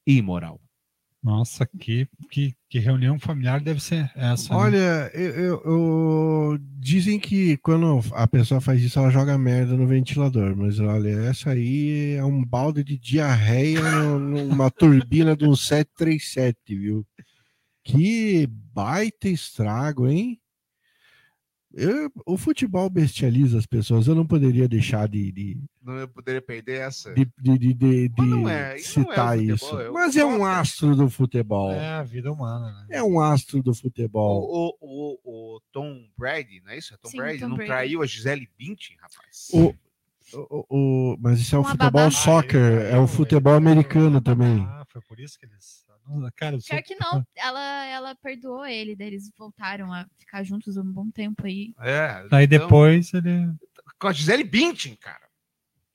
[0.06, 0.60] e imoral.
[1.22, 4.54] Nossa, que, que, que reunião familiar deve ser essa?
[4.54, 4.58] né?
[4.58, 9.86] Olha, eu, eu- eu- dizem que quando a pessoa faz isso, ela joga merda no
[9.86, 10.56] ventilador.
[10.56, 13.82] Mas olha, essa aí é um balde de diarreia
[14.18, 17.06] numa turbina de um 737, viu?
[17.84, 20.40] Que baita estrago, hein?
[21.72, 24.06] Eu- o futebol bestializa as pessoas.
[24.08, 27.14] Eu não poderia deixar de, de, Não poderia perder essa.
[27.14, 27.74] de, de, de,
[28.08, 29.78] de- não é, não é citar futebol, isso.
[29.80, 31.70] é Mas é um astro do futebol.
[31.72, 32.86] É a vida humana, né?
[32.90, 34.42] É um astro do futebol.
[34.42, 36.92] O, o, o, o Tom Brady, não é isso?
[36.92, 37.68] É Tom Sim, Brady Tom não Brady.
[37.70, 39.48] traiu a Gisele Bündchen, rapaz.
[39.52, 39.72] O,
[40.32, 40.66] o,
[41.12, 42.10] o- mas isso é o Uma futebol babá.
[42.10, 44.60] soccer, é o futebol americano também.
[44.68, 45.79] Ah, foi por isso que eles.
[46.36, 50.42] Cara, eu sou- Pior que não, ela, ela perdoou ele, daí eles voltaram a ficar
[50.42, 51.72] juntos um bom tempo aí.
[51.80, 53.52] É, Daí então, depois ele.
[53.98, 55.29] Com a Gisele Bündchen, cara.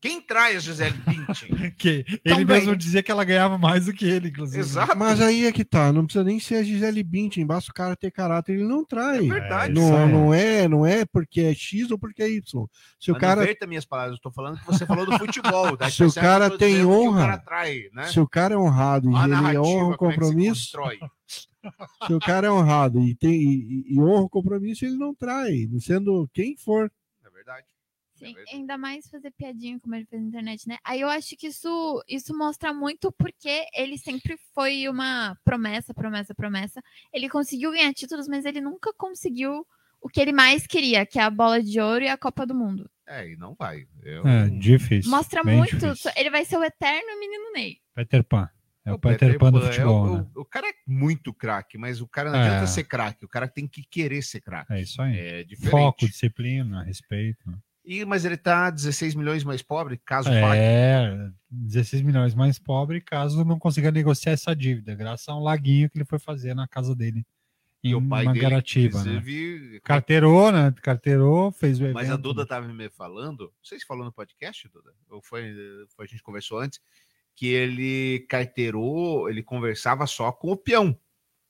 [0.06, 1.50] Quem trai a Gisele Bündchen?
[1.78, 2.46] Que ele Também.
[2.46, 4.60] mesmo dizia que ela ganhava mais do que ele, inclusive.
[4.60, 4.96] Exato.
[4.96, 7.96] Mas aí é que tá, não precisa nem ser a Gisele Bündchen, basta o cara
[7.96, 9.18] ter caráter, ele não trai.
[9.18, 9.74] É verdade.
[9.74, 10.08] não, isso é.
[10.08, 12.68] não é, não é porque é X ou porque é Y.
[13.00, 15.18] Se o Mas cara Não verta minhas palavras, eu tô falando que você falou do
[15.18, 15.76] futebol.
[15.76, 18.04] daí Se o acha cara tem que o honra, cara trai, né?
[18.06, 20.78] se o cara é honrado e ele narrativa, honra o é compromisso,
[22.08, 25.68] se o cara é honrado e tem e, e honra o compromisso, ele não trai,
[25.80, 26.92] sendo quem for.
[27.26, 27.66] É verdade.
[28.16, 30.78] Sim, ainda mais fazer piadinha como ele fez na internet, né?
[30.84, 36.34] Aí eu acho que isso, isso mostra muito porque ele sempre foi uma promessa, promessa,
[36.34, 36.82] promessa.
[37.14, 39.66] Ele conseguiu ganhar títulos, mas ele nunca conseguiu
[40.02, 42.54] o que ele mais queria, que é a bola de ouro e a Copa do
[42.56, 42.90] Mundo.
[43.08, 43.86] É, e não vai.
[44.04, 45.12] Eu- É, difícil.
[45.12, 45.78] Mostra bem muito.
[45.78, 46.12] difícil.
[46.16, 47.80] Ele vai ser o eterno menino Ney.
[47.94, 48.50] Peter Pan.
[48.86, 50.28] É o Peter Pan do é, futebol, o, né?
[50.36, 52.44] o cara é muito craque, mas o cara não É.
[52.48, 54.72] adianta ser craque, o cara tem que querer ser craque.
[54.74, 55.18] É isso aí.
[55.18, 55.72] É diferente.
[55.72, 57.52] Foco, disciplina, respeito.
[57.86, 60.60] E, mas ele tá 16 milhões mais pobre, caso pague.
[60.60, 65.90] É, 16 milhões mais pobre caso não consiga negociar essa dívida, graças a um laguinho
[65.90, 67.26] que ele foi fazer na casa dele.
[67.84, 68.64] Em E o pai dele, né?
[68.76, 70.74] inclusive, Carteirou, né?
[70.82, 71.94] Carteirou, fez o evento.
[71.94, 75.54] Mas a Duda tava me falando, não sei se falou no podcast, Duda, ou foi,
[75.96, 76.80] foi a gente conversou antes,
[77.36, 80.98] que ele carteirou, ele conversava só com o peão.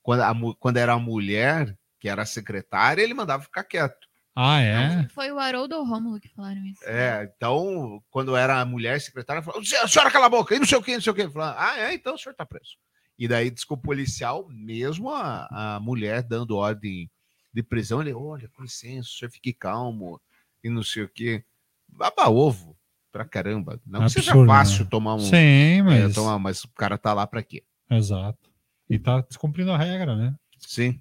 [0.02, 4.06] Quando, a quando era a mulher, que era a secretária, ele mandava ficar quieto.
[4.36, 5.08] Ah, é?
[5.08, 6.84] Foi o Haroldo ou o Rômulo que falaram isso.
[6.84, 10.66] É, então, quando era a mulher secretária, falava, a senhora cala a boca, e não
[10.66, 11.28] sei o que, não sei o que.
[11.30, 12.76] Falava, ah, é, então o senhor tá preso.
[13.18, 17.10] E daí diz que o policial, mesmo a, a mulher dando ordem
[17.50, 20.20] de prisão, ele, olha, com licença, o senhor fique calmo,
[20.62, 21.42] e não sei o que.
[21.88, 22.76] Baba ovo.
[23.10, 23.80] pra caramba.
[23.86, 24.90] Não que seja Absurdo, fácil né?
[24.90, 25.20] tomar um.
[25.20, 27.64] Sim, é, mas- tomar, mas o cara tá lá pra quê?
[27.90, 28.50] Exato.
[28.90, 30.34] E tá descumprindo a regra, né?
[30.58, 31.00] Sim.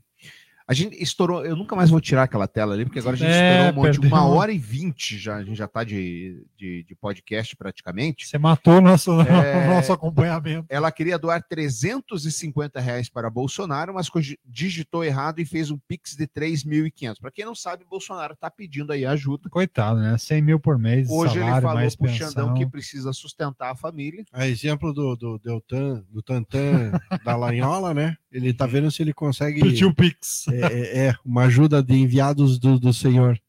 [0.68, 1.46] A gente estourou.
[1.46, 3.76] Eu nunca mais vou tirar aquela tela ali, porque agora a gente É, estourou um
[3.76, 4.00] monte.
[4.00, 4.10] perdeu.
[4.10, 5.36] Uma hora e vinte já.
[5.36, 8.26] A gente já tá de, de, de podcast praticamente.
[8.28, 10.66] Você matou o nosso, É, o nosso acompanhamento.
[10.68, 14.10] Ela queria doar 350 reais para Bolsonaro, mas
[14.44, 17.20] digitou errado e fez um pix de 3.500.
[17.20, 19.50] Para quem não sabe, Bolsonaro está pedindo aí ajuda.
[19.50, 20.18] Coitado, né?
[20.18, 21.08] 100 mil por mês.
[21.10, 22.28] Hoje salário, ele falou pro pensão.
[22.30, 24.26] Xandão que precisa sustentar a família.
[24.34, 26.92] A exemplo do, do Deltan, do Tantan
[27.24, 28.16] da Lanhola, né?
[28.32, 29.62] Ele tá vendo se ele consegue.
[29.62, 30.46] Pediu Pix.
[30.62, 33.40] É, é, é, uma ajuda de enviados do, do Senhor.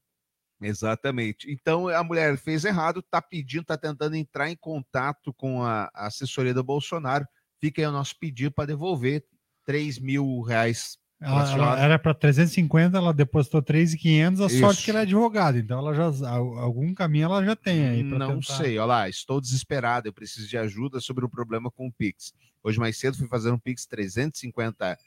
[0.61, 1.51] Exatamente.
[1.51, 6.07] Então a mulher fez errado, tá pedindo, tá tentando entrar em contato com a, a
[6.07, 7.27] assessoria do Bolsonaro.
[7.61, 9.25] Fica aí o nosso pedido para devolver
[9.65, 10.99] 3 mil reais.
[11.19, 14.41] Ela, ela era para 350, ela depositou 3,500.
[14.41, 14.85] A sorte Isso.
[14.85, 18.03] que ela é advogada, então ela já al- algum caminho ela já tem aí.
[18.03, 18.57] Não tentar.
[18.59, 22.35] sei, olha lá, estou desesperado, eu preciso de ajuda sobre o problema com o Pix.
[22.63, 24.99] Hoje mais cedo fui fazer um Pix 350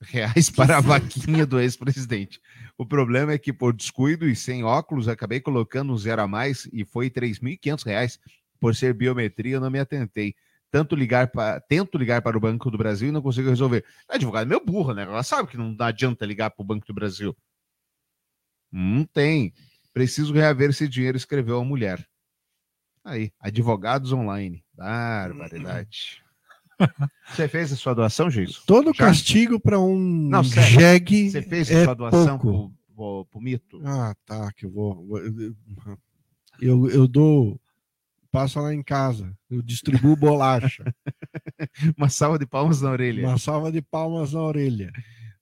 [0.00, 2.40] reais para a vaquinha do ex-presidente.
[2.76, 6.68] O problema é que por descuido e sem óculos acabei colocando um zero a mais
[6.72, 8.18] e foi 3.500 reais.
[8.58, 10.34] Por ser biometria, eu não me atentei.
[10.70, 13.84] Tanto ligar para, tento ligar para o Banco do Brasil e não consigo resolver.
[14.08, 15.02] A advogada é meio burra, né?
[15.02, 17.36] Ela sabe que não adianta ligar para o Banco do Brasil.
[18.70, 19.52] Não tem.
[19.92, 22.06] Preciso reaver esse dinheiro, escreveu a mulher.
[23.04, 24.64] Aí, advogados online.
[24.74, 26.22] Barbaridade.
[27.28, 28.62] Você fez a sua doação, Gilson?
[28.66, 29.06] Todo Já?
[29.06, 31.30] castigo para um Não, jegue.
[31.30, 32.74] Você fez a é sua doação pouco.
[32.86, 33.80] pro, pro, pro mito?
[33.84, 35.06] Ah, tá, que eu vou.
[36.60, 37.60] Eu, eu dou.
[38.30, 39.36] Passa lá em casa.
[39.50, 40.84] Eu distribuo bolacha.
[41.96, 43.26] Uma salva de palmas na orelha.
[43.26, 44.92] Uma salva de palmas na orelha.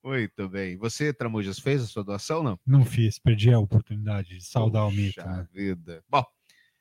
[0.03, 0.77] Muito bem.
[0.79, 2.59] Você, Tramujas, fez a sua doação, não?
[2.67, 5.21] Não fiz, perdi a oportunidade de saudar o mito.
[5.23, 5.47] Né?
[5.53, 6.03] vida.
[6.09, 6.25] Bom,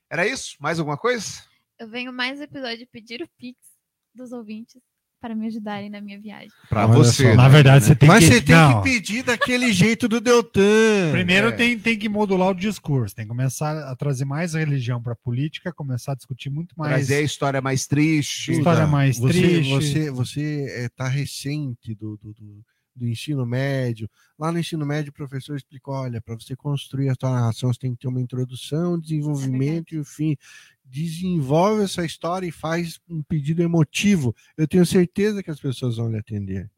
[0.10, 0.56] era isso?
[0.62, 1.44] Mais alguma coisa?
[1.78, 3.77] Eu venho mais episódio pedir o Pix
[4.18, 4.81] dos ouvintes
[5.19, 6.49] para me ajudarem na minha viagem.
[6.69, 7.23] Pra Olha você.
[7.23, 7.30] só.
[7.30, 7.35] né?
[7.35, 8.34] Na verdade, você tem Mas que.
[8.35, 8.81] você tem não.
[8.81, 11.11] que pedir daquele jeito do Deltan.
[11.11, 11.52] Primeiro É.
[11.53, 15.15] tem, tem que modular o discurso, tem que começar a trazer mais religião para a
[15.15, 16.94] política, começar a discutir muito mais.
[16.94, 18.52] Trazer a história mais triste.
[18.52, 19.69] História mais você, triste.
[19.72, 22.64] Você, você é, tá recente do, do, do,
[22.98, 24.10] do ensino médio.
[24.38, 27.80] Lá no ensino médio, o professor explicou: olha, para você construir a sua narração, você
[27.80, 30.36] tem que ter uma introdução, desenvolvimento e o fim.
[30.84, 34.36] Desenvolve essa história e faz um pedido emotivo.
[34.57, 36.69] Eu tenho certeza que as pessoas vão lhe atender.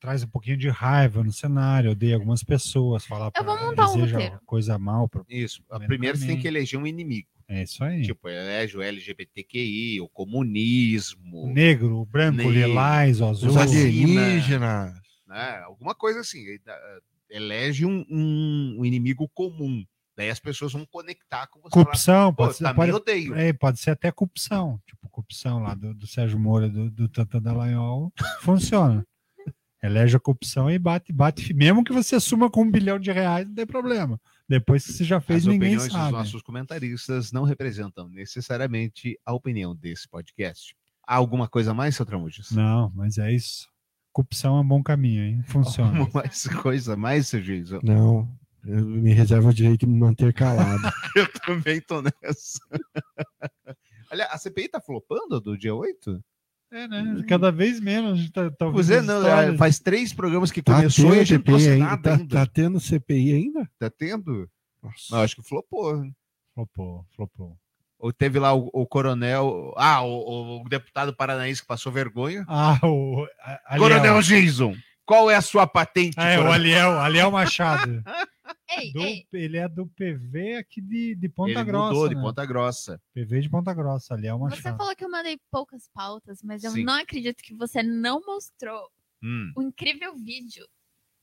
[0.00, 3.88] Traz um pouquinho de raiva no cenário, odeia algumas pessoas, falar Eu vou pra- montar
[3.90, 4.40] um deseja roteiro.
[4.44, 5.08] coisa mal.
[5.08, 5.22] Pra...
[5.28, 5.62] Isso.
[5.86, 7.28] Primeiro você tem que eleger um inimigo.
[7.48, 8.02] É isso aí.
[8.02, 11.44] Tipo, elege o LGBTQI, o comunismo.
[11.44, 13.50] O negro, o branco, o Negro, lilás, o azul.
[13.50, 15.01] Os Vacina.
[15.32, 15.60] Né?
[15.64, 16.44] Alguma coisa assim.
[16.64, 16.78] Dá-
[17.30, 19.84] Elege um, um- um inimigo comum.
[20.14, 21.70] Daí as pessoas vão conectar com você.
[21.70, 23.34] Corrupção, pode ser, pode, odeio.
[23.34, 24.78] é, pode ser até corrupção.
[24.86, 29.06] Tipo, corrupção lá do, do Sérgio Moura, do, do Tata Dallagnol, funciona.
[29.82, 31.52] Elege a corrupção e bate, bate.
[31.54, 34.20] Mesmo que você assuma com um bilhão de reais, não tem problema.
[34.48, 36.04] Depois que você já fez, As ninguém opiniões sabe.
[36.04, 40.76] dos nossos comentaristas não representam necessariamente a opinião desse podcast.
[41.04, 42.50] Há alguma coisa mais, seu Tramujas?
[42.52, 43.66] Não, mas é isso.
[44.12, 45.42] Corrupção é um bom caminho, hein?
[45.46, 46.06] Funciona.
[46.12, 47.80] Mais coisa a mais, seu Jason?
[47.82, 48.28] Não,
[48.64, 50.82] eu me reservo o direito de me manter calado.
[51.16, 52.58] Eu também tô nessa.
[54.10, 56.22] Olha, a CPI tá flopando do dia 8?
[56.70, 57.22] É, né?
[57.28, 59.58] Cada vez menos a gente tá, tá Pois é, não, histórias.
[59.58, 61.84] faz três programas que Tá começou e a gente CPI ainda?
[61.84, 62.34] nada Tá, ainda.
[62.34, 63.70] tá tendo CPI ainda?
[63.78, 64.48] Tá tendo?
[64.82, 64.96] Nossa.
[65.10, 66.02] Não, acho que flopou.
[66.54, 67.56] Flopou, flopou.
[68.02, 69.72] Ou teve lá o, o coronel.
[69.76, 72.44] Ah, o, o deputado paranaense que passou vergonha.
[72.48, 73.78] Ah, o a-.
[73.78, 74.74] Coronel Jason,
[75.06, 76.16] qual é a sua patente?
[76.18, 76.50] Ah, é, o?
[76.50, 78.02] Aliel, Aliel Machado.
[78.74, 81.92] Ei, Do- ei, ele é do PV aqui de, de Ponta Ele Grossa.
[81.92, 82.20] mudou de né?
[82.22, 83.00] Ponta Grossa.
[83.14, 84.78] PV de Ponta Grossa, Aliel você Machado.
[84.78, 86.82] falou que eu mandei poucas pautas, mas eu Sim.
[86.84, 88.88] não acredito que você não mostrou
[89.22, 89.52] Hum.
[89.56, 90.66] o incrível vídeo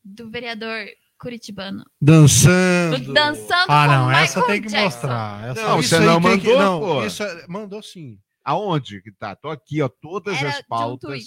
[0.04, 0.86] do vereador
[1.20, 3.14] curitibano Dançando.
[3.14, 4.86] dançando Ah, com não, Michael essa tem que Jackson.
[4.86, 5.50] mostrar.
[5.50, 7.06] Essa Não, isso você não tem que- mandou, não, pô.
[7.06, 8.18] isso é- mandou sim.
[8.46, 9.36] Aonde que tá?
[9.36, 9.90] Tô aqui, ó.
[10.02, 11.24] Todas Era as de pautas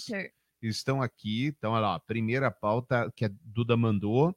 [0.61, 1.53] estão aqui.
[1.57, 4.35] Então, olha lá, primeira pauta que a Duda mandou.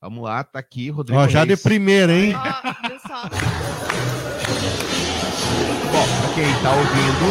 [0.00, 1.20] Vamos lá, tá aqui, Rodrigo.
[1.20, 1.62] Ó, já de Reis.
[1.62, 2.34] primeira, hein?
[2.34, 3.22] Ó, viu só?
[5.92, 7.26] Bom, pra quem tá ouvindo,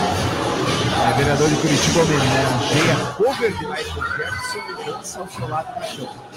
[1.06, 5.80] a vereador de Curitiba homenageia a cover de Michael Jackson e dança ao seu lado
[5.80, 6.33] no chão.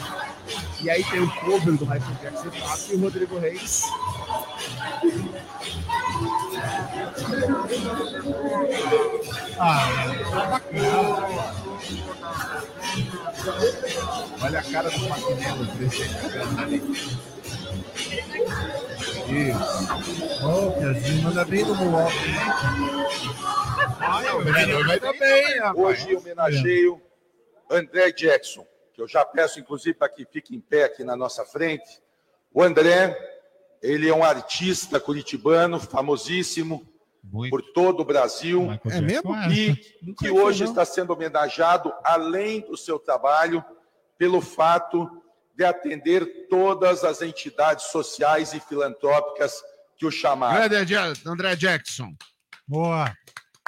[0.82, 3.82] E aí tem o cover do Michael Jackson e Papo e o Rodrigo Reis.
[9.58, 9.88] Ah,
[10.50, 11.66] bacana.
[14.42, 15.66] Olha a cara do Paquinelo,
[16.32, 16.82] Câmara ali.
[20.42, 22.12] Ô, Piazinho, manda bem no Moop.
[24.34, 24.98] o vereador vai
[25.58, 25.76] rapaz.
[25.76, 27.00] Hoje homenageio
[27.70, 28.64] André Jackson,
[28.96, 32.02] que eu já peço, inclusive, para que fique em pé aqui na nossa frente.
[32.50, 33.14] O André,
[33.82, 36.82] ele é um artista curitibano, famosíssimo
[37.50, 38.68] por todo o Brasil.
[38.86, 39.36] É mesmo?
[39.52, 39.76] E
[40.18, 43.62] que hoje está sendo homenageado, além do seu trabalho,
[44.16, 45.22] pelo fato
[45.54, 49.62] de atender todas as entidades sociais e filantrópicas
[49.98, 50.68] que o chamaram.
[50.68, 50.94] Grande
[51.26, 52.14] André Jackson.
[52.66, 53.14] Boa.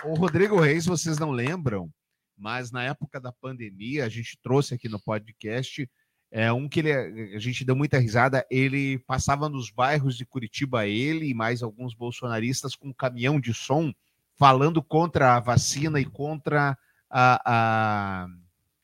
[0.04, 1.90] O Rodrigo Reis, vocês não lembram,
[2.38, 5.88] mas na época da pandemia, a gente trouxe aqui no podcast
[6.30, 6.92] é um que ele,
[7.34, 8.46] a gente deu muita risada.
[8.50, 13.54] Ele passava nos bairros de Curitiba, ele e mais alguns bolsonaristas com um caminhão de
[13.54, 13.92] som
[14.36, 16.76] falando contra a vacina e contra
[17.10, 17.42] a.
[17.44, 18.26] a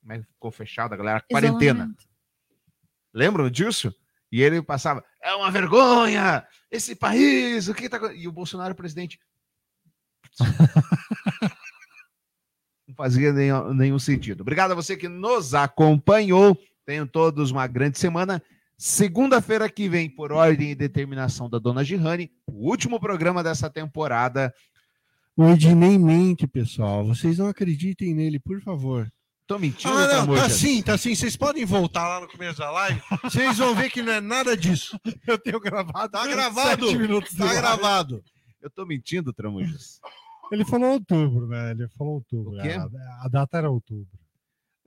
[0.00, 1.18] como é que ficou fechada, galera?
[1.18, 1.94] A quarentena.
[3.12, 3.94] Lembram disso?
[4.30, 7.98] E ele passava, é uma vergonha, esse país, o que tá...
[7.98, 9.18] acon-" E o Bolsonaro presidente.
[12.94, 14.42] Não fazia nenhum, nenhum sentido.
[14.42, 16.56] Obrigado a você que nos acompanhou.
[16.86, 18.40] Tenham todos uma grande semana.
[18.78, 24.54] Segunda-feira que vem, por ordem e determinação da dona Gihane, o último programa dessa temporada.
[25.36, 27.04] O Ednei mente, pessoal.
[27.04, 29.10] Vocês não acreditem nele, por favor.
[29.46, 31.14] Tô mentindo, Ah, não, tá sim, tá sim.
[31.14, 33.02] Vocês podem voltar lá no começo da live.
[33.24, 34.98] Vocês vão ver que não é nada disso.
[35.26, 36.12] Eu tenho gravado.
[36.12, 36.86] Tá gravado.
[36.86, 38.22] sete minutos de Tá gravado.
[38.62, 40.00] Eu tô mentindo, Tramujas.
[40.52, 41.82] Ele falou outubro, velho.
[41.82, 42.58] Ele falou outubro.
[42.58, 42.70] O quê?
[42.70, 42.88] A,
[43.24, 44.06] a data era outubro.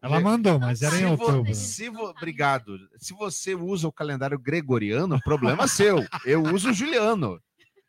[0.02, 1.56] Ela mandou, mas era em se vo- outubro.
[1.56, 2.78] se vo- obrigado.
[2.98, 6.06] Se você usa o calendário gregoriano, problema seu.
[6.24, 7.40] Eu uso o juliano.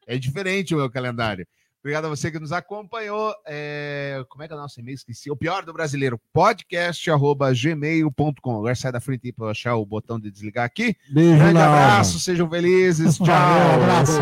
[0.06, 1.46] É diferente o meu calendário.
[1.80, 3.32] Obrigado a você que nos acompanhou.
[3.46, 4.96] É, Como é que é o nosso e-mail?
[4.96, 5.30] Esqueci.
[5.30, 8.56] O pior do brasileiro, podcast.gmail.com.
[8.56, 10.96] Agora sai da frente para eu achar o botão de desligar aqui.
[11.10, 13.16] Beijo Grande na abraço, sejam felizes.
[13.16, 13.26] Tchau.
[13.26, 14.18] Valeu, abraço.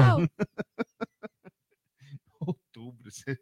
[2.76, 3.10] Outubro.